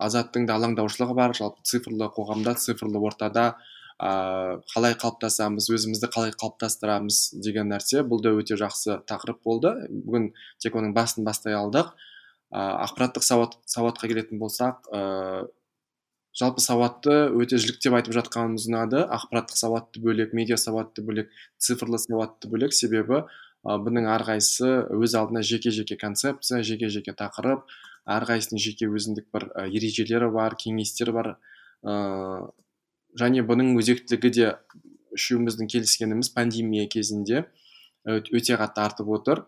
азаттың 0.00 0.46
да 0.48 0.56
алаңдаушылығы 0.56 1.16
бар 1.18 1.34
жалпы 1.36 1.62
цифрлы 1.66 2.08
қоғамда 2.16 2.54
цифрлы 2.56 3.02
ортада 3.04 3.52
ә, 4.00 4.60
қалай 4.72 4.94
қалыптасамыз 4.96 5.68
өзімізді 5.74 6.08
қалай 6.14 6.32
қалыптастырамыз 6.40 7.18
деген 7.44 7.68
нәрсе 7.68 8.00
бұл 8.08 8.22
да 8.24 8.32
өте 8.32 8.56
жақсы 8.56 9.02
тақырып 9.08 9.42
болды. 9.44 9.74
Бүгін 9.90 10.30
тек 10.62 10.76
оның 10.78 10.94
басын 10.96 11.26
бастай 11.26 11.56
алдық. 11.58 11.92
Ақпараттық 12.50 13.22
сауат 13.22 13.58
сауатқа 13.68 14.08
келетін 14.10 14.40
болсақ 14.40 14.88
ә, 14.90 15.02
жалпы 16.34 16.64
сауатты 16.64 17.18
өте 17.36 17.60
жіліктеп 17.60 17.94
айтып 17.98 18.16
жатқанымыз 18.16 18.66
ұнады 18.70 19.04
ақпараттық 19.04 19.60
сауатты 19.60 20.02
бөлек 20.02 20.32
медиа 20.34 20.56
сауатты 20.58 21.04
бөлек 21.04 21.30
цифрлы 21.58 22.00
сауатты 22.00 22.50
бөлек. 22.50 22.74
Себебі 22.74 23.20
ә, 23.20 23.76
бұның 23.76 24.08
әрқайсысы 24.16 24.88
өз 24.96 25.14
алдына 25.20 25.44
жеке 25.46 25.70
жеке 25.70 26.00
концепция 26.00 26.64
жеке 26.64 26.88
жеке 26.88 27.14
тақырып. 27.14 27.68
Әрқайсысының 28.10 28.64
жеке 28.64 28.88
өзіндік 28.88 29.28
бір 29.30 29.50
ережелері 29.68 30.32
бар 30.34 30.56
кеңестері 30.58 31.12
бар 31.14 31.34
және 33.18 33.42
бұның 33.46 33.74
өзектілігі 33.80 34.30
де 34.36 34.50
үшеуміздің 35.16 35.70
келіскеніміз 35.70 36.30
пандемия 36.34 36.86
кезінде 36.90 37.44
өте 38.06 38.56
қатты 38.60 38.84
артып 38.84 39.10
отыр. 39.16 39.44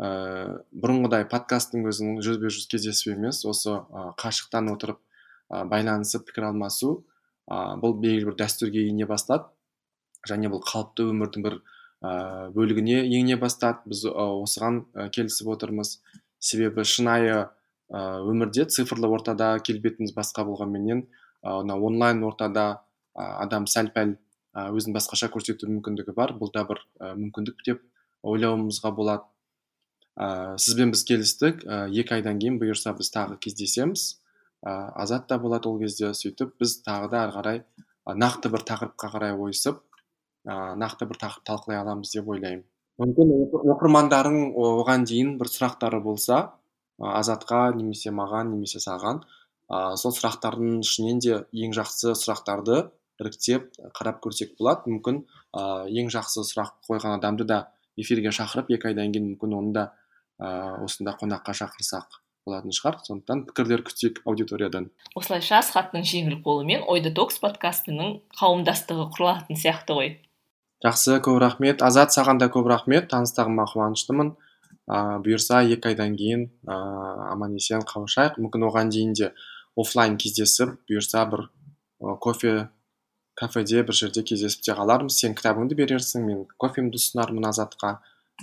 Ә, 0.00 0.62
бұрынғыдай 0.72 1.26
подкасттың 1.28 1.84
өзінің 1.90 2.22
жүзбе 2.24 2.48
жүз 2.50 2.66
кездесу 2.72 3.12
емес 3.12 3.42
осы 3.44 3.74
ә, 3.76 4.12
қашықтан 4.18 4.70
отырып 4.72 4.98
байланысып 5.52 6.24
пікір 6.30 6.48
алмасу 6.48 7.02
бұл 7.52 7.98
белгілі 8.00 8.30
бір 8.30 8.38
дәстүрге 8.40 8.86
ене 8.88 9.04
бастады. 9.06 9.50
Және 10.28 10.48
бұл 10.48 10.62
қалыпты 10.64 11.04
өмірдің 11.12 11.44
бір 11.44 11.58
бөлігіне 12.56 13.02
ене 13.04 13.36
бастады. 13.36 13.82
Біз 13.92 14.06
осыған 14.08 14.80
келісіп 15.12 15.50
отырмыз. 15.52 15.98
Себебі 16.38 16.86
шынайы 16.88 17.50
өмірде 17.92 18.64
цифрлы 18.72 19.10
ортада 19.12 19.58
келбетіміз 19.60 20.14
басқа 20.16 20.46
болғанменен 20.48 21.04
ә, 21.44 21.60
онлайн 21.60 22.24
ортада 22.24 22.80
адам 23.14 23.66
сәл 23.66 23.92
пәл 23.94 24.16
өзін 24.52 24.94
басқаша 24.96 25.30
көрсету 25.32 25.68
мүмкіндігі 25.70 26.14
бар. 26.16 26.34
Бұл 26.38 26.52
да 26.54 26.64
бір 26.68 26.82
мүмкіндік 27.00 27.62
деп 27.66 27.84
ойлауымызға 28.22 28.92
болады. 28.96 29.28
Ә, 30.16 30.58
сізбен 30.60 30.92
біз 30.92 31.04
келістік. 31.08 31.62
Ә, 31.64 31.86
екі 31.88 32.18
айдан 32.18 32.40
кейін 32.40 32.58
бұйырса 32.60 32.92
біз 32.96 33.08
тағы 33.14 33.38
кездесеміз. 33.40 34.18
Ә, 34.60 34.92
азат 35.04 35.26
та 35.28 35.38
болады 35.40 35.70
ол 35.70 35.78
кезде. 35.80 36.12
Сөйтіп 36.12 36.58
біз 36.60 36.82
тағы 36.84 37.08
да 37.12 37.24
ары 37.24 37.36
қарай 37.38 37.62
нақты 38.06 38.52
бір 38.52 38.66
тақырыпқа 38.68 39.12
қарай 39.14 39.36
ойысып 39.38 39.80
ә, 40.44 40.74
нақты 40.76 41.08
бір 41.08 41.20
тақырып 41.22 41.46
талқылай 41.48 41.80
аламыз 41.80 42.12
деп 42.12 42.28
ойлаймын. 42.28 42.66
Мүмкін 43.00 43.32
оқырмандарың 43.72 44.52
оған 44.58 45.06
дейін 45.08 45.36
бір 45.40 45.48
сұрақтары 45.48 46.02
болса 46.04 46.52
азатқа 47.00 47.72
немесе 47.74 48.12
маған 48.12 48.52
немесе 48.52 48.82
саған 48.84 49.22
ә, 49.72 49.96
сол 49.96 50.12
сұрақтардың 50.12 50.82
ішінен 50.84 51.22
де 51.24 51.38
ең 51.56 51.72
жақсы 51.78 52.12
сұрақтарды 52.20 52.84
іріктеп 53.22 53.70
қарап 53.96 54.20
көрсек 54.24 54.56
болады. 54.58 54.90
Мүмкін 54.90 55.22
ә, 55.54 55.86
ең 55.88 56.10
жақсы 56.12 56.44
сұрақ 56.48 56.74
қойған 56.88 57.16
адамды 57.16 57.46
да 57.48 57.62
эфирге 57.96 58.32
шақырып 58.34 58.72
екі 58.76 58.92
айдан 58.92 59.12
кейін 59.14 59.32
мүмкін 59.32 59.56
оны 59.58 59.72
да 59.76 59.86
ә, 60.42 60.82
осында 60.84 61.16
қонаққа 61.20 61.54
шақырсақ 61.62 62.18
болатын 62.46 62.74
шығар. 62.74 62.98
Сондықтан 63.06 63.44
пікірлер 63.48 63.84
күтейік 63.86 64.22
аудиториядан. 64.26 64.90
Осылайша 65.14 65.60
асхаттың 65.60 66.06
жеңіл 66.08 66.40
қолымен 66.44 66.84
ой 66.90 67.02
детокс 67.04 67.38
подкастының 67.42 68.18
қауымдастығы 68.40 69.08
құрылатын 69.14 69.58
сияқты 69.58 69.98
ғой. 69.98 70.14
Жақсы 70.82 71.20
көп 71.22 71.38
рахмет. 71.38 71.82
Азат 71.86 72.10
саған 72.14 72.42
да 72.42 72.50
көп 72.50 72.66
рахмет. 72.66 73.06
Таныстығыма 73.12 73.68
қуаныштымын. 73.70 74.34
Ә, 74.90 75.22
бұйырса 75.22 75.62
екі 75.70 75.92
айдан 75.92 76.16
кейін 76.18 76.48
ә, 76.66 76.76
аман 77.30 77.54
есен 77.54 77.84
қауышайық 77.86 78.40
мүмкін 78.42 78.66
оған 78.66 78.90
дейін 78.90 79.12
де 79.14 79.30
офлайн 79.78 80.16
кездесіп 80.18 80.74
бұйырса 80.90 81.22
бір 81.30 81.46
кофе 82.20 82.68
кафеде 83.38 83.82
бір 83.82 83.96
жерде 83.96 84.22
кездесіп 84.26 84.64
те 84.66 84.76
қалармыз 84.76 85.18
сен 85.22 85.36
кітабыңды 85.38 85.76
берерсің 85.78 86.26
мен 86.26 86.44
кофемді 86.60 87.00
ұсынармын 87.00 87.48
азатқа. 87.50 87.98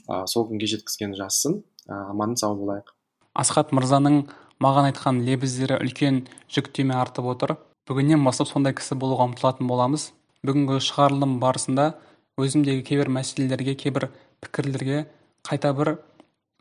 Ә, 0.08 0.26
сол 0.30 0.48
күнге 0.50 0.70
жеткізген 0.70 1.16
жазсын 1.18 1.62
ә, 1.88 2.10
аман 2.12 2.36
сау 2.40 2.56
болайық. 2.58 2.94
Асхат 3.34 3.74
мырзаның 3.76 4.22
маған 4.64 4.90
айтқан 4.92 5.22
лебіздері 5.26 5.80
үлкен 5.84 6.24
жүктеме 6.52 6.96
артып 6.98 7.28
отыр. 7.34 7.56
Бүгіннен 7.90 8.24
бастап 8.24 8.50
сондай 8.50 8.76
кісі 8.78 8.98
болуға 9.00 9.30
ұмтылатын 9.30 9.70
боламыз. 9.70 10.12
Бүгінгі 10.46 10.80
шығарылым 10.86 11.40
барысында 11.42 11.94
өзімдегі 12.40 12.86
кейбір 12.88 13.12
мәселелерге 13.18 13.76
кейбір 13.76 14.10
пікірлерге 14.44 15.06
қайта 15.48 15.74
бір 15.76 15.98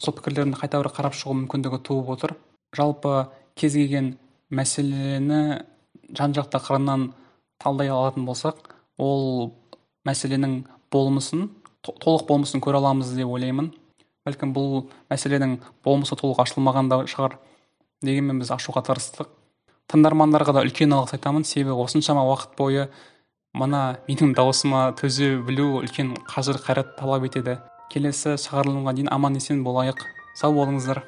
сол 0.02 0.16
пікірлерімді 0.18 0.58
қайта 0.58 0.80
бір 0.82 0.90
қарап 0.96 1.16
шығу 1.18 1.36
мүмкіндігі 1.42 1.82
туып 1.86 2.10
отыр. 2.16 2.34
Жалпы 2.74 3.28
кез 3.58 3.76
келген 3.76 4.16
мәселені 4.50 5.62
жан 6.16 6.34
жақты 6.36 6.60
қырынан 6.64 7.10
талдай 7.62 7.90
алатын 7.92 8.26
болсақ 8.28 8.72
ол 8.98 9.52
мәселенің 10.08 10.62
болмысын 10.92 11.48
толық 11.82 12.26
болмысын 12.28 12.62
көре 12.62 12.78
аламыз 12.80 13.12
деп 13.16 13.28
ойлаймын. 13.28 13.72
Бәлкім 14.26 14.52
бұл 14.52 14.88
мәселенің 15.10 15.58
болмысы 15.84 16.16
толық 16.18 16.42
ашылмаған 16.44 16.90
да 16.90 17.00
шығар 17.08 17.38
дегенмен 18.04 18.42
біз 18.42 18.52
ашуға 18.54 18.82
тырыстық. 18.86 19.30
Тыңдармандарға 19.88 20.58
да 20.58 20.64
үлкен 20.66 20.92
алғыс 20.92 21.16
айтамын. 21.16 21.46
Себебі 21.48 21.78
осыншама 21.80 22.26
уақыт 22.28 22.56
бойы 22.58 22.88
мына 23.56 23.98
менің 24.08 24.34
дауысыма 24.36 24.90
төзе 25.00 25.36
білу 25.46 25.78
үлкен 25.80 26.14
қажыр 26.28 26.60
қайрат 26.60 26.96
талап 26.98 27.24
етеді. 27.24 27.58
Келесі 27.88 28.36
шығарылымға 28.36 28.98
дейін 28.98 29.12
аман 29.14 29.40
есен 29.40 29.64
болайық. 29.64 30.04
Сау 30.36 30.52
болыңыздар. 30.58 31.00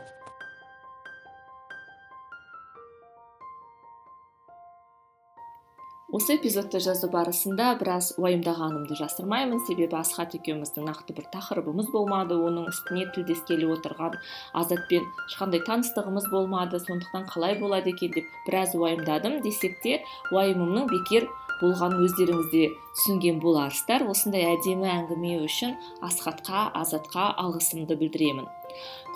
Осы 6.13 6.35
эпизодты 6.35 6.81
жазу 6.83 7.07
барысында 7.11 7.69
біраз 7.79 8.09
уайымдағанымды 8.19 8.97
жасырмаймын. 8.99 9.61
Себебі 9.69 9.95
асхат 10.01 10.35
екеуміздің 10.35 10.89
нақты 10.89 11.15
бір 11.15 11.29
тақырыбымыз 11.31 11.93
болмады 11.95 12.35
оның 12.35 12.67
үстіне 12.73 13.07
тілдескелі 13.15 13.69
отырған 13.77 14.17
азатпен 14.59 15.07
ешқандай 15.29 15.63
таныстығымыз 15.69 16.27
болмады. 16.33 16.83
Сондықтан 16.83 17.29
қалай 17.31 17.59
болады 17.63 17.95
екен 17.95 18.11
деп 18.17 18.27
біраз 18.49 18.75
уайымдадым 18.75 19.39
десек 19.47 19.79
те 19.85 20.01
уайымымның 20.35 20.91
бекер 20.91 21.29
болғанын 21.61 22.05
өздеріңіз 22.07 22.49
де 22.53 22.69
түсінген 22.97 23.41
боларсыздар. 23.43 24.07
Осындай 24.11 24.49
әдемі 24.55 24.89
әңгіме 24.91 25.37
үшін 25.47 25.77
асхатқа 26.07 26.71
азатқа 26.81 27.31
алғысымды 27.41 27.97
білдіремін. 28.01 28.49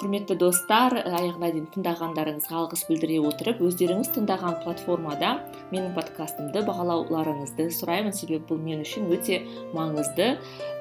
Құрметті 0.01 0.35
достар 0.35 0.97
аяғына 0.99 1.53
дейін 1.55 1.67
тыңдағандарыңызға 1.75 2.57
алғыс 2.59 2.81
білдіре 2.89 3.21
отырып 3.29 3.61
өздеріңіз 3.63 4.11
тыңдаған 4.17 4.57
платформада 4.65 5.31
менің 5.71 5.93
подкастымды 5.95 6.65
бағалауларыңызды 6.67 7.69
сұраймын. 7.77 8.15
Себебі 8.17 8.43
бұл 8.51 8.59
мен 8.65 8.83
үшін 8.83 9.07
өте 9.15 9.45
маңызды. 9.77 10.33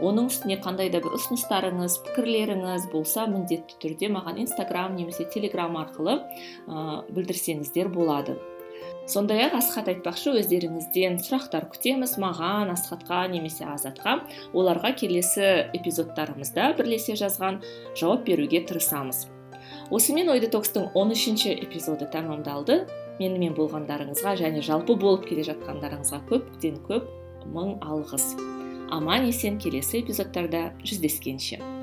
Оның 0.01 0.32
үстіне 0.32 0.57
қандай 0.66 0.89
да 0.93 1.03
бір 1.05 1.20
ұсыныстарыңыз 1.20 1.99
пікірлеріңіз 2.07 2.89
болса 2.93 3.28
міндетті 3.30 3.78
түрде 3.84 4.09
маған 4.18 4.41
инстаграм 4.47 4.97
немесе 4.97 5.30
телеграм 5.30 5.78
арқылы 5.78 6.18
ә, 6.18 7.05
білдірсеңіздер 7.14 7.93
болады. 7.93 8.39
Сондай 9.10 9.43
ақ 9.47 9.58
асхат 9.60 9.89
айтпақшы 9.91 10.32
өздеріңізден 10.39 11.20
сұрақтар 11.24 11.68
күтеміз 11.74 12.16
маған 12.24 12.72
асхатқа 12.74 13.26
немесе 13.34 13.68
азатқа 13.68 14.22
оларға 14.56 14.93
келесі 14.95 15.68
эпизодтарымызда 15.76 16.72
бірлесе 16.78 17.18
жазған 17.20 17.60
жауап 17.99 18.24
беруге 18.30 18.64
тырысамыз. 18.64 19.28
Осымен 19.91 20.32
ой 20.32 20.39
детокстың 20.43 20.93
он 20.95 21.12
үшінші 21.12 21.51
эпизоды 21.68 22.08
тәмамдалды. 22.14 22.84
Менімен 23.20 23.54
болғандарыңызға 23.60 24.38
және 24.39 24.64
жалпы 24.66 24.95
болып 24.97 25.28
келе 25.28 25.43
жатқандарыңызға 25.51 26.24
көптен 26.32 26.80
көп 26.88 27.12
мың 27.54 27.78
алғыс. 27.84 28.34
Аман 28.93 29.28
есен 29.28 29.60
келесі 29.62 30.01
эпизодтарда 30.01 30.72
жүздескенше. 30.82 31.83